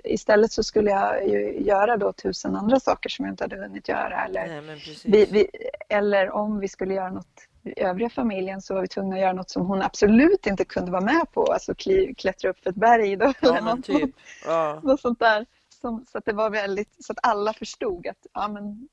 Istället 0.04 0.52
så 0.52 0.64
skulle 0.64 0.90
jag 0.90 1.28
ju 1.28 1.60
göra 1.60 1.98
då 1.98 2.14
tusen 2.14 2.56
andra 2.56 2.80
saker 2.80 3.10
som 3.10 3.26
jag 3.26 3.34
inte 3.34 3.44
hade 3.44 3.58
hunnit 3.58 3.88
göra. 3.88 4.26
Eller, 4.26 4.62
Nej, 4.62 5.02
vi, 5.06 5.26
vi, 5.26 5.48
eller 5.90 6.32
om 6.32 6.60
vi 6.60 6.68
skulle 6.68 6.94
göra 6.94 7.12
något 7.12 7.48
i 7.64 7.82
övriga 7.82 8.10
familjen 8.10 8.62
så 8.62 8.74
var 8.74 8.82
vi 8.82 8.88
tvungna 8.88 9.16
att 9.16 9.22
göra 9.22 9.34
något 9.34 9.50
som 9.50 9.66
hon 9.66 9.82
absolut 9.82 10.48
inte 10.48 10.66
kunde 10.66 10.92
vara 10.92 11.02
med 11.02 11.32
på. 11.34 11.44
Alltså 11.44 11.76
kli, 11.76 12.16
klättra 12.18 12.50
upp 12.50 12.60
för 12.60 12.70
ett 12.70 12.76
berg 12.76 13.16
då, 13.16 13.34
ja, 13.42 13.50
eller 13.50 13.62
något, 13.62 13.86
typ. 13.86 14.16
Ja. 14.46 14.80
något 14.84 15.02
sånt 15.02 15.20
där. 15.20 15.46
Som, 15.82 16.06
så 16.12 16.18
att 16.18 16.26
det 16.26 16.34
var 16.34 16.50
väldigt, 16.50 17.06
så 17.06 17.14
att 17.14 17.20
alla 17.24 17.54
förstod 17.54 18.08
att 18.08 18.28
ja, 18.34 18.48
men 18.48 18.88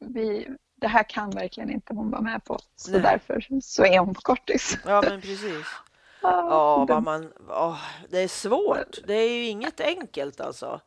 vi, 0.00 0.48
det 0.84 0.88
här 0.88 1.02
kan 1.02 1.30
verkligen 1.30 1.70
inte 1.70 1.94
hon 1.94 2.10
vara 2.10 2.20
med 2.22 2.44
på. 2.44 2.58
Så 2.76 2.90
Nej. 2.90 3.00
därför 3.00 3.60
så 3.62 3.84
är 3.84 3.98
hon 3.98 4.14
kortis. 4.14 4.78
ja, 4.86 5.02
men 5.08 5.20
precis. 5.20 5.66
Ja, 6.22 6.84
det- 6.88 6.94
vad 6.94 7.02
man... 7.02 7.32
åh, 7.48 7.78
det 8.10 8.18
är 8.18 8.28
svårt. 8.28 8.98
Det 9.06 9.14
är 9.14 9.30
ju 9.30 9.44
inget 9.46 9.80
enkelt 9.80 10.40
alltså. 10.40 10.80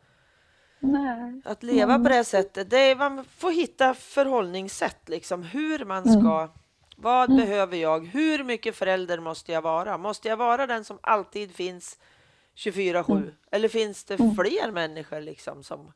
Nej. 0.79 1.41
Att 1.45 1.63
leva 1.63 1.93
Mm. 1.93 2.03
på 2.03 2.09
det 2.09 2.23
sättet. 2.23 2.69
Det 2.69 2.77
är, 2.79 2.95
man 2.95 3.25
får 3.25 3.51
hitta 3.51 3.93
förhållningssätt 3.93 5.09
liksom. 5.09 5.43
Hur 5.43 5.85
man 5.85 6.03
Mm. 6.03 6.21
ska... 6.21 6.49
Vad 6.97 7.29
Mm. 7.31 7.45
behöver 7.45 7.77
jag? 7.77 8.05
Hur 8.07 8.43
mycket 8.43 8.75
förälder 8.75 9.19
måste 9.19 9.51
jag 9.51 9.61
vara? 9.61 9.97
Måste 9.97 10.27
jag 10.27 10.37
vara 10.37 10.67
den 10.67 10.83
som 10.83 10.99
alltid 11.01 11.55
finns 11.55 11.97
24-7? 12.55 13.11
Mm. 13.11 13.31
Eller 13.51 13.67
finns 13.69 14.03
det 14.03 14.19
Mm. 14.19 14.35
fler 14.35 14.71
människor 14.71 15.21
liksom 15.21 15.63
som 15.63 15.93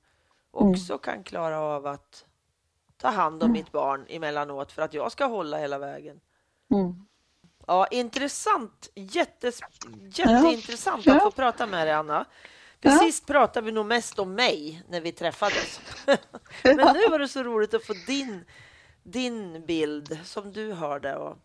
också 0.51 0.97
kan 0.97 1.23
klara 1.23 1.59
av 1.59 1.87
att 1.87 2.25
ta 3.01 3.07
hand 3.09 3.43
om 3.43 3.49
Mm. 3.49 3.51
mitt 3.51 3.71
barn 3.71 4.05
emellanåt 4.09 4.71
för 4.71 4.81
att 4.81 4.93
jag 4.93 5.11
ska 5.11 5.25
hålla 5.25 5.57
hela 5.57 5.77
vägen? 5.77 6.19
Mm. 6.73 7.05
Ja, 7.67 7.87
intressant. 7.87 8.89
Jättes, 8.95 9.59
jätteintressant 10.13 11.05
Ja. 11.05 11.15
att 11.15 11.23
få 11.23 11.31
prata 11.31 11.65
med 11.67 11.87
dig, 11.87 11.93
Anna. 11.95 12.25
För 12.81 12.89
Ja. 12.89 13.11
Pratade 13.27 13.65
vi 13.65 13.71
nog 13.71 13.85
mest 13.85 14.19
om 14.19 14.33
mig 14.35 14.83
när 14.89 15.01
vi 15.01 15.11
träffades. 15.11 15.79
Men 16.63 16.75
nu 16.93 17.07
var 17.09 17.19
det 17.19 17.27
så 17.27 17.43
roligt 17.43 17.73
att 17.73 17.85
få 17.85 17.93
din, 18.07 18.45
din 19.03 19.65
bild 19.65 20.19
som 20.23 20.51
du 20.53 20.73
hörde. 20.73 21.15
Och 21.15 21.37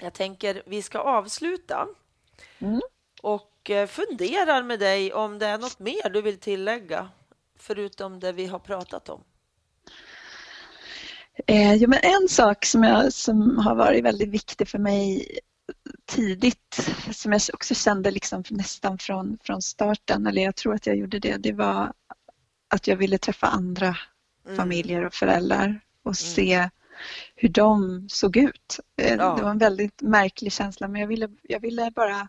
jag 0.00 0.12
tänker 0.14 0.62
vi 0.66 0.82
ska 0.82 0.98
avsluta 0.98 1.88
Mm. 2.58 2.80
och 3.22 3.70
eh, 3.70 3.86
funderar 3.86 4.62
med 4.62 4.78
dig 4.80 5.12
om 5.12 5.38
det 5.38 5.46
är 5.46 5.58
något 5.58 5.78
mer 5.78 6.10
du 6.10 6.22
vill 6.22 6.40
tillägga 6.40 7.08
förutom 7.56 8.20
det 8.20 8.32
vi 8.32 8.46
har 8.46 8.58
pratat 8.58 9.08
om. 9.08 9.24
Eh, 11.46 11.74
ja, 11.74 11.88
men 11.88 11.98
en 12.02 12.28
sak 12.28 12.64
som, 12.64 12.84
jag, 12.84 13.12
som 13.12 13.58
har 13.58 13.74
varit 13.74 14.04
väldigt 14.04 14.28
viktig 14.28 14.68
för 14.68 14.78
mig 14.78 15.28
tidigt, 16.06 16.90
som 17.12 17.32
jag 17.32 17.40
också 17.52 17.74
kände 17.74 18.10
liksom 18.10 18.44
nästan 18.50 18.98
från, 18.98 19.38
från 19.42 19.62
starten, 19.62 20.26
eller 20.26 20.42
jag 20.42 20.56
tror 20.56 20.74
att 20.74 20.86
jag 20.86 20.96
gjorde 20.96 21.18
det, 21.18 21.36
det 21.36 21.52
var 21.52 21.92
att 22.68 22.86
jag 22.86 22.96
ville 22.96 23.18
träffa 23.18 23.46
andra 23.46 23.96
Mm. 24.44 24.56
familjer 24.56 25.04
och 25.06 25.14
föräldrar 25.14 25.80
och 26.02 26.16
se 26.16 26.68
hur 27.34 27.48
de 27.48 28.06
såg 28.08 28.36
ut. 28.36 28.80
Eh, 28.96 29.14
Ja. 29.14 29.34
Det 29.36 29.42
var 29.42 29.50
en 29.50 29.58
väldigt 29.58 30.02
märklig 30.02 30.52
känsla 30.52 30.88
men 30.88 31.00
jag 31.00 31.08
ville, 31.08 31.28
jag 31.42 31.60
ville 31.60 31.90
bara 31.90 32.28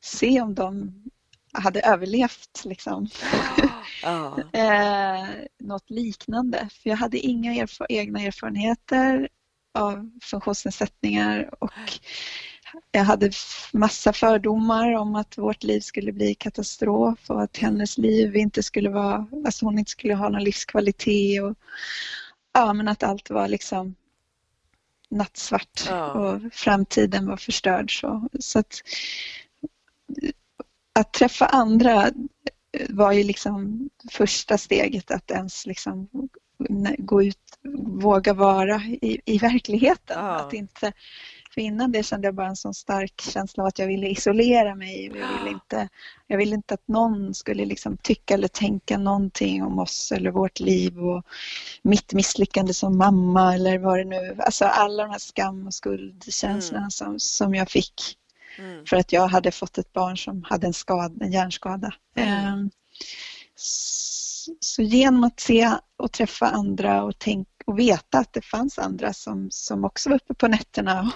se 0.00 0.40
om 0.40 0.54
de 0.54 0.92
hade 1.52 1.80
överlevt 1.80 2.62
liksom. 2.64 3.08
Ja. 4.02 4.38
eh, 4.52 5.28
något 5.58 5.90
liknande. 5.90 6.68
För 6.82 6.90
jag 6.90 6.96
hade 6.96 7.18
inga 7.18 7.52
erf- 7.52 7.86
egna 7.88 8.20
erfarenheter 8.20 9.28
av 9.74 10.10
funktionsnedsättningar 10.22 11.50
och 11.64 11.72
jag 12.90 13.04
hade 13.04 13.30
massa 13.72 14.12
fördomar 14.12 14.92
om 14.92 15.14
att 15.14 15.38
vårt 15.38 15.62
liv 15.62 15.80
skulle 15.80 16.12
bli 16.12 16.34
katastrof 16.34 17.30
och 17.30 17.42
att 17.42 17.56
hennes 17.56 17.98
liv 17.98 18.36
inte 18.36 18.62
skulle 18.62 18.90
vara, 18.90 19.26
alltså 19.46 19.64
hon 19.64 19.78
inte 19.78 19.90
skulle 19.90 20.14
ha 20.14 20.28
någon 20.28 20.44
livskvalitet 20.44 21.42
och 21.42 21.54
ja 22.52 22.72
men 22.72 22.88
att 22.88 23.02
allt 23.02 23.30
var 23.30 23.48
liksom 23.48 23.94
nattsvart 25.10 25.84
Ja. 25.88 26.12
och 26.12 26.40
framtiden 26.52 27.26
var 27.26 27.36
förstörd 27.36 28.00
så. 28.00 28.28
så 28.40 28.58
att, 28.58 28.82
att 30.98 31.12
träffa 31.12 31.46
andra 31.46 32.10
var 32.88 33.12
ju 33.12 33.24
liksom 33.24 33.88
första 34.10 34.58
steget 34.58 35.10
att 35.10 35.30
ens 35.30 35.66
liksom 35.66 36.08
gå 36.98 37.22
ut, 37.22 37.38
våga 37.86 38.32
vara 38.32 38.82
i, 38.82 39.20
i 39.24 39.38
verkligheten. 39.38 40.16
Ja. 40.18 40.34
Att 40.34 40.52
inte, 40.52 40.92
för 41.54 41.60
innan 41.60 41.92
det 41.92 42.02
kände 42.02 42.26
jag 42.26 42.34
bara 42.34 42.46
en 42.46 42.56
sån 42.56 42.74
stark 42.74 43.20
känsla 43.20 43.62
av 43.62 43.66
att 43.66 43.78
jag 43.78 43.86
ville 43.86 44.08
isolera 44.08 44.74
mig. 44.74 45.06
Jag 45.06 45.38
ville 45.38 45.50
inte, 45.50 45.88
jag 46.26 46.38
ville 46.38 46.54
inte 46.54 46.74
att 46.74 46.88
någon 46.88 47.34
skulle 47.34 47.64
liksom 47.64 47.96
tycka 47.96 48.34
eller 48.34 48.48
tänka 48.48 48.98
någonting 48.98 49.62
om 49.62 49.78
oss 49.78 50.12
eller 50.12 50.30
vårt 50.30 50.60
liv 50.60 50.98
och 50.98 51.24
mitt 51.82 52.12
misslyckande 52.12 52.74
som 52.74 52.98
mamma 52.98 53.54
eller 53.54 53.78
vad 53.78 53.98
det 53.98 54.04
nu 54.04 54.36
Alltså 54.38 54.64
alla 54.64 55.02
de 55.02 55.10
här 55.10 55.18
skam 55.18 55.66
och 55.66 55.74
skuldkänslorna 55.74 56.78
mm. 56.78 56.90
som, 56.90 57.18
som 57.18 57.54
jag 57.54 57.70
fick 57.70 58.18
mm. 58.58 58.86
för 58.86 58.96
att 58.96 59.12
jag 59.12 59.28
hade 59.28 59.50
fått 59.50 59.78
ett 59.78 59.92
barn 59.92 60.16
som 60.16 60.42
hade 60.42 60.66
en, 60.66 60.72
skada, 60.72 61.24
en 61.24 61.32
hjärnskada. 61.32 61.94
Mm. 62.16 62.54
Um, 62.54 62.70
så 64.60 64.82
genom 64.82 65.24
att 65.24 65.40
se 65.40 65.70
och 65.96 66.12
träffa 66.12 66.46
andra 66.46 67.02
och, 67.02 67.18
tänk, 67.18 67.48
och 67.66 67.78
veta 67.78 68.18
att 68.18 68.32
det 68.32 68.42
fanns 68.42 68.78
andra 68.78 69.12
som, 69.12 69.48
som 69.50 69.84
också 69.84 70.08
var 70.08 70.16
uppe 70.16 70.34
på 70.34 70.48
nätterna 70.48 71.12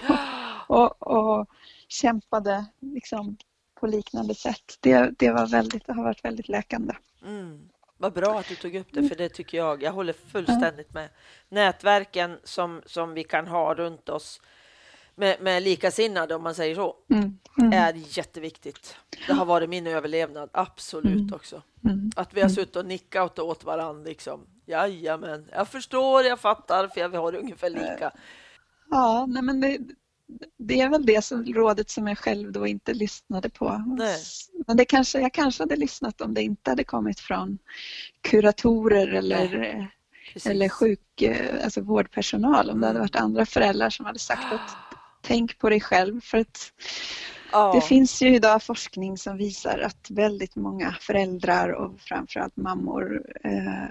och, 0.67 0.77
och, 1.01 1.17
och 1.17 1.49
kämpade 1.87 2.65
liksom 2.79 3.37
på 3.79 3.87
liknande 3.87 4.35
sätt. 4.35 4.77
Det, 4.79 5.11
det, 5.17 5.31
var 5.31 5.47
väldigt, 5.47 5.85
det 5.85 5.93
har 5.93 6.03
varit 6.03 6.25
väldigt 6.25 6.47
läkande. 6.47 6.93
Mm. 7.25 7.69
Vad 7.97 8.13
bra 8.13 8.39
att 8.39 8.47
du 8.47 8.55
tog 8.55 8.75
upp 8.75 8.87
det, 8.91 9.09
för 9.09 9.15
det 9.15 9.29
tycker 9.29 9.57
jag. 9.57 9.83
Jag 9.83 9.91
håller 9.91 10.13
fullständigt 10.13 10.93
med. 10.93 11.09
Nätverken 11.49 12.39
som, 12.43 12.81
som 12.85 13.13
vi 13.13 13.23
kan 13.23 13.47
ha 13.47 13.73
runt 13.73 14.09
oss 14.09 14.41
med, 15.15 15.41
med 15.41 15.63
likasinnade, 15.63 16.35
om 16.35 16.43
man 16.43 16.55
säger 16.55 16.75
så, 16.75 16.95
mm. 17.09 17.37
Mm. 17.57 17.73
är 17.73 17.93
jätteviktigt. 18.17 18.95
Det 19.27 19.33
har 19.33 19.45
varit 19.45 19.69
min 19.69 19.87
överlevnad, 19.87 20.49
absolut 20.53 21.13
mm. 21.13 21.33
också. 21.33 21.61
Mm. 21.85 22.11
Att 22.15 22.33
vi 22.33 22.41
har 22.41 22.49
mm. 22.49 22.55
suttit 22.55 22.75
och 22.75 22.85
nickat 22.85 23.39
åt 23.39 23.63
varandra. 23.63 24.09
Liksom. 24.09 24.47
Jajamän, 24.65 25.49
jag 25.51 25.67
förstår, 25.67 26.23
jag 26.23 26.39
fattar, 26.39 26.87
för 26.87 27.07
vi 27.07 27.17
har 27.17 27.35
ungefär 27.35 27.69
lika. 27.69 28.11
Ja, 28.89 29.25
nej 29.29 29.43
men 29.43 29.61
det, 29.61 29.77
det 30.57 30.81
är 30.81 30.89
väl 30.89 31.05
det 31.05 31.25
som, 31.25 31.45
rådet 31.45 31.89
som 31.89 32.07
jag 32.07 32.17
själv 32.17 32.51
då 32.51 32.67
inte 32.67 32.93
lyssnade 32.93 33.49
på. 33.49 33.83
Nej. 33.97 34.17
Men 34.67 34.77
det 34.77 34.85
kanske, 34.85 35.19
jag 35.19 35.33
kanske 35.33 35.63
hade 35.63 35.75
lyssnat 35.75 36.21
om 36.21 36.33
det 36.33 36.41
inte 36.41 36.71
hade 36.71 36.83
kommit 36.83 37.19
från 37.19 37.57
kuratorer 38.21 39.07
eller, 39.07 39.89
eller 40.45 40.69
sjuk, 40.69 41.23
alltså 41.63 41.81
vårdpersonal. 41.81 42.69
Om 42.69 42.81
det 42.81 42.87
hade 42.87 42.99
varit 42.99 43.15
andra 43.15 43.45
föräldrar 43.45 43.89
som 43.89 44.05
hade 44.05 44.19
sagt 44.19 44.53
att 44.53 44.92
tänk 45.23 45.57
på 45.57 45.69
dig 45.69 45.81
själv. 45.81 46.21
För 46.21 46.37
att 46.37 46.73
ja. 47.51 47.71
Det 47.73 47.81
finns 47.81 48.21
ju 48.21 48.35
idag 48.35 48.63
forskning 48.63 49.17
som 49.17 49.37
visar 49.37 49.79
att 49.79 50.09
väldigt 50.09 50.55
många 50.55 50.95
föräldrar 50.99 51.69
och 51.69 51.99
framförallt 51.99 52.57
mammor 52.57 53.25
eh, 53.43 53.85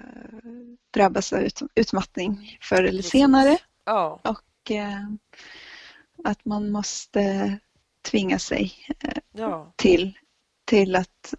drabbas 0.95 1.33
av 1.33 1.41
ut, 1.41 1.61
utmattning 1.75 2.59
förr 2.63 2.85
eller 2.85 3.03
senare. 3.03 3.59
Ja. 3.85 4.21
Och 4.25 4.71
eh, 4.71 5.09
att 6.25 6.45
man 6.45 6.71
måste 6.71 7.59
tvinga 8.11 8.39
sig 8.39 8.73
eh, 9.01 9.23
ja. 9.33 9.73
till, 9.77 10.19
till 10.65 10.97
att 10.97 11.35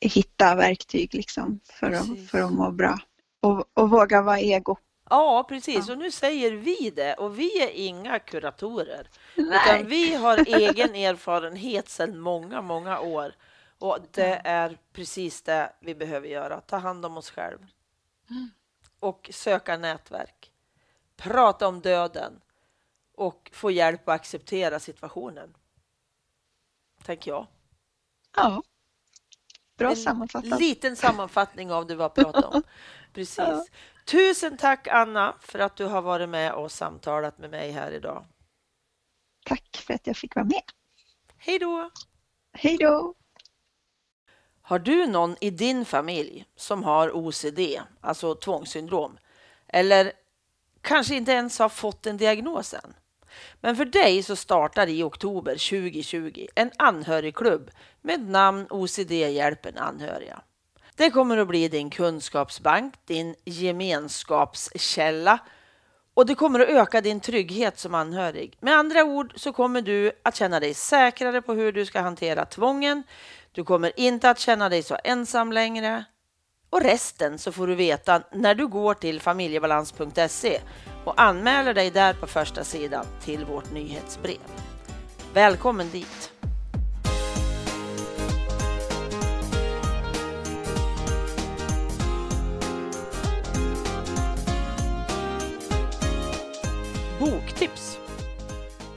hitta 0.00 0.54
verktyg 0.54 1.14
liksom 1.14 1.60
för, 1.64 1.90
att, 1.90 2.28
för 2.30 2.40
att 2.40 2.52
må 2.52 2.70
bra. 2.70 2.98
Och, 3.42 3.64
och 3.74 3.90
våga 3.90 4.22
vara 4.22 4.40
ego. 4.40 4.76
Ja, 5.10 5.44
precis. 5.48 5.88
Ja. 5.88 5.92
Och 5.92 5.98
nu 5.98 6.10
säger 6.10 6.52
vi 6.52 6.90
det. 6.90 7.14
Och 7.14 7.38
vi 7.38 7.62
är 7.62 7.70
inga 7.70 8.18
kuratorer. 8.18 9.08
Nej. 9.34 9.46
Utan 9.46 9.86
vi 9.86 10.14
har 10.14 10.38
egen 10.38 10.94
erfarenhet 10.94 11.88
sedan 11.88 12.20
många, 12.20 12.62
många 12.62 13.00
år. 13.00 13.34
Och 13.78 13.98
det 14.10 14.40
är 14.44 14.78
precis 14.92 15.42
det 15.42 15.72
vi 15.80 15.94
behöver 15.94 16.28
göra. 16.28 16.60
Ta 16.60 16.76
hand 16.76 17.04
om 17.06 17.16
oss 17.16 17.30
själva. 17.30 17.66
Mm. 18.30 18.50
Och 19.00 19.30
söka 19.32 19.76
nätverk. 19.76 20.52
Prata 21.16 21.68
om 21.68 21.80
döden. 21.80 22.40
Och 23.14 23.50
få 23.54 23.70
hjälp 23.70 24.08
att 24.08 24.14
acceptera 24.14 24.78
situationen. 24.80 25.54
Tänker 27.04 27.30
jag. 27.30 27.46
Ja. 28.36 28.62
Bra 29.76 29.90
en 29.90 29.96
sammanfattat. 29.96 30.60
liten 30.60 30.96
sammanfattning 30.96 31.72
av 31.72 31.86
det 31.86 31.94
vi 31.94 32.02
har 32.02 32.08
pratat 32.08 32.44
om. 32.44 32.62
Precis. 33.12 33.38
Ja. 33.38 33.64
Tusen 34.04 34.56
tack 34.56 34.88
Anna 34.88 35.36
för 35.40 35.58
att 35.58 35.76
du 35.76 35.84
har 35.84 36.02
varit 36.02 36.28
med 36.28 36.52
och 36.52 36.72
samtalat 36.72 37.38
med 37.38 37.50
mig 37.50 37.70
här 37.70 37.90
idag. 37.92 38.24
Tack 39.44 39.84
för 39.86 39.94
att 39.94 40.06
jag 40.06 40.16
fick 40.16 40.34
vara 40.34 40.44
med. 40.44 40.62
Hej 41.36 41.58
då! 41.58 41.90
Hej 42.52 42.76
då! 42.76 43.14
Har 44.62 44.78
du 44.78 45.06
någon 45.06 45.36
i 45.40 45.50
din 45.50 45.84
familj 45.84 46.44
som 46.56 46.84
har 46.84 47.16
OCD, 47.16 47.60
alltså 48.00 48.34
tvångssyndrom, 48.34 49.18
eller 49.68 50.12
kanske 50.80 51.14
inte 51.14 51.32
ens 51.32 51.58
har 51.58 51.68
fått 51.68 52.06
en 52.06 52.16
diagnos 52.16 52.74
än? 52.74 52.94
Men 53.60 53.76
för 53.76 53.84
dig 53.84 54.22
så 54.22 54.36
startar 54.36 54.86
i 54.86 55.02
oktober 55.02 55.52
2020 55.52 56.46
en 56.54 56.70
anhörigklubb 56.78 57.70
med 58.00 58.20
namn 58.20 58.66
OCD 58.70 59.10
hjälpen 59.10 59.78
anhöriga. 59.78 60.42
Det 61.00 61.10
kommer 61.10 61.36
att 61.36 61.48
bli 61.48 61.68
din 61.68 61.90
kunskapsbank, 61.90 62.94
din 63.04 63.34
gemenskapskälla 63.44 65.38
och 66.14 66.26
det 66.26 66.34
kommer 66.34 66.60
att 66.60 66.68
öka 66.68 67.00
din 67.00 67.20
trygghet 67.20 67.78
som 67.78 67.94
anhörig. 67.94 68.56
Med 68.60 68.74
andra 68.74 69.04
ord 69.04 69.32
så 69.36 69.52
kommer 69.52 69.82
du 69.82 70.12
att 70.22 70.36
känna 70.36 70.60
dig 70.60 70.74
säkrare 70.74 71.42
på 71.42 71.54
hur 71.54 71.72
du 71.72 71.86
ska 71.86 72.00
hantera 72.00 72.44
tvången. 72.44 73.02
Du 73.52 73.64
kommer 73.64 74.00
inte 74.00 74.30
att 74.30 74.38
känna 74.38 74.68
dig 74.68 74.82
så 74.82 74.96
ensam 75.04 75.52
längre. 75.52 76.04
Och 76.70 76.80
resten 76.80 77.38
så 77.38 77.52
får 77.52 77.66
du 77.66 77.74
veta 77.74 78.22
när 78.32 78.54
du 78.54 78.66
går 78.66 78.94
till 78.94 79.20
familjebalans.se 79.20 80.60
och 81.04 81.20
anmäler 81.20 81.74
dig 81.74 81.90
där 81.90 82.14
på 82.14 82.26
första 82.26 82.64
sidan 82.64 83.06
till 83.24 83.44
vårt 83.44 83.72
nyhetsbrev. 83.72 84.38
Välkommen 85.34 85.90
dit! 85.90 86.39
Boktips! 97.20 97.98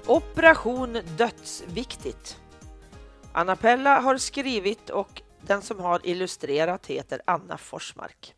Operation 0.07 0.93
Dödsviktigt. 1.17 2.39
Anna 3.33 3.55
Pella 3.55 3.99
har 3.99 4.17
skrivit 4.17 4.89
och 4.89 5.21
den 5.41 5.61
som 5.61 5.79
har 5.79 6.01
illustrerat 6.03 6.85
heter 6.85 7.21
Anna 7.25 7.57
Forsmark. 7.57 8.35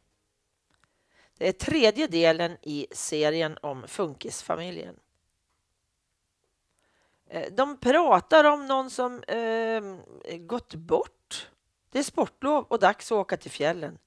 Det 1.37 1.47
är 1.47 1.51
tredje 1.51 2.07
delen 2.07 2.57
i 2.61 2.87
serien 2.91 3.57
om 3.61 3.87
funkisfamiljen. 3.87 4.95
Eh, 7.29 7.53
de 7.53 7.77
pratar 7.77 8.43
om 8.43 8.67
någon 8.67 8.89
som 8.89 9.23
eh, 9.23 9.81
gått 10.37 10.75
bort. 10.75 11.49
Det 11.89 11.99
är 11.99 12.03
sportlov 12.03 12.65
och 12.67 12.79
dags 12.79 13.11
att 13.11 13.15
åka 13.15 13.37
till 13.37 13.51
fjällen. 13.51 13.97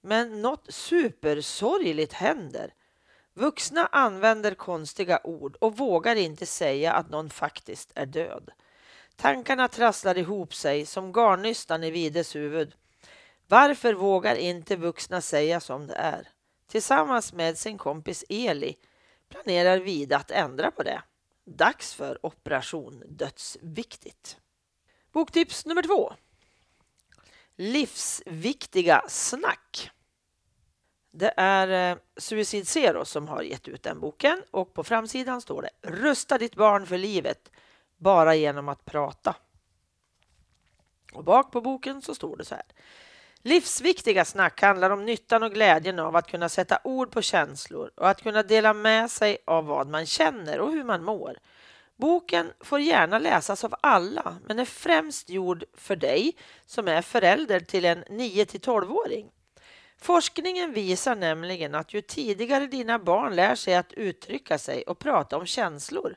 Men 0.00 0.42
något 0.42 0.66
supersorgligt 0.72 2.12
händer. 2.12 2.74
Vuxna 3.34 3.86
använder 3.86 4.54
konstiga 4.54 5.20
ord 5.24 5.56
och 5.60 5.76
vågar 5.76 6.16
inte 6.16 6.46
säga 6.46 6.92
att 6.92 7.10
någon 7.10 7.30
faktiskt 7.30 7.92
är 7.94 8.06
död. 8.06 8.50
Tankarna 9.16 9.68
trasslar 9.68 10.18
ihop 10.18 10.54
sig 10.54 10.86
som 10.86 11.12
garnnystan 11.12 11.84
i 11.84 11.90
Vides 11.90 12.36
huvud. 12.36 12.74
Varför 13.46 13.94
vågar 13.94 14.34
inte 14.36 14.76
vuxna 14.76 15.20
säga 15.20 15.60
som 15.60 15.86
det 15.86 15.94
är? 15.94 16.28
Tillsammans 16.66 17.32
med 17.32 17.58
sin 17.58 17.78
kompis 17.78 18.24
Eli 18.28 18.76
planerar 19.28 19.78
Vida 19.78 20.16
att 20.16 20.30
ändra 20.30 20.70
på 20.70 20.82
det. 20.82 21.02
Dags 21.44 21.94
för 21.94 22.26
Operation 22.26 23.02
Dödsviktigt. 23.08 24.36
Boktips 25.12 25.66
nummer 25.66 25.82
två. 25.82 26.12
Livsviktiga 27.56 29.04
snack. 29.08 29.90
Det 31.14 31.34
är 31.36 31.98
Suicid 32.16 32.68
Suicide 32.68 32.86
Zero 32.92 33.04
som 33.04 33.28
har 33.28 33.42
gett 33.42 33.68
ut 33.68 33.82
den 33.82 34.00
boken 34.00 34.42
och 34.50 34.74
på 34.74 34.84
framsidan 34.84 35.40
står 35.40 35.62
det 35.62 35.90
Rusta 35.90 36.38
ditt 36.38 36.54
barn 36.54 36.86
för 36.86 36.98
livet 36.98 37.50
bara 37.96 38.34
genom 38.34 38.68
att 38.68 38.84
prata. 38.84 39.36
Och 41.12 41.24
bak 41.24 41.52
på 41.52 41.60
boken 41.60 42.02
så 42.02 42.14
står 42.14 42.36
det 42.36 42.44
så 42.44 42.54
här. 42.54 42.64
Livsviktiga 43.42 44.24
snack 44.24 44.62
handlar 44.62 44.90
om 44.90 45.04
nyttan 45.04 45.42
och 45.42 45.52
glädjen 45.52 45.98
av 45.98 46.16
att 46.16 46.30
kunna 46.30 46.48
sätta 46.48 46.78
ord 46.84 47.10
på 47.10 47.22
känslor 47.22 47.90
och 47.96 48.08
att 48.08 48.22
kunna 48.22 48.42
dela 48.42 48.74
med 48.74 49.10
sig 49.10 49.38
av 49.44 49.66
vad 49.66 49.88
man 49.88 50.06
känner 50.06 50.60
och 50.60 50.72
hur 50.72 50.84
man 50.84 51.04
mår. 51.04 51.38
Boken 51.96 52.52
får 52.60 52.80
gärna 52.80 53.18
läsas 53.18 53.64
av 53.64 53.74
alla, 53.80 54.36
men 54.46 54.58
är 54.58 54.64
främst 54.64 55.30
gjord 55.30 55.64
för 55.74 55.96
dig 55.96 56.36
som 56.66 56.88
är 56.88 57.02
förälder 57.02 57.60
till 57.60 57.84
en 57.84 58.04
9 58.10 58.46
till 58.46 58.60
12-åring. 58.60 59.30
Forskningen 60.02 60.72
visar 60.72 61.16
nämligen 61.16 61.74
att 61.74 61.94
ju 61.94 62.00
tidigare 62.00 62.66
dina 62.66 62.98
barn 62.98 63.36
lär 63.36 63.54
sig 63.54 63.74
att 63.74 63.92
uttrycka 63.92 64.58
sig 64.58 64.82
och 64.82 64.98
prata 64.98 65.36
om 65.36 65.46
känslor, 65.46 66.16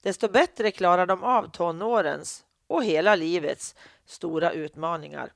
desto 0.00 0.28
bättre 0.28 0.70
klarar 0.70 1.06
de 1.06 1.22
av 1.24 1.50
tonårens 1.50 2.44
och 2.66 2.84
hela 2.84 3.14
livets 3.14 3.74
stora 4.06 4.52
utmaningar. 4.52 5.32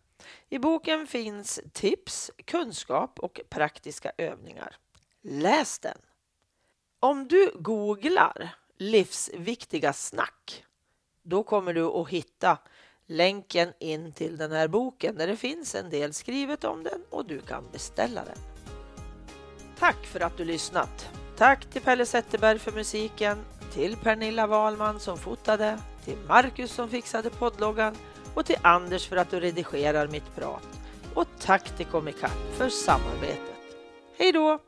I 0.49 0.59
boken 0.59 1.07
finns 1.07 1.61
tips, 1.73 2.31
kunskap 2.45 3.19
och 3.19 3.41
praktiska 3.49 4.13
övningar. 4.19 4.77
Läs 5.23 5.79
den! 5.79 5.99
Om 7.01 7.29
du 7.29 7.53
googlar 7.55 8.55
livsviktiga 8.77 9.93
snack, 9.93 10.65
då 11.23 11.43
kommer 11.43 11.75
du 11.75 11.85
att 11.85 12.09
hitta 12.09 12.59
länken 13.07 13.73
in 13.79 14.13
till 14.13 14.37
den 14.37 14.53
här 14.53 14.69
boken 14.69 15.17
där 15.17 15.27
det 15.27 15.37
finns 15.37 15.75
en 15.75 15.91
del 15.91 16.13
skrivet 16.13 16.65
om 16.65 16.83
den 16.83 17.03
och 17.11 17.25
du 17.25 17.41
kan 17.41 17.65
beställa 17.73 18.25
den. 18.25 18.39
Tack 19.79 20.07
för 20.07 20.21
att 20.21 20.37
du 20.37 20.45
lyssnat! 20.45 21.09
Tack 21.37 21.67
till 21.67 21.83
Pelle 21.83 22.07
Zetterberg 22.07 22.59
för 22.59 22.73
musiken, 22.73 23.39
till 23.75 23.97
Pernilla 23.97 24.47
Wahlman 24.47 25.01
som 25.01 25.19
fotade, 25.19 25.79
till 26.05 26.19
Marcus 26.29 26.73
som 26.73 26.89
fixade 26.89 27.31
poddloggan 27.31 27.97
och 28.35 28.47
till 28.47 28.59
Anders 28.63 29.09
för 29.09 29.17
att 29.17 29.31
du 29.31 29.41
redigerar 29.41 30.09
mitt 30.09 30.37
prat. 30.37 30.69
Och 31.15 31.27
tack 31.41 31.77
till 31.77 31.87
Comicap 31.87 32.57
för 32.57 32.69
samarbetet. 32.69 33.57
Hej 34.19 34.33
då! 34.33 34.59